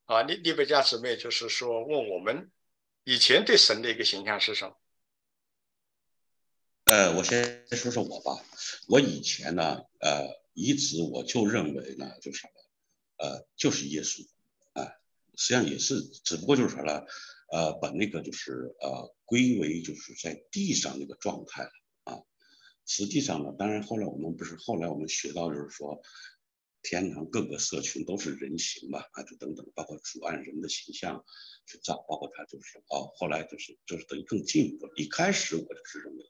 [0.04, 2.52] 啊，利利贝加姊妹就是说，问我们
[3.04, 4.76] 以前对神的一个形象是什么？
[6.84, 8.44] 呃，我先说说我吧。
[8.88, 12.46] 我以前呢，呃，一直我就认为呢，就是，
[13.16, 14.28] 呃，就是耶稣，
[14.74, 14.92] 啊，
[15.34, 17.02] 实际上也是，只不过就是啥呢？
[17.50, 21.70] 呃，把那个就是呃归为就是在地上那个状态了
[22.04, 22.20] 啊。
[22.84, 26.02] 实际上呢，当然后来我们不是后来我们学到就是说，
[26.82, 31.24] 天堂各个社群都是人形嘛啊，就等等，包括主按人的形象
[31.64, 34.86] 去造，包括他就是哦，后来就是就是等于更进一步。
[34.96, 36.24] 一开始我就是认为，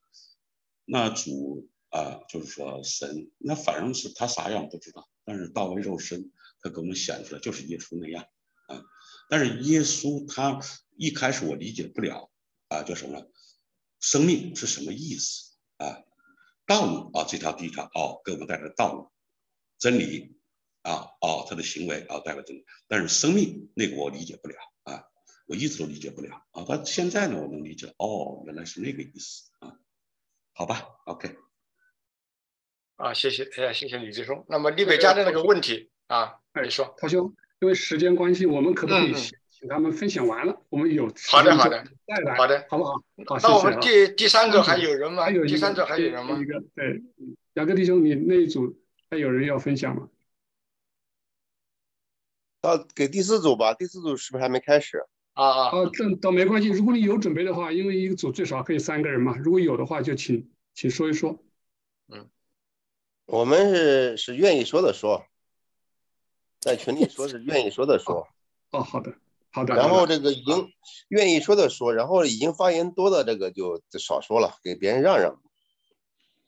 [0.85, 6.31] 那主啊就是说神，那反正是他啥样不知道，但是道为肉身，
[6.61, 8.25] 他给我们显出来就是耶稣那样
[8.69, 8.83] 啊。
[9.29, 10.61] 但是耶稣他。
[10.97, 12.31] 一开始我理解不了
[12.69, 13.27] 啊，叫什么？
[13.99, 16.05] 生命是什么意思啊？
[16.69, 19.11] 道路啊，这条地上哦，给我们带来道路，
[19.77, 20.37] 真理
[20.83, 22.65] 啊，哦，他的行为啊，带来真理。
[22.87, 24.55] 但是生命那个我理解不了
[24.85, 25.03] 啊，
[25.49, 26.63] 我一直都理解不了啊。
[26.63, 29.51] 到现在呢，我能理解哦，原来是那个意思。
[30.55, 31.37] 好吧，OK。
[32.97, 34.45] 啊，谢谢，哎，谢谢李志峰。
[34.49, 39.37] 那么李北家的那个问题啊，你说，涛兄，因为时间关系，我们可不可以请？
[39.69, 42.93] 他们分享完了，我们有好的好的再来好的好不好？
[43.27, 45.25] 好，那我们第第三个还有人吗？
[45.25, 46.39] 还有第三个还有人吗？
[46.39, 47.03] 一个对，
[47.55, 48.79] 雅各弟兄，你那一组
[49.11, 50.09] 还有人要分享吗？
[52.61, 55.05] 到给第四组吧，第四组是不是还没开始？
[55.35, 56.69] 啊啊啊，这倒没关系。
[56.69, 59.37] 如果你有准备的话，因为一个组最少可以三个人嘛。
[59.37, 61.39] 如果有的话，就请请说一说。
[62.09, 62.29] 嗯，
[63.27, 65.27] 我们是是愿意说的说，
[66.61, 68.27] 在群里说是愿意说的说。
[68.73, 69.15] 哦，好的。
[69.51, 70.73] 好的，然后这个已经
[71.09, 75.41] 愿意说的说，然后已经发言多的这个就少说了，给别人让让。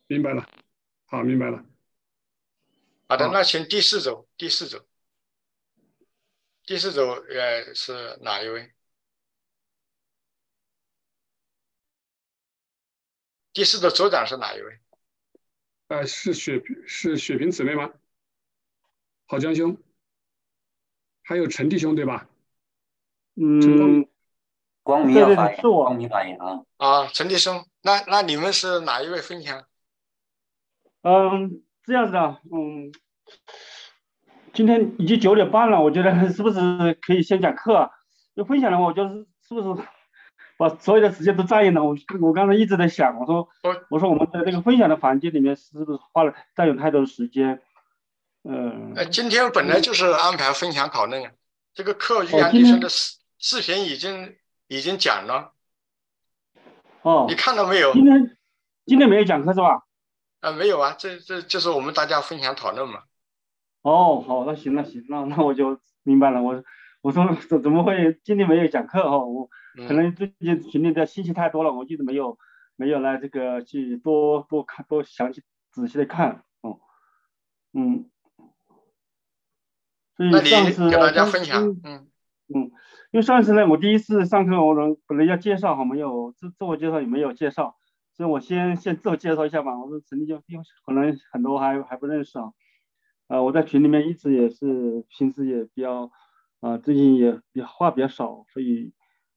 [0.09, 0.49] 明白了，
[1.05, 1.65] 好，明白了。
[3.09, 4.79] 好的，那请第四组，第四组，
[6.65, 8.73] 第四组呃是哪一位？
[13.57, 14.79] 第四组组长是哪一位？
[15.89, 17.91] 呃，是雪是雪萍姊妹吗？
[19.27, 19.79] 郝江兄，
[21.23, 22.29] 还有陈弟兄对吧？
[23.35, 24.07] 嗯，
[24.83, 26.67] 光明要发言，我光明发言啊！
[26.77, 29.67] 啊，陈弟兄，那那你们是哪一位分享？
[31.01, 32.93] 嗯，这样子的，嗯，
[34.53, 37.91] 今天已经九点半了，我觉得是不是可以先讲课？
[38.35, 39.83] 就分享的话，我就是是不是
[40.57, 41.85] 把所有的时间都占用了？
[41.85, 43.49] 我我刚才一直在想，我说
[43.91, 47.61] 我说我们在这个分享的环节里面是不是花了占用太多的时间？
[48.45, 51.33] 嗯，呃，今天本来就是安排分享讨论啊，
[51.75, 54.37] 这个课玉阳医生的视视频已经
[54.69, 55.53] 已经讲了。
[57.03, 57.93] 哦，你看到没有？
[57.93, 58.37] 今天
[58.87, 59.83] 今天没有讲课是吧？
[60.41, 63.01] 啊，没有啊，这这就是我们大家分享讨论嘛。
[63.83, 66.41] 哦，好，那行，那行，那那我就明白了。
[66.41, 66.63] 我
[67.03, 69.27] 我说怎怎么会今天没有讲课哦？
[69.27, 72.39] 我可能最近群里的信息太多了，我一直没有
[72.77, 76.81] 没有来这个去多多看多详细仔细的看哦，
[77.73, 78.11] 嗯。
[80.17, 82.09] 所以上次跟大家分享，嗯
[82.49, 82.63] 嗯，
[83.11, 87.77] 因为上次呢，我第一次上课，我能本来要介绍好，没有自自我介绍也没有介绍，
[88.15, 89.79] 所以我先先自我介绍一下吧。
[89.79, 92.53] 我说陈立就因为可能很多还还不认识啊，
[93.29, 96.11] 呃，我在群里面一直也是平时也比较，
[96.61, 98.95] 啊，最近也比话比较少，所以，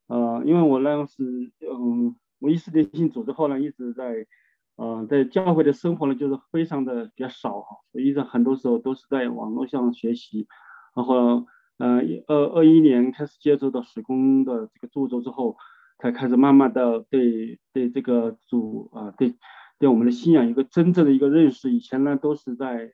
[0.09, 1.23] 呃，因为我呢是，
[1.61, 4.25] 嗯，我一四年信主之后呢，一直在，
[4.75, 10.47] 嗯，在教会的生活呢就是非常的比较少哈，所以很多时候都是在网络上学习。
[10.95, 11.45] 然后，
[11.77, 15.55] 嗯，二二一年开始接触到时工的这个著作之后，
[15.99, 19.35] 才开始慢慢的对对这个主啊，对
[19.77, 21.71] 对我们的信仰一个真正的一个认识。
[21.71, 22.93] 以前呢，都是在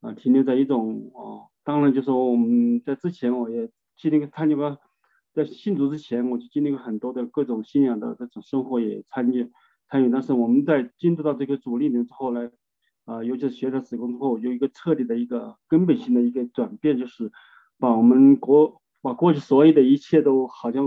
[0.00, 4.78] 啊停留在一种哦，当然就说我们在之前我也去那个参加过，
[5.36, 9.52] 在信主之前我就经历过很多的各种信仰的这种生活也参与
[9.88, 10.10] 参与。
[10.10, 12.50] 但是我们在进入到这个主里面之后呢？
[13.04, 17.30] 啊，尤其是学了史工之后，有一个彻底的一个根本性的一个转变，就是
[17.78, 20.84] 把我们国把过去所有的一切都好像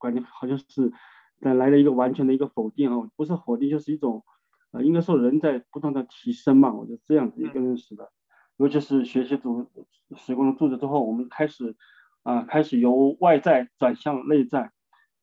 [0.00, 0.92] 感觉好像是
[1.38, 4.24] 来来了一个完全的一个否定啊，不是否定就是一种，
[4.72, 8.10] 呃，应该说人在不断的提升嘛，我就这样子一个认识的。
[8.56, 9.64] 尤其是学习主
[10.16, 11.76] 时光的柱子之后，我们开始
[12.22, 14.70] 啊，开始由外在转向内在，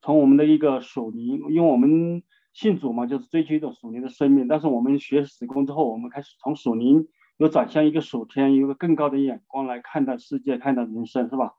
[0.02, 2.24] 从我们的一个属灵，因为我们
[2.54, 4.48] 信主嘛，就是追求一种属灵的生命。
[4.48, 7.08] 但是我们学时工之后，我们开始从属灵
[7.38, 11.54] 又转向一个属天，有一个更高的眼光来看待世界，看待人生，是吧？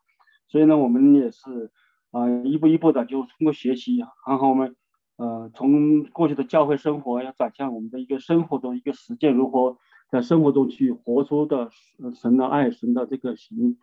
[0.48, 1.70] 所以呢，我们也是
[2.10, 4.76] 啊，一步一步的就通过学习，然后我们
[5.16, 9.78] 呃，从过去的教会生活要转向我们的一个生活中一个实践，如何？
[10.10, 11.70] 在生活中去活出的
[12.14, 13.78] 神的爱，神的这个行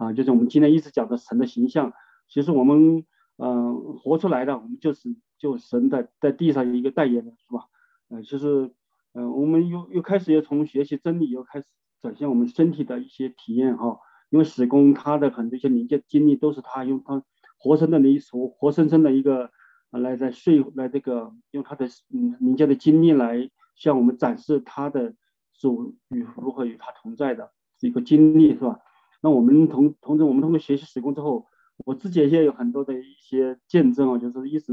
[0.00, 1.92] 啊，就是我们今天一直讲的神的形象。
[2.26, 3.04] 其实我们
[3.36, 7.66] 嗯活出来的，我们就是就神的在地上一个代言人，是吧？
[8.08, 8.72] 嗯，其实
[9.12, 11.66] 嗯，我们又又开始要从学习真理，又开始
[12.00, 13.98] 展现我们身体的一些体验哈。
[14.30, 17.22] 因为史工他的很多一些临界经历，都是他用他
[17.58, 19.50] 活生生的一所活生生的一个
[19.90, 25.14] 来在睡来这个用他的嗯临界的经历来向我们展示他的。
[25.52, 28.78] 主与如何与他同在的一个经历是吧？
[29.20, 31.46] 那我们同同时，我们通过学习时工之后，
[31.84, 34.72] 我自己也有很多的一些见证啊，就是一直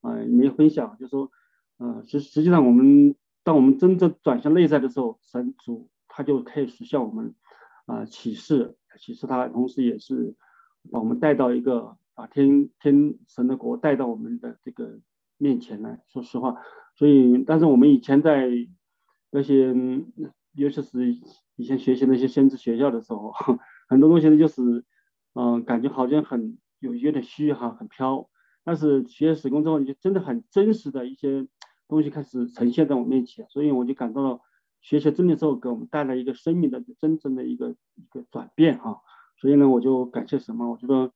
[0.00, 1.30] 啊没有分享，就是说
[1.78, 7.34] 嗯，实实际上我们当我们真正转向内在的时候，神主他就开始向我们
[7.86, 10.36] 啊启示，启示他，同时也是
[10.90, 15.00] 把我们带到一个把天天神的国带到我们的这个
[15.36, 16.00] 面前来。
[16.06, 16.62] 说实话，
[16.94, 18.48] 所以但是我们以前在
[19.30, 19.74] 那些，
[20.54, 21.16] 尤其是
[21.56, 23.32] 以前学习那些先知学校的时候，
[23.88, 24.84] 很多东西呢就是，
[25.34, 28.28] 嗯，感觉好像很有有点虚哈，很飘。
[28.64, 31.46] 但是学史工之后，你就真的很真实的一些
[31.86, 34.40] 东西开始呈现在我面前，所以我就感到了
[34.80, 39.00] 学习真理之后给我们带来一个生命的真正的一个一个转变哈。
[39.40, 40.70] 所以呢，我就感谢什么？
[40.70, 41.12] 我觉得，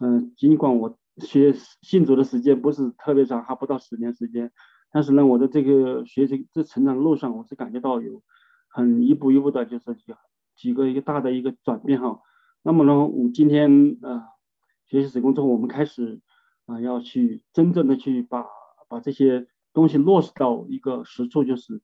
[0.00, 4.52] 嗯，尽管我学信主的时间不是特别长，还不到十年时间。
[4.92, 8.22] 但是呢，我的这个学习这成长路上，我是感觉到有
[8.72, 10.14] 很一步一步的，就是几
[10.56, 12.20] 几个一个大的一个转变哈。
[12.62, 14.24] 那么呢，我们今天呃
[14.86, 16.20] 学习史工之后，我们开始
[16.66, 18.46] 啊要去真正的去把
[18.88, 21.80] 把这些东西落实到一个实处，就是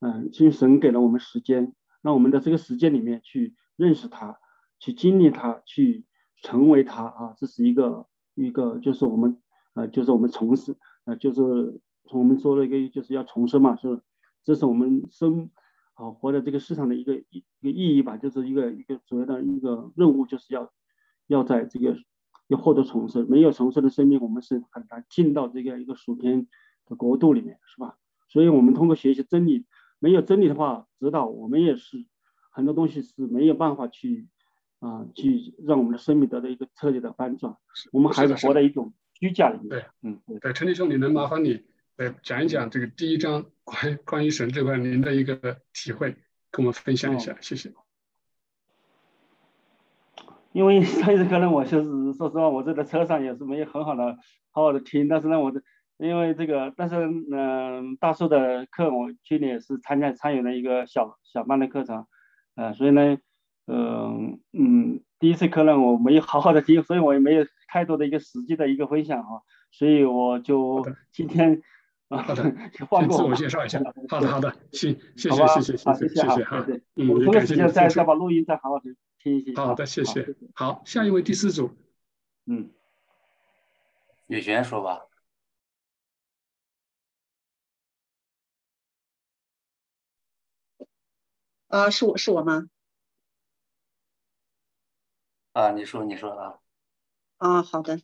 [0.00, 1.72] 嗯，因为神给了我们时间，
[2.02, 4.38] 让我们的这个时间里面去认识他，
[4.78, 6.04] 去经历他，去
[6.42, 9.40] 成为他啊，这是一个一个就是我们
[9.74, 11.80] 呃就是我们从事呃就是。
[12.08, 14.00] 从我们说了一个就是要重生嘛，是，
[14.44, 15.50] 这是我们生
[15.96, 20.72] 啊活在这个世上的一个一一个意义吧，就是一个一个主要的一个任务，就是要
[21.26, 21.96] 要在这个
[22.46, 26.46] 要获得重生，没有重生的生命，我们是很难进到这个一个属天
[26.86, 27.96] 的国度里面，是吧？
[28.28, 29.66] 所以我们通过学习真理，
[29.98, 32.04] 没有真理的话，指导我们也是
[32.50, 34.28] 很多东西是没有办法去
[34.80, 37.56] 啊去让我们的生命得到一个彻底的翻转，
[37.92, 39.68] 我们还是活在一种虚假里面。
[39.68, 41.62] 对，嗯，对，陈立兄，你能麻烦你？
[41.96, 46.14] 来讲一讲这个第一章关关于神这块您的一个体会，
[46.50, 47.72] 跟我们分享一下，谢谢。
[50.52, 54.18] 因为 上一次课呢，我就是说实话，我这个车上也是没有很好的
[54.50, 55.62] 好好的听，但是呢，我这
[55.96, 56.96] 因为这个，但是
[57.32, 62.06] 嗯，大树的课我去年也是参加参与了一个小小班的课程，
[62.56, 63.16] 呃，所以呢，
[63.66, 69.40] 嗯嗯，第一次课呢我没有好好的听，所以我也没有太多的一个实际的一个分享哈，
[69.72, 71.62] 所以我就今天。
[72.08, 72.42] 好的，
[72.72, 73.80] 先自我介绍一下。
[74.08, 76.64] 好的，好的，行，谢谢，谢谢，谢谢，谢谢哈。
[76.94, 79.56] 嗯，感谢再再把录音再好好的听一听。
[79.56, 80.36] 好的，谢谢。
[80.54, 81.76] 好，下一位第四组。
[82.44, 82.70] 嗯，
[84.28, 85.06] 雨璇说吧。
[91.68, 92.68] 啊，是我是我吗？
[95.52, 96.60] 啊，你说，你说啊。
[97.38, 98.00] 啊，好的。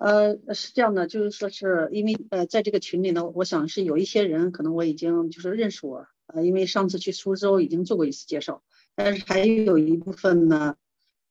[0.00, 8.62] 呃，是这样的，就是说是因为呃，在这个群里呢，我想是有一些人可能我已经就是认识我，呃，因为上次去苏州已经做过一次介绍，
[8.94, 10.76] 但是还有一部分呢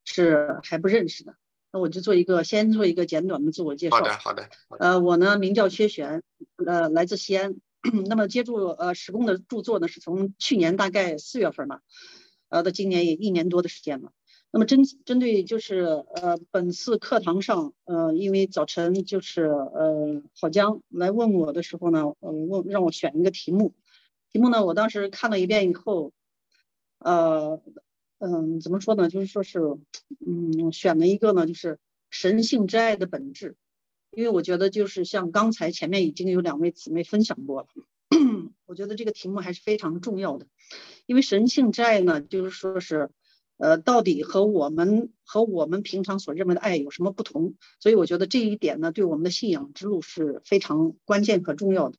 [0.05, 1.33] 是还不认识的，
[1.73, 3.97] 那我就做一个先做一个简短的自我介绍。
[3.97, 4.47] 好的，好的。
[4.77, 6.21] 呃，我呢名叫薛璇，
[6.63, 7.55] 呃，来自西安，
[8.07, 11.79] 那么接触呃史工的著作呢是从去年大概四月份嘛，
[12.49, 14.11] 呃，到今年也一年多的时间了。
[14.51, 15.81] 那么针针对就是
[16.15, 23.75] 呃本次课堂上呃因为早晨就是呃郝江来问我的时候呢，呃问让我选一个题目，
[24.31, 26.13] 题目呢我当时看了一遍以后，
[26.97, 27.61] 呃
[28.17, 29.59] 嗯怎么说呢就是说是
[30.25, 31.77] 嗯选了一个呢就是
[32.09, 33.55] 神性之爱的本质，
[34.09, 37.67] 因为我觉得就是像刚才前面已经有两位姊妹分享过了，
[38.65, 40.47] 我觉得这个题目还是非常重要的，
[41.05, 43.11] 因为神性之爱呢就是说是。
[43.59, 47.55] 呃，到底和我们和我们平常所认为的爱有什么不同？
[47.81, 51.97] 所以我觉得这一点呢，对我们的信仰之路是非常关键和重要的。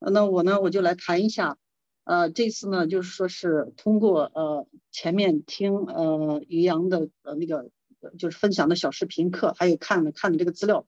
[0.00, 1.56] 那我呢，我就来谈一下，
[2.02, 7.70] 呃，这次呢，就是说是通过呃前面听呃于洋的呃那个
[8.18, 10.84] 就是分享的小视频课，还有看了看的这个资料，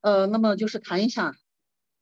[0.00, 1.36] 呃，那么就是谈一下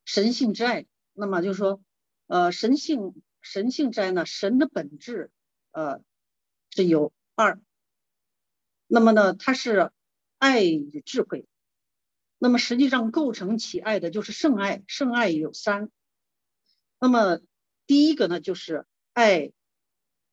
[0.06, 0.86] 神性之爱。
[1.12, 1.82] 那么就是说，
[2.26, 5.30] 呃，神性神性之爱呢，神的本质。
[5.72, 6.00] 呃，
[6.70, 7.60] 是有二，
[8.86, 9.90] 那么呢，它是
[10.38, 11.46] 爱与智慧，
[12.38, 15.90] 那么实际上构成其爱的就是圣爱，圣爱有三，
[16.98, 17.40] 那么
[17.86, 19.50] 第一个呢就是爱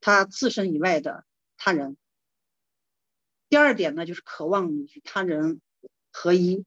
[0.02, 1.26] 他自身以外的
[1.58, 1.98] 他人，
[3.48, 5.62] 第二点呢就是渴望与他人
[6.12, 6.66] 合一，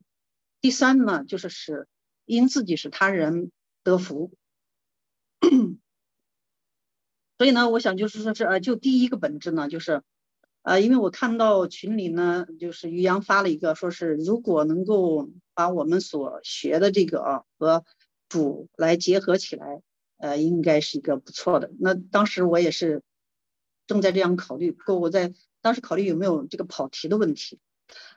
[0.61, 1.89] 第三呢就是使
[2.25, 4.33] 因自己使他人得福。
[7.43, 10.03] 所以呢，我想就是说是呃，就第一个本质呢，就是，
[10.63, 17.85] 呃，因为我看到群里呢，就是于洋发了一个，说是如果能够把我们所学的这个啊和
[18.29, 19.83] 主来结合起来，
[20.19, 21.73] 呃，应该是一个不错的。
[21.81, 23.03] 那当时我也是
[23.89, 27.59] 正在这样考虑，不过我在当时考虑有没有这个跑题的问题，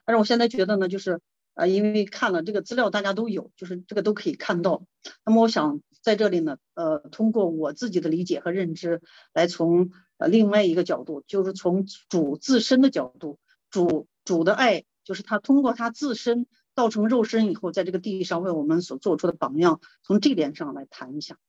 [0.06, 1.20] 但是我现在觉得呢，就是。
[1.56, 4.86] 啊，因为看了这个资料，大家都有，就是这个都可以看到。
[5.26, 9.02] 那么我想在这里呢，呃，通过我自己的理解和认知，
[9.34, 13.40] 来从呃另外一个角度，就是从主自身的角度，
[13.72, 16.46] 主主的爱，就是他通过他自身
[16.76, 21.40] 造成肉身以后，在这个地上为我们所做出的榜样，从这点上来谈一下。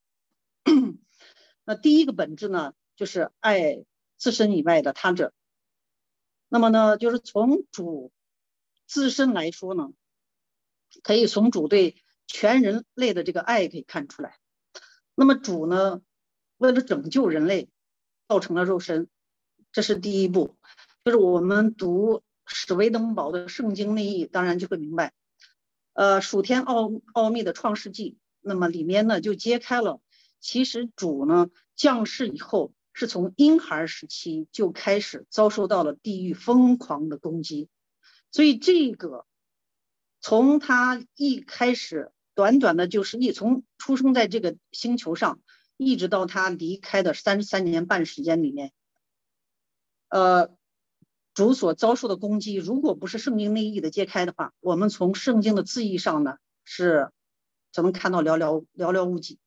[1.66, 3.85] 那第一个本质呢，就是爱
[4.16, 5.35] 自身以外的他者。
[6.49, 8.11] 那么呢，就是从主。
[8.89, 9.89] 自身来说呢，
[11.03, 11.97] 可以从主对
[12.28, 14.39] 全人类的这个爱可以看出来。
[15.18, 16.02] 那么主呢，
[16.59, 17.68] 为了拯救人类，
[18.28, 19.09] 造成了肉身，
[19.72, 20.56] 这是第一步。
[21.05, 25.14] 就是我们读史威登堡的圣经内意，当然就会明白，
[25.94, 30.01] 呃，属天奥奥秘的创世纪，那么里面呢就揭开了，
[30.38, 37.68] 其实主呢降世以后，是从婴孩时期就开始遭受到了地狱疯狂的攻击。
[38.32, 39.24] 所以这个，
[40.20, 45.41] 从他一开始，短短的就是一从出生在这个星球上，
[45.77, 48.73] 一直到他离开的三十三年半时间里面，
[50.09, 50.55] 呃，
[51.35, 57.11] 主所遭受的攻击，如果不是圣经内意的揭开的话，我们从圣经的字义上呢，是
[57.73, 59.41] 只能看到寥寥寥寥无几。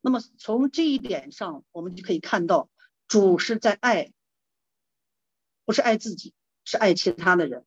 [0.00, 2.70] 那么从这一点上，我们就可以看到，
[3.06, 4.12] 主是在爱，
[5.66, 6.32] 不是爱自己。
[6.66, 7.66] 是爱其他的人，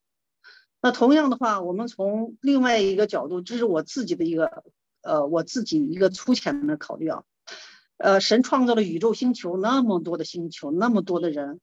[0.87, 4.63] 那同样的话，我们从另外一个角度，这是我自己的一个，
[5.01, 7.25] 呃，我自己一个粗浅的考虑啊，
[7.97, 11.59] 呃，神创造了宇宙星球那么多的星球，那么多的人，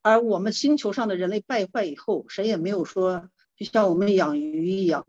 [0.00, 5.06] 而我们星球上的人类败坏以后，谁也没有说，就像我们养鱼一样，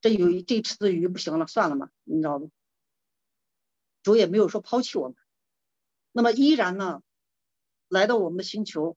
[0.00, 2.50] 这有这池子鱼不行了，算了嘛，你知道不？
[4.02, 5.16] 主也没有说抛弃我们，
[6.10, 7.02] 那么依然呢，
[7.86, 8.96] 来到我们的星球。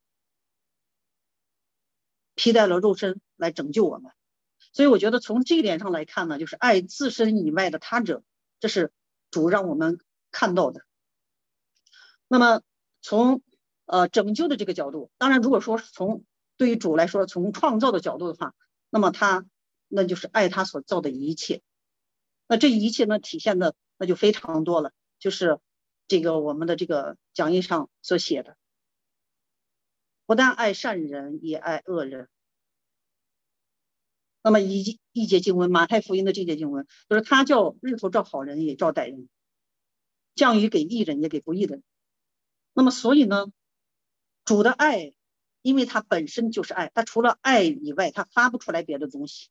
[2.33, 4.11] 披戴了肉身来拯救我们，
[4.73, 8.23] 所以我觉得从这一点上来看呢，就是爱自身以外的他者，
[8.59, 8.91] 这是
[9.31, 9.99] 主让我们
[10.31, 10.81] 看到的。
[12.27, 12.61] 那么
[13.01, 13.41] 从
[13.85, 16.25] 呃拯救的这个角度，当然如果说从
[16.57, 18.53] 对于主来说，从创造的角度的话，
[18.89, 19.45] 那么他
[19.87, 21.61] 那就是爱他所造的一切。
[22.47, 25.59] 那这一切呢体现的那就非常多了，就是
[26.07, 28.57] 这个我们的这个讲义上所写的。
[30.25, 32.27] 不但爱善人，也爱恶人。
[34.47, 39.27] 那么一一节经文，马太福音的这节经文，就是他叫日头照好人，也照歹人；
[40.35, 41.83] 降雨给义人，也给不义的人。
[42.71, 43.47] 那么所以呢，
[44.45, 45.11] 主的爱，
[45.61, 49.49] 因为他本身就是爱，他除了爱以外，他发不出来别的东西。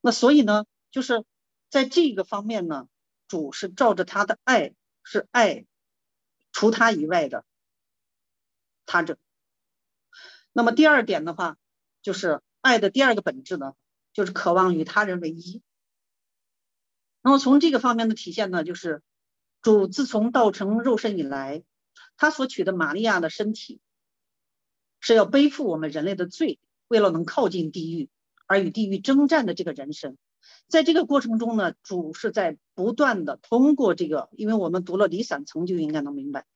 [0.00, 1.22] 那所以呢，就是
[1.68, 2.88] 在这个方面呢，
[3.28, 5.66] 主是照着他的爱，是爱
[6.50, 7.44] 除他以外的
[8.86, 9.18] 他者。
[10.54, 11.58] 那么第二点的话，
[12.00, 13.74] 就是爱的第二个本质呢，
[14.12, 15.62] 就是渴望与他人为一。
[17.22, 19.02] 那么从这个方面的体现呢，就是
[19.60, 21.62] 主自从道成肉身以来，
[22.16, 23.80] 他所取的玛利亚的身体，
[25.00, 26.58] 是要背负我们人类的罪，
[26.88, 28.10] 为了能靠近地狱
[28.46, 30.16] 而与地狱征战的这个人生。
[30.66, 36.46] 在这个过程中呢，主是在不断的通过这个，因为我们读了离散层就应该能明白。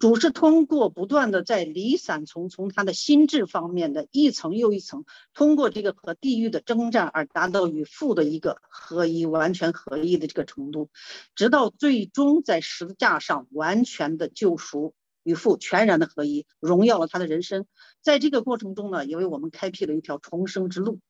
[0.00, 5.04] 主是通过不断的在离散从从他的心智方面的一层又一层，
[5.34, 10.88] 通过这个和地狱的征战而达到与父的一个合一、完全合一的这个程度，
[11.34, 17.66] 直到最终在十字架上完全的救赎与父全然的合一，荣耀了他的人生。
[18.00, 21.00] 在这个过程中呢，也为我们开辟了一条重生之路。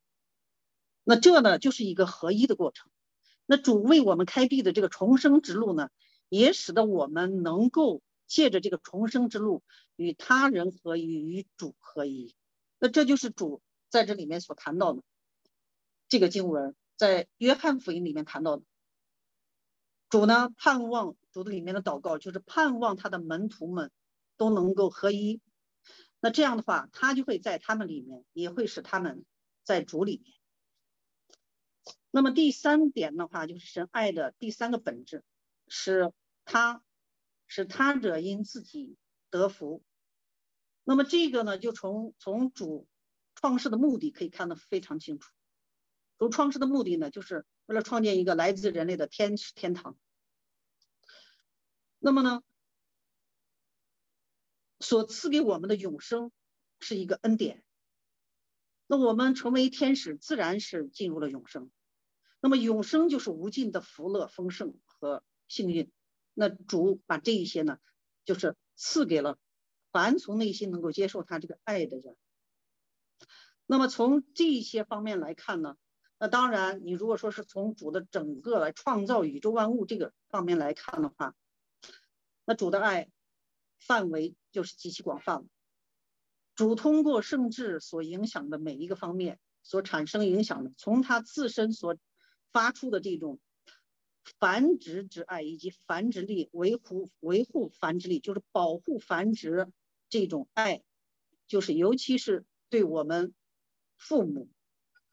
[1.05, 2.91] 那这呢，就是一个合一的过程。
[3.47, 5.91] 那主为我们开辟的这个重生之路呢，
[6.29, 9.65] 也使得我们能够借着这个重生之路
[9.97, 12.37] 与他人合一，与主合一。
[12.79, 15.03] 那这就是主在这里面所谈到的
[16.09, 18.63] 这个经文，在约翰福音里面谈到的。
[20.09, 23.91] 主呢，盼望主的里面的祷告，就是盼望他的门徒们
[24.37, 25.41] 都能够合一。
[26.21, 29.25] 那这样的话，他就会在他们里面，也会使他们
[29.65, 30.35] 在主里面。
[32.13, 35.25] 那么第三点的话，就是神爱的第三个本质，
[35.67, 36.13] 是
[36.45, 36.83] 他
[37.51, 38.97] 使他者因自己
[39.29, 39.83] 得福。
[40.85, 42.87] 那么这个呢，就从从主
[43.35, 45.33] 创世的目的可以看得非常清楚。
[46.17, 49.99] 主创世的目的呢，就是为了创建一个来自人类的天使天堂。
[51.99, 52.45] 那么呢，
[54.79, 56.31] 所赐给我们的永生
[56.79, 57.65] 是一个恩典。
[58.87, 61.69] 那我们成为天使，自然是进入了永生。
[62.41, 65.91] 那么永生就是无尽的福乐、丰盛和幸运。
[66.41, 67.79] 那主把这一些呢，
[68.25, 69.37] 就是赐给了
[69.93, 72.17] 凡从内心能够接受他这个爱的人。
[73.67, 75.77] 那么从这些方面来看呢？
[76.19, 81.35] 那当然，你如果说是从主的整个来创造宇宙万物这个方面来看的话，
[82.47, 83.11] 那主的爱
[83.79, 85.45] 范围就是极其广泛了。
[86.55, 91.99] 主通过圣智所影响的每一个方面所产生影响的，从他自身所
[92.51, 93.39] 发出的这种
[94.39, 99.69] 繁殖之爱以及繁殖力、维护维护繁殖力，就是保护繁殖
[100.09, 100.83] 这种爱，
[101.47, 103.35] 就是尤其是对我们
[103.97, 104.49] 父母。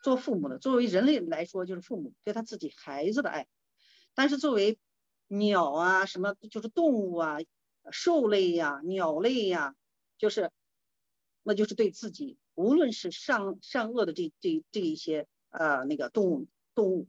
[0.03, 3.45] 做父母的，作为人类来说，就是父母对他自己孩子的爱；
[4.13, 4.77] 但是作为
[5.27, 7.39] 鸟啊，什么就是动物啊，
[7.91, 9.75] 兽类呀、鸟类呀，
[10.19, 10.51] 就是
[11.41, 17.07] 那就是对自己，无论是善善恶的这这这一些呃那个动物动物，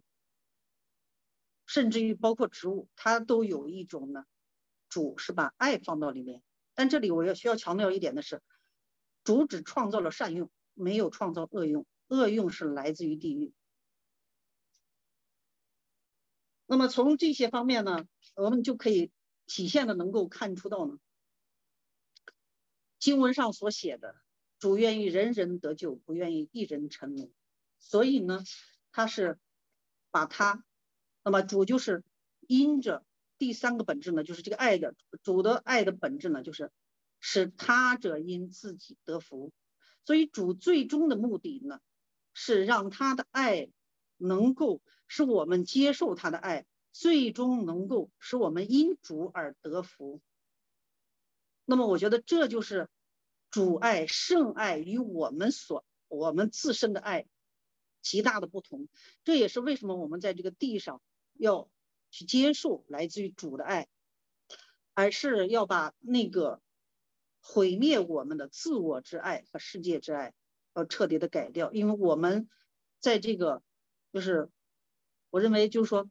[1.69, 4.25] 甚至于包括植物，它都有一种呢，
[4.89, 6.43] 主是把爱放到里面。
[6.75, 8.43] 但这里我要需要强调一点的是，
[9.23, 11.87] 主只创造了善用，没有创造恶用。
[12.09, 13.53] 恶用是来自于地狱。
[16.65, 19.13] 那么从这些方面呢，我们就可以
[19.47, 20.99] 体现的能够看出到呢，
[22.99, 24.17] 经文上所写的，
[24.59, 27.31] 主愿意人人得救，不愿意一人沉沦。
[27.79, 28.43] 所以呢，
[28.91, 29.39] 他是
[30.11, 30.65] 把他，
[31.29, 32.03] 那么主就是
[32.47, 33.05] 因着
[33.37, 36.71] 第三个本质呢，就是这个爱的主的爱的本质呢，就是
[37.21, 39.53] 使他者因自己得福。
[40.07, 41.81] 所以主最终的目的呢。
[42.41, 43.69] 是让他的爱
[44.17, 50.21] 能够使我们接受他的爱，最终能够使我们因主而得福。
[51.65, 52.89] 那么，我觉得这就是
[53.51, 57.27] 主爱圣爱与我们所我们自身的爱
[58.03, 58.87] 极大的不同。
[59.25, 61.03] 这也是为什么我们在这个地上
[61.39, 61.71] 要
[62.11, 63.89] 去接受来自于主的爱，
[64.93, 66.61] 而是要把那个
[67.41, 70.35] 毁灭我们的自我之爱和世界之爱。
[70.75, 72.49] 要彻底的改掉，因为我们
[73.01, 73.65] 在这个，
[74.13, 74.49] 就是
[75.29, 76.09] 我认为就是说，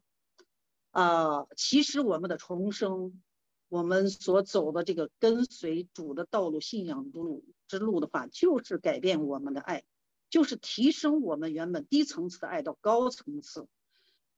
[0.92, 3.24] 啊，其实我们的重生，
[3.70, 9.86] 我们所走的这个跟随主的道路、信仰之路之路的话，就是改变我们的爱，
[10.30, 13.70] 就是提升我们原本低层次的爱到高层次，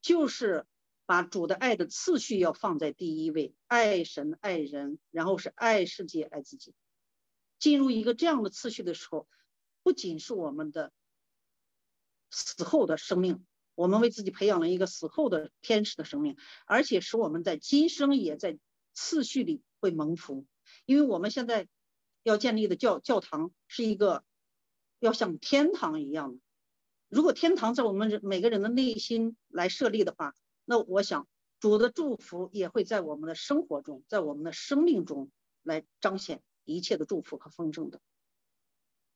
[0.00, 0.64] 就是
[1.10, 6.72] 把主的爱的次序要放在第一位，爱神、爱人，然后是爱世界、爱自己，
[7.58, 9.26] 进入一个这样的次序的时候。
[9.82, 10.92] 不仅是我们的
[12.30, 18.56] 死后的生命，我们为自己培养了一个死后的天使的生命，而且使我们在今生也在
[18.94, 20.46] 次序里会蒙福。
[20.86, 21.66] 因为我们现在
[22.22, 24.22] 要建立的教教堂是一个
[25.00, 26.40] 要像天堂一样的。
[27.08, 30.36] 如果天堂在我们每个人的内心来设立的话，
[30.70, 31.26] 那我想
[31.58, 35.28] 主的祝福也会在我们的生活中，在我们的生命中
[35.64, 38.00] 来彰显一切的祝福和丰盛的。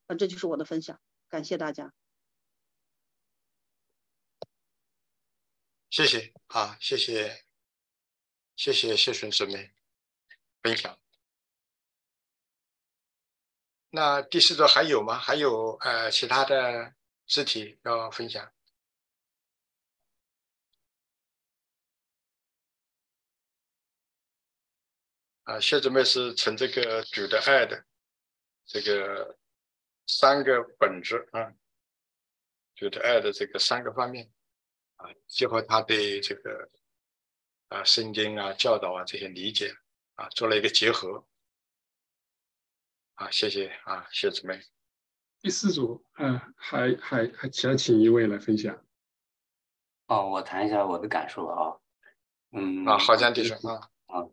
[0.05, 0.99] 那这就是我的分享，
[1.29, 1.93] 感谢大家。
[5.89, 7.45] 谢谢啊，谢谢，
[8.57, 9.71] 谢谢谢顺师妹
[10.61, 10.99] 分享。
[13.91, 15.17] 那第四组还有吗？
[15.17, 16.93] 还有呃其他的
[17.25, 18.51] 肢体要分享？
[25.45, 27.83] 啊，谢姊妹是从这个主的爱的，
[28.67, 29.39] 这个。
[30.07, 31.51] 三个本质啊，
[32.75, 34.31] 主的爱的这个三个方面
[34.97, 36.69] 啊，结合他对这个
[37.69, 39.73] 啊圣经啊教导啊这些理解
[40.13, 41.25] 啊，做了一个结合
[43.15, 44.61] 啊，谢谢啊，谢姊妹。
[45.41, 48.79] 第四组，呃，还还还，想请一位来分享。
[50.05, 51.81] 哦，我谈一下我的感受啊，
[52.51, 54.29] 嗯，啊，好，像弟兄啊，啊，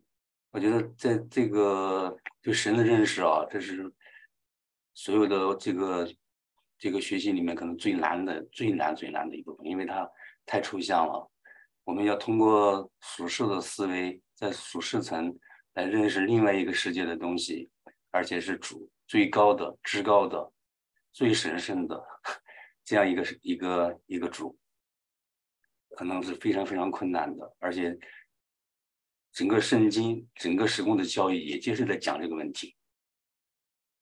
[0.53, 3.91] 我觉得在这个对神的认识啊，这是
[4.95, 6.09] 所有的这个
[6.79, 10.09] 这个学习里面可能最难的、最难、最难的一部分，因为它
[10.45, 11.31] 太抽象了。
[11.85, 15.35] 我们要通过属世的思维，在属世层
[15.73, 17.70] 来认识另外一个世界的东西，
[18.11, 20.53] 而且是主最高的、至高的、
[21.12, 22.05] 最神圣的
[22.85, 24.57] 这样一个一个一个主。
[25.97, 27.99] 可能是非常非常困难的，而且
[29.33, 32.77] 整个圣经、整个时空的教育，也就是在讲这个问题。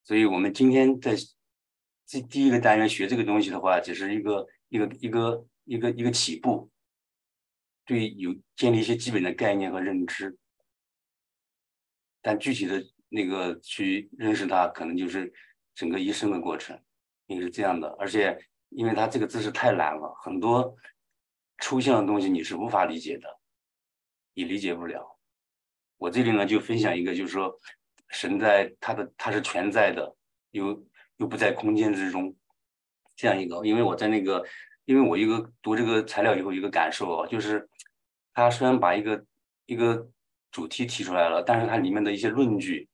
[0.02, 1.14] 所以，我们今天在
[2.06, 6.70] 这第一个单元学这个东西的话，只是一个一个一个一个一个起步，
[7.84, 10.36] 对有建立一些基本的概念和认知。
[12.20, 15.32] 但具体的那个去认识它，可能就是
[15.74, 16.82] 整个一生的过程，
[17.26, 17.88] 也是这样的。
[17.98, 18.36] 而且，
[18.70, 20.76] 因为它这个知识太难了，很多。
[21.62, 23.38] 抽象的东西你是无法理解的，
[24.32, 25.19] 你理解不了。
[26.00, 27.54] 我这里呢就分享一个，就是说，
[28.08, 30.16] 神在他的他是全在的，
[30.52, 30.82] 又
[31.18, 32.34] 又不在空间之中，
[33.14, 33.62] 这样一个。
[33.66, 34.42] 因为我在那个，
[34.86, 37.68] 因为我一个读这个材料以后一个感受啊，就是
[38.32, 39.26] 他虽然把一个
[39.66, 40.08] 一个
[40.50, 42.88] 主题提出来了，但是它里面的一些论据，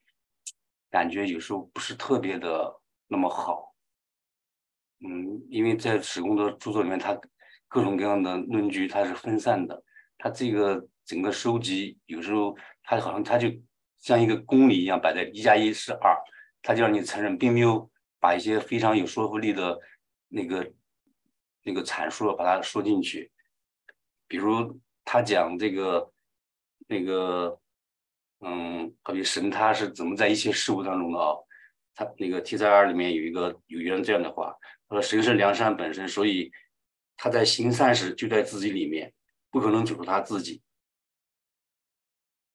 [0.91, 2.74] 感觉有时候不是特别的
[3.07, 3.74] 那么好。
[5.01, 7.16] 嗯，因为在史公的著作里面，他。
[7.69, 9.83] 各种各样的论据，它是分散的。
[10.16, 12.57] 它这个整个收集，有时候
[12.87, 13.49] 他好像他就
[13.99, 16.17] 像一个公理一样摆在一加一是二，
[16.63, 19.79] 他就让你承认，并没有把一些非常有说服力的
[20.29, 20.73] 那个
[21.63, 23.31] 那个阐述把它说进去。
[24.29, 26.11] 比如他讲这个
[26.87, 27.61] 那个，
[28.41, 31.35] 嗯，好比神他是怎么在一切事物当中的啊？
[31.95, 34.57] 他那个 T 三二里面有一个有一段这样的话，
[34.89, 36.51] 他说神是良善本身，所以。
[37.19, 39.11] 他在行善时就在自己里面，
[39.51, 40.61] 不可能走出他自己。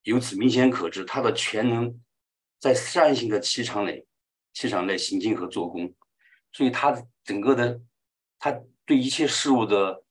[0.04, 2.00] 由此明显可知，他的全能
[2.60, 4.06] 在善性的气场内，
[4.54, 5.94] 气场内行进和做工。
[6.52, 7.82] 所以，他整个的，
[8.40, 10.04] 他对一切事物的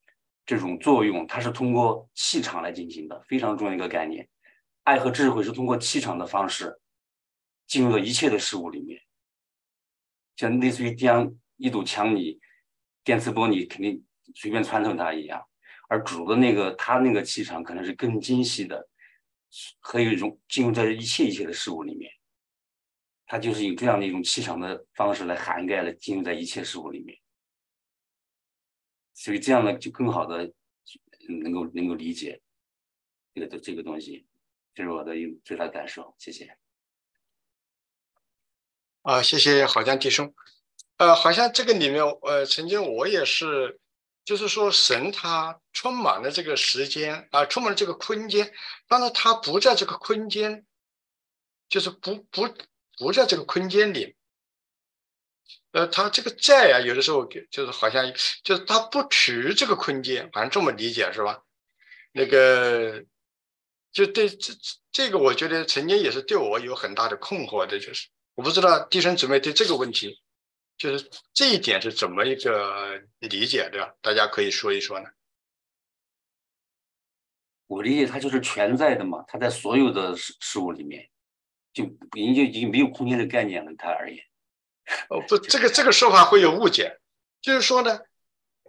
[0.47, 4.29] 这种作用，他是通过气场来进行的，非常重要一个概念。
[4.85, 6.81] 爱和智慧是通过气场的方式
[7.67, 9.01] 进入到一切的事物里面，
[10.37, 12.39] 像类似于这样一堵墙，你
[13.05, 14.05] 电磁波，你肯定。
[14.37, 15.45] 随便穿透它一样，
[15.89, 18.89] 而主的那个他那个气场可能是更精细的，
[19.81, 22.11] 可以融进入在一切一切的事物里面。
[23.27, 27.17] 他就是以这样的一种气场的方式来涵盖了进入在一切事物里面，
[29.15, 30.53] 所以这样呢就更好的
[31.41, 32.41] 能够能够理解
[33.33, 34.27] 这个这个东西，
[34.75, 36.13] 这是我的一最大感受。
[36.19, 36.59] 谢谢。
[39.03, 40.35] 啊，谢谢好像弟兄，
[40.97, 43.81] 呃，好像这个里面，呃，曾经我也是。
[44.31, 48.55] 就是说，神他充满了这个时间啊，充满了这个空间。
[48.87, 50.65] 当然，他不在这个空间，
[51.69, 52.49] 就是不不
[52.97, 54.15] 不在这个空间里。
[55.73, 58.07] 呃，他这个在啊，有的时候就是好像
[58.45, 61.43] 就是他不处于这个空间，反正这么理解是吧？
[62.13, 63.05] 那个
[63.91, 64.55] 就对这
[64.93, 70.21] 这个，我觉得曾经也是对我有很大的困惑的，就是我不知道弟兄姊妹对这个问题。
[70.81, 73.99] 就是这一点是怎么一个理解的？
[74.01, 75.11] 大家可以说一说呢。
[77.67, 81.11] 我理解它就是全在的嘛，它在所有的事事物里面，
[81.75, 81.85] 就
[82.17, 83.71] 已经就已经没有空间的概念了。
[83.77, 84.25] 它而言，
[85.11, 86.99] 哦不，这个这个说法会有误解。
[87.43, 88.01] 就是说呢，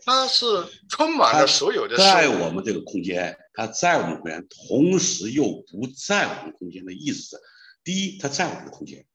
[0.04, 0.46] 它是
[0.90, 7.42] 充满了所有的在我们这个空间，它在我们空间，同时又不在我们空间的意思。
[7.86, 9.06] 第一，它在我们的空间。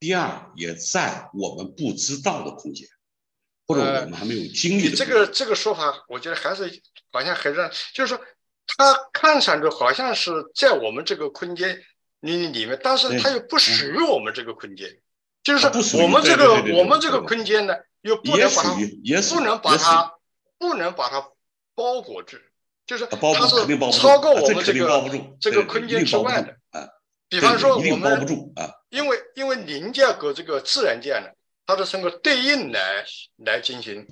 [0.00, 2.86] 第二，也在我们不知道的空间，
[3.66, 4.96] 或者我们还没有经历的。
[4.96, 6.70] 这个这个说法，我觉得还是
[7.10, 8.24] 好像还是，就是说，
[8.66, 11.82] 它看上去好像是在我们这个空间
[12.20, 14.88] 里里面，但是它又不属于我们这个空间。
[15.42, 18.74] 就是说，我们这个我们这个空间呢，又不能把它
[19.28, 20.14] 不能把它
[20.58, 21.28] 不能把它
[21.74, 22.36] 包裹住，
[22.86, 23.66] 就是它是
[23.98, 26.56] 超过我们这个这个空间之外的。
[26.70, 26.88] 啊
[27.30, 28.26] 比方说我们，
[28.90, 31.28] 因为因为灵界和这个自然界呢，
[31.66, 33.04] 它是通过对应来
[33.44, 34.06] 来进行，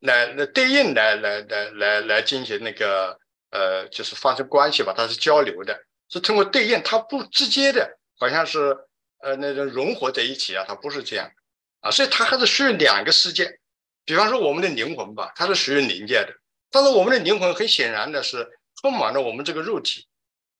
[0.00, 3.18] 来来对应来来来来来进行那个
[3.50, 5.78] 呃，就是发生关系吧，它是交流的，
[6.08, 8.76] 是通过对应，它不直接的，好像是
[9.20, 11.30] 呃那种融合在一起啊，它不是这样
[11.80, 13.58] 啊，所以它还是属于两个世界。
[14.04, 16.34] 比方说我们的灵魂吧，它是属于灵界的，
[16.70, 18.48] 但是我们的灵魂很显然的是
[18.80, 20.06] 充满了我们这个肉体。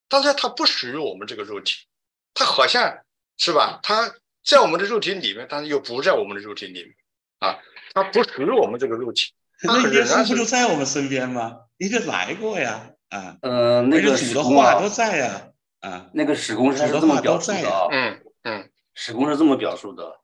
[0.09, 1.87] 但是它不属于我们这个肉体，
[2.35, 2.99] 它好像
[3.44, 3.81] 是吧？
[3.82, 4.14] 它
[4.44, 6.94] 在我们的肉体里面，但是又不在我们的肉体里面
[7.40, 7.59] 啊，
[7.93, 9.32] 它不属于我们这个肉体。
[9.64, 11.62] 那耶稣不就在我们身边吗？
[11.77, 15.48] 你就来过呀，啊，呃，那个主的话都在呀，
[15.81, 20.20] 啊，那个史公是这么表述的啊，嗯嗯，史公是这么表述的：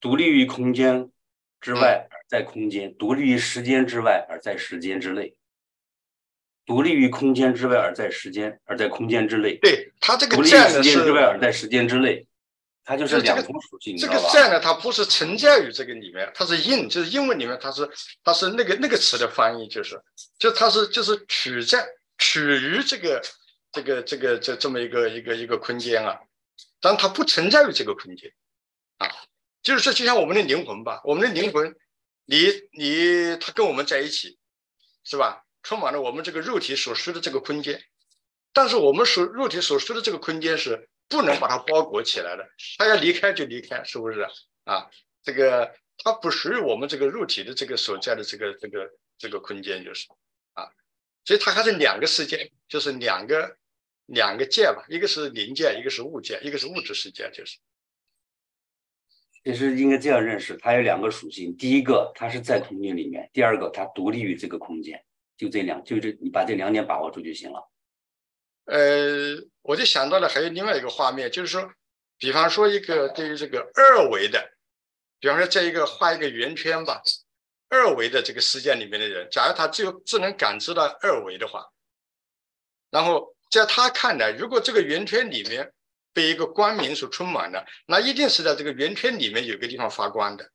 [0.00, 1.10] 独立于空间
[1.60, 5.34] 之外而在空间，独立于时间之外而在时间之内，
[6.66, 9.56] 独立于空间之外而在时间而在空间之内。
[9.60, 12.26] 对他这个独立于时间之外而在时间之内。
[12.82, 17.88] 它就是两重属性，这个在呢，它不是存在于这个里面，它是 in，就是英文里面它是
[18.24, 20.00] 它是那个那个词的翻译，就是
[20.40, 21.86] 就它是就是取在
[22.18, 23.22] 取于这个
[23.70, 26.18] 这个这个这这么一个一个一个空间啊，
[26.80, 28.32] 但它不存在于这个空间
[28.96, 29.06] 啊，
[29.62, 31.72] 就是说就像我们的灵魂吧，我们的灵魂，
[32.24, 34.36] 你你它跟我们在一起，
[35.04, 35.44] 是吧？
[35.62, 37.82] 充满了我们这个肉体所需的这个空间，
[38.52, 40.88] 但是我们所肉体所需的这个空间是。
[41.10, 44.24] 不能把它包裹起来的，它要离开就离开，是不是
[44.62, 44.88] 啊？
[45.24, 48.88] 这个它不属于我们这个肉体的这个所在的这个这个
[49.18, 50.06] 这个空间，就是
[50.52, 50.70] 啊，
[51.24, 53.56] 所以它还是两个世界，就是两个
[54.06, 57.58] 两个界吧，一个是灵界，一个是物界，一个是物质世界，就是。
[59.42, 65.04] 其实应该这样认识，它有两个属性，第一个它是在空间里面，第二个它独立于这个空间，
[65.40, 67.70] 就这两，就这你把这两点把握住就行了。
[68.66, 71.72] 呃，我就想到了还有另外一个画面，就是说，
[72.18, 74.52] 比方说一个对于这个二维的，
[75.18, 77.00] 比方说在一个画一个圆圈吧，
[77.70, 81.66] 二维的这个世界里面的人，假如他只有只能感知到二维的话，
[82.90, 85.72] 然后在他看来，如果这个圆圈里面
[86.12, 90.50] 被一个光明所充满了，那一定是在这个圆圈里面有个地方发光的。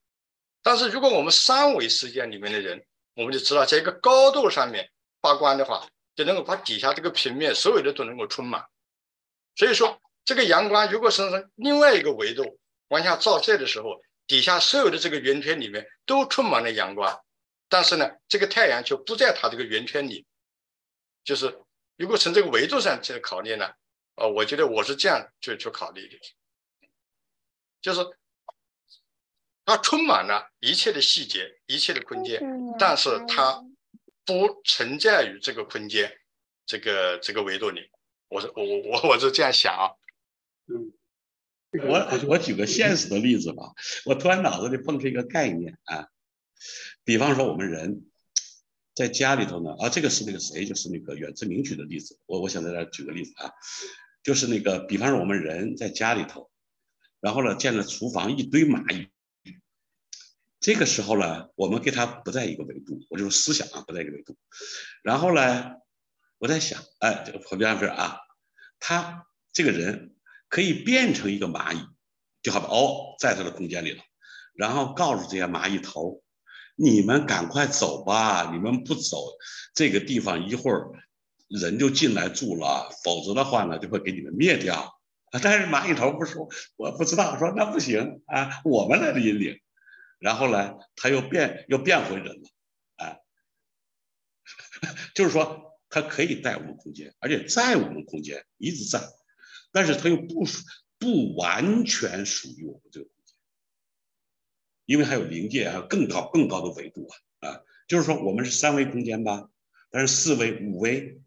[0.61, 2.85] 但是如果我们三维世界里面的人，
[3.15, 5.87] 我们就知道在一个高度上面发光的话。
[6.15, 8.65] 就能够把底下这个平面所有的都能够充满，
[9.53, 17.21] 所以说这个阳光如果是从另外一个维度往下照射的时候，底下所有的这个圆圈里面都充满了阳光，
[17.67, 20.25] 但是呢，这个太阳就不在它这个圆圈里。
[21.25, 21.59] 就是
[21.97, 23.69] 如果从这个维度上去考虑呢，
[24.15, 26.17] 呃，我觉得我是这样去去考虑的，
[27.81, 27.99] 就是
[29.65, 32.41] 它充满了一切的细节，一切的空间，
[32.79, 33.63] 但是它。
[34.27, 36.11] 不存在于这个空间，
[36.65, 37.91] 这个这个维度里，
[38.27, 39.93] 我是我我我我是这样想啊，
[40.65, 40.91] 嗯，
[41.87, 46.07] 我我我举个现实的例子吧，我突然脑子里蹦出一个概念啊，
[47.03, 48.07] 比方说我们人
[48.95, 53.51] 在家里头呢，啊，这个是那个谁，就是那个远志明举的例子，我我想在这举个例子啊，
[54.23, 56.49] 就是那个比方说我们人在家里头，
[57.19, 59.07] 然后呢见了厨房一堆蚂蚁。
[60.65, 64.35] 这个时候呢，我们跟他不在一个维度，我就是思想啊不在一个维度。
[65.03, 65.73] 然后呢，
[66.39, 68.17] 我在想，哎，这个比方说啊，
[68.79, 70.15] 他这个人
[70.49, 71.85] 可以变成一个蚂蚁，
[72.41, 74.01] 就好比哦，在他的空间里了，
[74.55, 76.23] 然后告诉这些蚂蚁头，
[76.75, 79.19] 你们赶快走吧，你们不走，
[79.75, 80.89] 这个地方一会儿
[81.47, 84.99] 人就进来住了，否则的话呢，就会给你们灭掉。
[85.43, 89.59] 但是蚂蚁头不说，我不知道，说那不行啊，我们来引领。
[90.25, 92.49] 然后呢，他又变又变回人了，
[92.95, 93.19] 哎，
[95.13, 99.07] 就是说他可以在我们空间，而且在我们空间一直在，
[99.71, 100.43] 但是他又不
[100.97, 103.35] 不完全属于我们这个空间，
[104.85, 107.07] 因为还有临界，还有更高更高的维度
[107.39, 109.51] 啊啊，就是说我们是三维空间吧，
[109.91, 111.21] 但是四维、五维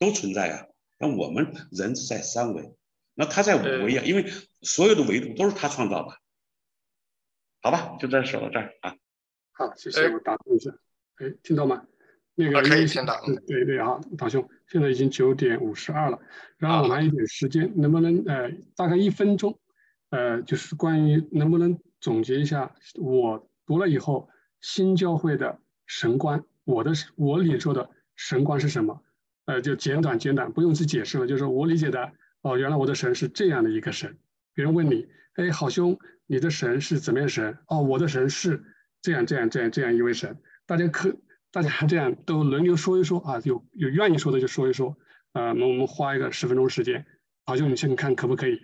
[0.00, 0.66] 都存在啊，
[0.98, 2.74] 那我们人是在三维，
[3.14, 4.32] 那他在五维啊，因为
[4.62, 6.18] 所有的维度都是他创造的。
[7.62, 8.96] 好吧，就再说到这儿啊。
[9.52, 10.72] 好，谢谢，我打断一下。
[11.18, 11.84] 哎，听到吗？
[12.34, 13.20] 那个可以听到。
[13.46, 16.18] 对对啊，大兄，现在已经九点五十二了，
[16.58, 19.60] 然后我们还有点时间，能不能呃大概一分钟，
[20.10, 24.28] 呃就是关于能不能总结一下我读了以后
[24.60, 29.00] 新教会的神观，我的我领受的神观是什么？
[29.44, 32.10] 呃，就简短简短，不用去解释了，就是我理解的
[32.40, 34.18] 哦，原来我的神是这样的一个神。
[34.52, 35.96] 别人问你，哎，好兄。
[36.26, 37.58] 你的神是怎么样神？
[37.68, 38.62] 哦，我的神是
[39.02, 40.38] 这样这样这样这样一位神。
[40.66, 41.14] 大家可
[41.50, 44.96] 大家这样都轮流说一说啊，有有愿意说的就说一说。
[45.32, 47.06] 啊，那我们花一个十分钟时间，
[47.46, 48.60] 好，就你先看可不可以？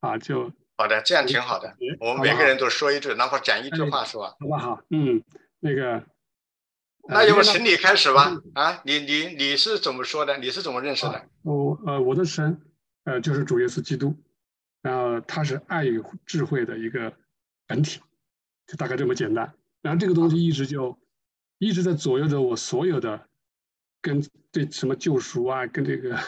[0.00, 1.76] 啊，就好的，这样挺好的。
[2.00, 4.34] 我们每个人都说一句，哪怕讲一句话，是吧？
[4.40, 4.82] 好不好？
[4.90, 5.22] 嗯，
[5.60, 6.04] 那个，
[7.08, 8.36] 那要不请你开始吧？
[8.54, 10.36] 啊，你你你是怎么说的？
[10.38, 11.24] 你是怎么认识的？
[11.42, 12.60] 我呃，我的神
[13.04, 14.16] 呃就是主耶稣基督。
[14.82, 17.12] 然后它是爱与智慧的一个
[17.66, 18.00] 本体，
[18.66, 19.54] 就大概这么简单。
[19.82, 20.98] 然后这个东西一直就
[21.58, 23.28] 一直在左右着我所有的，
[24.00, 26.18] 跟对什么救赎啊，跟这个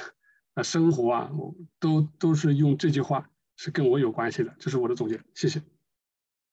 [0.54, 1.30] 啊生活啊，
[1.78, 5.60] 都都是用这句话是跟我有关系的，这是我的总结，谢谢。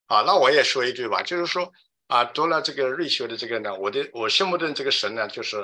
[0.07, 1.71] 啊，那我也说一句吧，就是说
[2.07, 5.57] 啊，读了这个瑞修的这个呢，我的我心目中这个神呢，就是，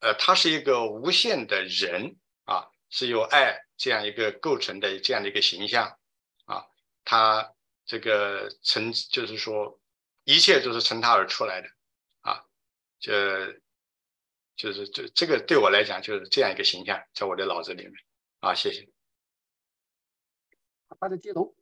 [0.00, 5.98] 呃，他是一个无限的人啊，是由爱这样一个构成的这样的一个形象
[6.44, 6.66] 啊，
[7.04, 7.52] 他
[7.86, 9.80] 这个成就是说
[10.24, 11.68] 一切都是从他而出来的
[12.20, 12.44] 啊，
[13.00, 13.60] 这
[14.54, 17.92] 就是这这个对我来讲就是这样一个形象，在我的脑子里面
[18.40, 18.88] 啊，谢谢。
[21.00, 21.56] 他的接头。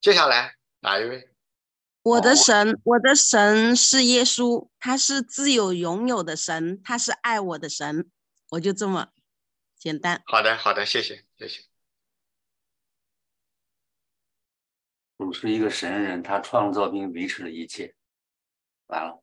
[0.00, 1.28] 接下来哪一位？
[2.02, 8.10] 我的神，我的神是耶稣，他是自有拥有的神，他是爱我的神，
[8.50, 9.12] 我就这么
[9.76, 10.22] 简单。
[10.26, 11.64] 好的，好的，谢谢，谢谢。
[15.18, 17.94] 主是一个神人，他创造并维持了一切。
[18.86, 19.22] 完了。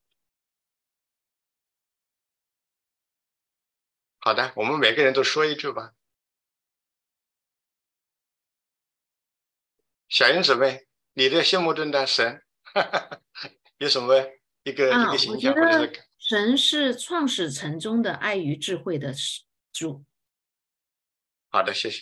[4.19, 5.93] 好的，我们每个人都说一句吧。
[10.07, 12.45] 小英姊妹，你的心目中的神
[13.77, 14.15] 有什么
[14.63, 15.53] 一个一个形象？
[15.53, 19.13] 或者是神是创始成中的爱与智慧的
[19.71, 20.03] 主。
[21.47, 22.01] 好的，谢谢。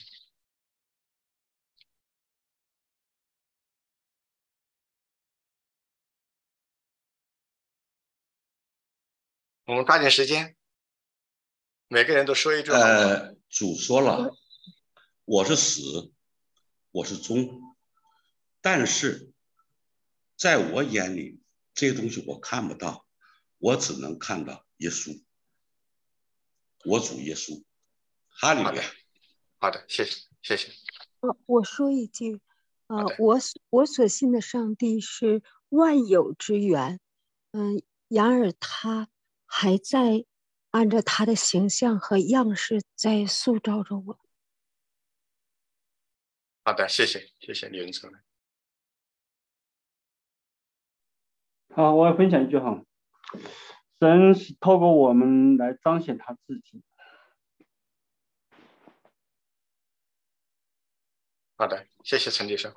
[9.66, 10.56] 我们抓紧时间，
[11.88, 12.72] 每个人都说一句。
[12.72, 14.36] 呃，主说了，
[15.26, 16.12] 我是死，
[16.90, 17.62] 我是终。
[18.60, 19.32] 但是，
[20.36, 21.40] 在我眼里，
[21.76, 23.05] 这些东西我看不到，
[23.66, 25.24] 我只能看到耶稣，
[26.86, 27.64] 我主耶稣，
[28.30, 28.84] 哈利路亚。
[29.58, 30.72] 好的，谢谢，谢谢。
[31.22, 32.40] 呃，我说一句，
[32.86, 33.40] 呃，我
[33.72, 37.00] 我所信的上帝是万有之源，
[37.54, 39.10] 嗯，然而他
[39.48, 40.28] 还在
[40.70, 44.20] 按照他的形象和样式在塑造着我。
[46.64, 48.14] 好的，谢谢，谢谢李文成。
[51.70, 52.86] 好，我要分享一句哈，
[53.99, 56.84] 神是透过我们来彰显他自己。
[61.57, 62.74] 好的，谢谢陈弟兄。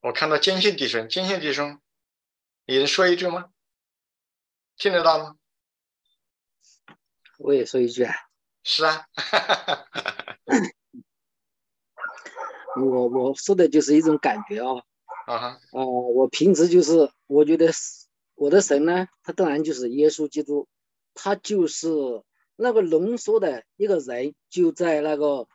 [0.00, 1.80] 我看到坚信弟兄，坚信弟兄，
[2.66, 3.52] 你能说一句吗？
[4.76, 5.36] 听得到吗？
[7.38, 8.12] 我也说一句啊。
[8.64, 9.06] 是啊。
[12.74, 14.82] 我我说的就是一种感觉啊，
[15.26, 17.70] 啊我平时就是我觉得
[18.34, 20.66] 我的神呢，他当然就是耶稣基督，
[21.12, 21.88] 他就是
[22.56, 25.46] 那个浓缩的一个人，就在那个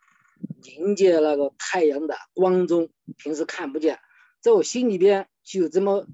[0.78, 4.00] 迎接那个太阳的光中，平时看不见，
[4.40, 6.06] 在我心里边就有这么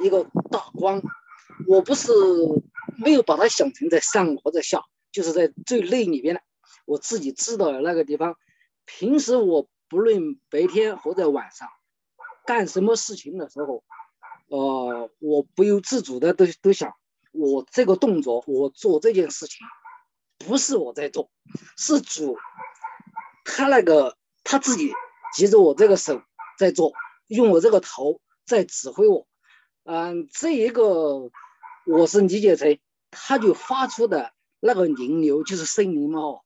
[0.00, 1.00] 一个大光，
[1.66, 2.12] 我不是
[2.98, 6.42] 没有把它想成在上或者下，就是在最内里边的，
[6.84, 8.36] 我自己知道的那个地方，
[8.84, 9.66] 平时我。
[9.88, 11.68] 不论白天或者晚上，
[12.44, 13.84] 干什么事情的时候，
[14.48, 16.94] 呃，我不由自主的都都想，
[17.32, 19.66] 我这个动作，我做这件事情，
[20.38, 21.30] 不是我在做，
[21.76, 22.36] 是主，
[23.44, 24.92] 他那个他自己
[25.36, 26.22] 举着我这个手
[26.58, 26.92] 在做，
[27.28, 29.26] 用我这个头在指挥我，
[29.84, 31.30] 嗯，这一个
[31.86, 32.78] 我是理解成，
[33.10, 36.40] 他就发出的那个灵流就是圣灵嘛，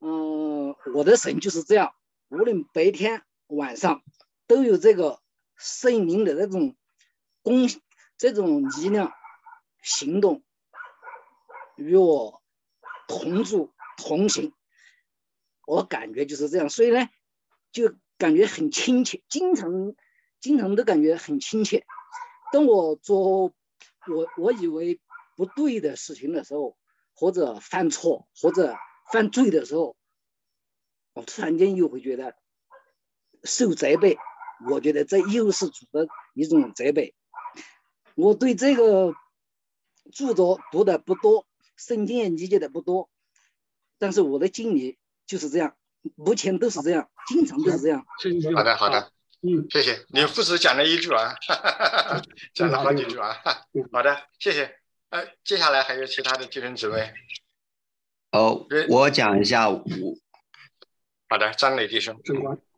[0.00, 1.94] 嗯，我的神就是这样。
[2.30, 4.02] 无论白天晚上，
[4.46, 5.22] 都有这个
[5.56, 6.76] 圣灵的那种
[7.42, 7.66] 功，
[8.18, 9.14] 这种力量
[9.82, 10.42] 行动，
[11.76, 12.42] 与我
[13.06, 14.52] 同住同行。
[15.66, 17.08] 我感觉就是这样，所以呢，
[17.72, 19.94] 就感觉很亲切，经常
[20.38, 21.86] 经常都感觉很亲切。
[22.52, 23.54] 当我做
[24.06, 25.00] 我我以为
[25.34, 26.76] 不对的事情的时候，
[27.14, 28.76] 或者犯错或者
[29.10, 29.96] 犯罪的时候。
[31.18, 32.36] 我突然间又会觉得
[33.42, 34.16] 受责备，
[34.70, 37.12] 我觉得这又是主的一种责备。
[38.14, 39.12] 我对这个
[40.12, 41.44] 著作读的不多，
[41.76, 43.10] 圣经也理解的不多，
[43.98, 44.96] 但是我的经历
[45.26, 45.76] 就是这样，
[46.14, 48.06] 目前都是这样，经常都是这样。
[48.54, 49.10] 好的，好的，
[49.42, 51.34] 嗯，谢谢你父子讲了一句啊，
[52.54, 53.34] 讲了好几句啊，
[53.90, 54.78] 好的，谢谢。
[55.10, 57.12] 呃，接下来还有其他的弟兄姊妹。
[58.30, 59.82] 哦，我讲一下我。
[61.28, 62.18] 好的，张磊弟兄。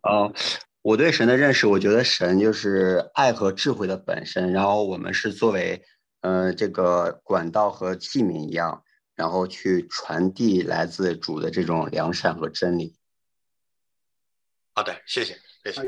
[0.01, 0.33] 哦，
[0.81, 5.83] 我对神的认识，我觉得神就是爱和智慧的本身，然后我们是作为，
[6.19, 8.83] 呃，这个管道和器皿一样，
[9.15, 12.95] 然后去传递来自主的这种良善和真理。
[14.73, 15.81] 好的，谢谢，谢谢。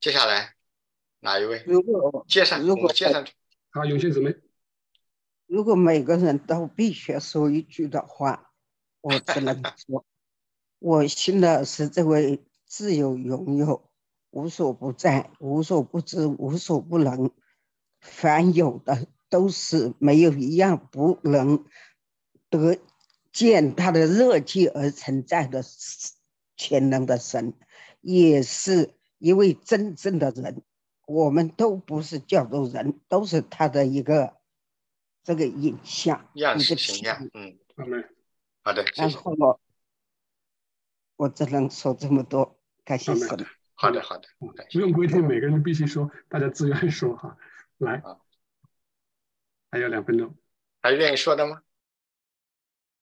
[0.00, 0.54] 接下来
[1.20, 1.64] 哪一位？
[1.66, 3.32] 如果接上，如果接上去。
[3.70, 4.36] 好，永信姊妹。
[5.46, 8.52] 如果每个人都必须说一句的话，
[9.00, 10.04] 我只能说，
[10.78, 13.90] 我信的是这位自由拥有、
[14.30, 17.30] 无所不在、无所不知、无所不能，
[18.00, 21.64] 凡有的都是没有一样不能
[22.50, 22.78] 得
[23.32, 25.62] 见他的热气而存在的
[26.56, 27.54] 全能的神，
[28.00, 30.62] 也是一位真正的人。
[31.06, 34.36] 我们都不是叫做人，都是他的一个。
[35.24, 37.58] 这个影像，样式形象，嗯，
[38.62, 39.60] 好的，然后
[41.18, 43.28] 我我只能说这么多，感谢神。
[43.74, 44.28] 好的，好的，
[44.72, 47.36] 不用规定每个人必须说，大家自愿说哈。
[47.78, 48.02] 来，
[49.70, 50.34] 还有两分钟，
[50.80, 51.62] 还愿意说的吗？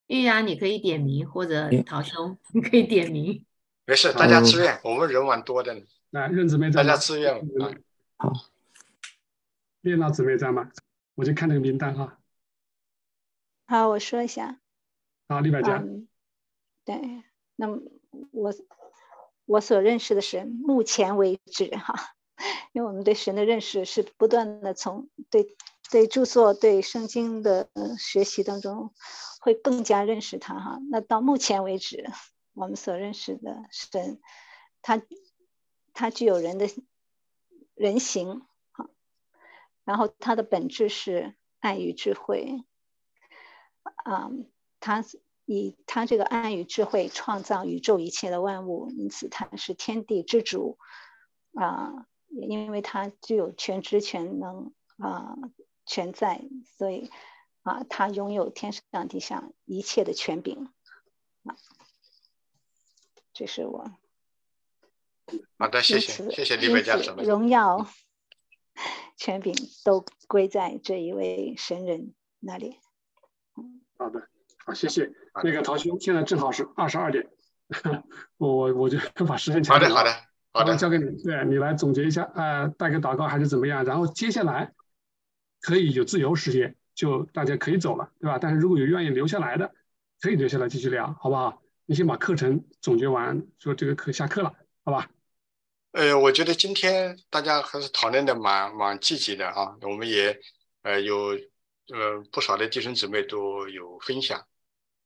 [0.07, 3.45] 玉阳，你可以点名，或者陶兄， 你可以点名。
[3.85, 5.81] 没事，大家自愿，我们人蛮多的呢。
[6.09, 7.73] 来，任姊妹在，大家自愿啊。
[8.17, 8.33] 好，
[9.81, 10.69] 列娜姊妹在吗？
[11.15, 12.19] 我就看那个名单哈。
[13.67, 14.59] 好，我说一下。
[15.27, 15.83] 好，李百佳。
[16.85, 17.23] 对，
[17.55, 17.81] 那么
[18.31, 18.53] 我
[19.45, 22.15] 我所认识的神，目前为止哈，
[22.71, 25.55] 因为我们对神的认识是不断的从对
[25.89, 28.93] 对著作、对圣经的学习当中，
[29.39, 30.79] 会更加认识他哈。
[30.89, 32.09] 那到目前为止，
[32.53, 34.19] 我们所认识的神，
[34.81, 35.01] 他
[35.93, 36.67] 他具有人的
[37.75, 38.43] 人形。
[39.87, 42.65] 然后它的本质是爱与智慧，
[44.03, 44.29] 啊，
[44.81, 45.01] 他
[45.47, 50.77] 以他这个爱与智慧创造宇宙一切的万物，因此他是天地之主，
[51.53, 55.37] 啊，因为他具有全知全能啊
[55.85, 56.43] 全在，
[56.77, 57.09] 所以
[57.61, 60.69] 啊，他拥有天上地下一切的权柄，
[61.45, 61.55] 啊，
[63.33, 63.89] 这是我。
[65.57, 67.87] 好的，谢谢，谢谢李伟家荣耀。
[69.15, 72.77] 权柄都归在这一位神人那里。
[73.97, 74.29] 好的，
[74.67, 75.09] 好，谢谢。
[75.45, 77.25] 那个陶兄，现在正好是二十二点，
[78.35, 79.93] 我我就 把时间交给你。
[79.93, 80.27] 好的，好的，
[80.59, 81.05] 好的，交给你。
[81.23, 83.85] 对你来总结一下，呃，带个祷告还是怎么样？
[83.85, 84.73] 然后接下来
[85.61, 88.37] 可以有自由时间，就大家可以走了，对吧？
[88.41, 89.71] 但是如果有愿意留下来的，
[90.19, 91.61] 可以留下来继续聊，好不好？
[91.85, 94.53] 你先把课程总结完，说这个课下课了，
[94.83, 95.09] 好吧？
[95.93, 100.37] 呃，我觉得今天大家还是讨论的蛮蛮积极的啊，我们也
[100.81, 101.15] 呃有
[101.93, 104.45] 呃不少的弟兄姊妹都有分享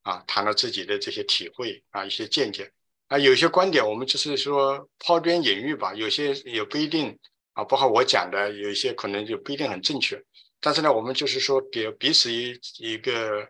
[0.04, 2.72] 啊，谈了自己的这些体会啊，一些见解
[3.08, 7.18] 啊，有些观点我们就是说抛砖引玉吧，有些也不一定
[7.54, 10.22] 啊，包括我讲的有一些可能就不一定很正确，
[10.60, 13.48] 但是呢，我们就是说给彼此一一个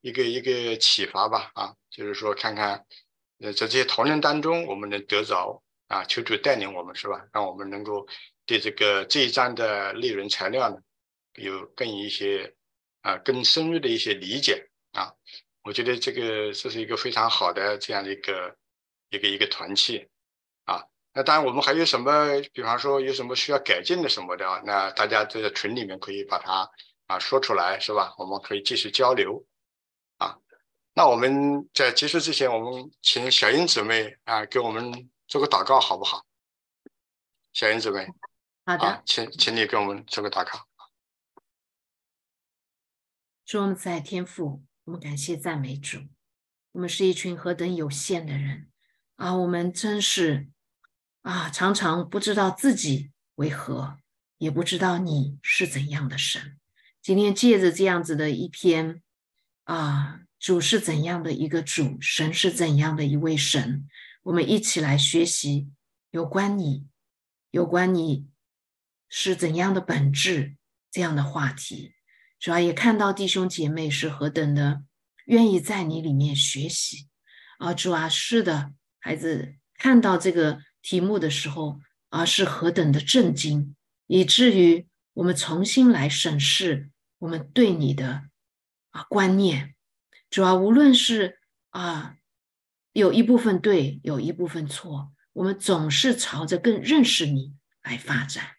[0.00, 2.84] 一个一个启发吧啊，就是说看看
[3.40, 5.60] 呃在这些讨论当中我们能得着。
[5.86, 7.22] 啊，求主带领我们是吧？
[7.30, 8.08] 让我们能够
[8.46, 10.76] 对这个这一章的内容材料呢，
[11.34, 12.54] 有更一些
[13.02, 15.12] 啊更深入的一些理解啊。
[15.64, 18.56] 我觉得这个这是一个非常好的这样的一个
[19.10, 20.08] 一个一个团契
[20.64, 20.84] 啊。
[21.12, 26.70] 那当然我们还有什么，比方说有什么需要改进的什么的，那大家在群里面可以把它
[27.06, 28.14] 啊说出来是吧？
[28.18, 29.44] 我们可以继续交流
[30.18, 30.38] 啊。
[30.92, 35.10] 那我们在结束之前，我们请小英姊妹啊给我们。
[35.26, 36.26] 做个祷告好不好，
[37.54, 38.06] 小英姊妹？
[38.66, 40.68] 好的，请请你给我们做个祷告。
[43.46, 45.98] 主，我们在天父，我们感谢赞美主。
[46.72, 48.68] 我们是一群何等有限的人
[49.16, 49.34] 啊！
[49.34, 50.48] 我们真是
[51.22, 53.98] 啊，常常不知道自己为何，
[54.36, 56.58] 也不知道你是怎样的神。
[57.00, 59.02] 今天借着这样子的一篇
[59.64, 63.88] 啊，主是怎样的一个主，神是怎样的一位神。
[64.24, 65.70] 我们一起来学习
[66.10, 66.86] 有关你、
[67.50, 68.26] 有关你
[69.08, 70.56] 是怎样的本质
[70.90, 71.93] 这样的话题，
[72.44, 74.84] 主要也看到弟兄姐妹是何等的
[75.24, 77.08] 愿意在你里面学习
[77.56, 77.72] 啊！
[77.72, 81.80] 主啊，是的，孩子看到这个题目的时候
[82.10, 83.74] 啊，是何等的震惊，
[84.06, 86.90] 以至于我们重新来审视
[87.20, 88.24] 我们对你的
[88.90, 89.74] 啊观念。
[90.28, 91.38] 主要无论是
[91.70, 92.16] 啊。
[92.92, 95.14] 有一部分对，有一部分错。
[95.32, 98.50] 我们总是朝着更认识你来发展，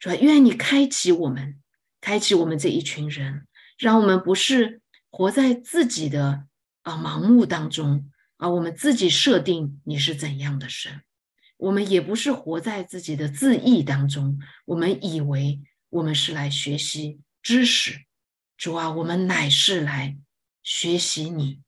[0.00, 0.14] 是吧？
[0.16, 1.61] 愿你开启我们，
[2.02, 3.46] 开启我们这一群人，
[3.78, 6.44] 让我们不是活在自己的
[6.82, 8.50] 啊盲目当中啊。
[8.50, 11.00] 我们自己设定你是怎样的神，
[11.56, 14.38] 我们也不是活在自己的自意当中。
[14.66, 18.04] 我们以为我们是来学习知识，
[18.56, 20.18] 主啊，我们乃是来
[20.62, 21.60] 学习你。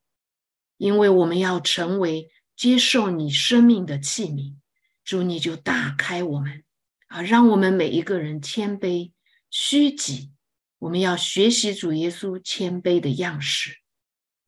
[0.77, 4.57] 因为我们要成为接受你生命的器皿，
[5.05, 6.65] 主你就打开我们
[7.07, 9.13] 啊，让我们每一个人谦卑
[9.57, 10.33] 虚己
[10.79, 13.79] 我们要学习主耶稣谦卑的样式，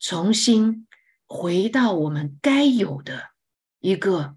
[0.00, 0.88] 重新
[1.26, 3.30] 回到我们该有的
[3.78, 4.36] 一个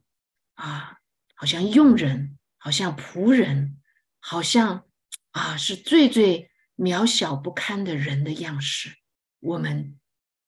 [0.53, 0.99] 啊，
[1.33, 3.81] 好像佣人，好像仆人，
[4.19, 4.85] 好像
[5.31, 8.95] 啊是最最渺小不堪的人的样式。
[9.39, 9.99] 我们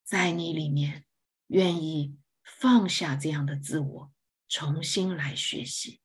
[0.03, 1.03] 在你里面
[1.48, 4.11] 愿意放下这样的自我，
[4.48, 5.99] 重新来学习。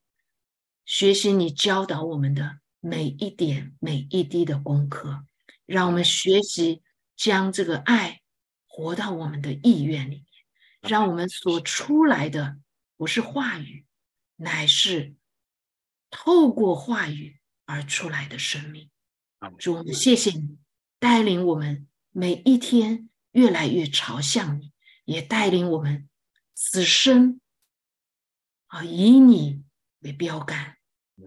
[0.86, 5.26] 学习你教导我们的每一点每一滴的功课，
[5.64, 6.84] 让我们学习
[7.16, 8.20] 将这个爱
[8.64, 10.26] 活到我们的意愿里面，
[10.82, 12.60] 让我们所出来的
[12.96, 13.84] 不是话语，
[14.36, 15.16] 乃是
[16.10, 18.88] 透过话语而出来的生命。
[19.58, 20.56] 主，我们谢谢你
[21.00, 24.70] 带领我们每一天越来越朝向你，
[25.04, 26.08] 也带领我们
[26.54, 27.40] 此生
[28.68, 29.64] 啊以你
[29.98, 30.76] 为标杆。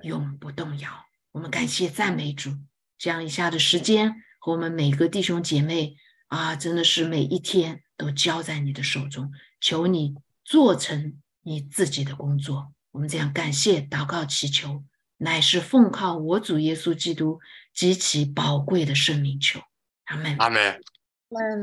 [0.04, 1.09] 永不动摇。
[1.32, 2.52] 我们感谢赞美主，
[2.98, 5.96] 这样一下的时间和我们每个弟兄姐妹
[6.28, 9.32] 啊，真的是每一天都交在你的手中。
[9.62, 12.74] 求你做成你自己的工作。
[12.92, 14.84] 我们这样感谢、祷告、祈求，
[15.18, 17.40] 乃是奉靠我主耶稣基督
[17.74, 19.60] 极其宝贵的生命求。
[20.06, 20.36] 阿门。
[20.40, 20.82] 阿门。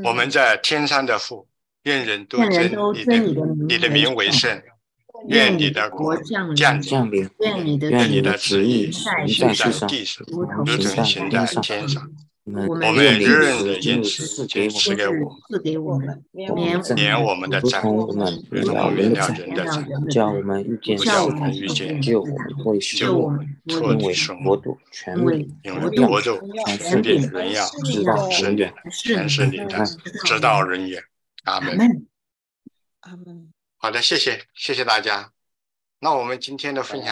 [0.05, 1.49] 我们在天上的父，
[1.83, 4.63] 愿人都尊你的你的名为圣。
[5.29, 6.55] 愿你的国降
[7.11, 12.11] 临，愿你的愿你的旨意行在地上，如同行在天上。
[12.49, 14.69] 我们日日的饮食赐给
[15.79, 16.23] 我们，
[16.95, 20.79] 免我们的债，如同我们原谅人的债，叫我们遇
[21.67, 24.15] 见救我们脱离失望，脱离
[24.45, 25.51] 国度、权力、
[26.07, 26.39] 国度、
[26.79, 29.85] 权力、荣耀，直到永远，全是你的，
[30.25, 31.03] 直到人远。
[31.43, 32.07] 阿门。
[33.01, 33.46] 阿门。
[33.79, 35.33] 好的，谢谢，谢谢大家。
[35.99, 37.05] 那我们今天的分享。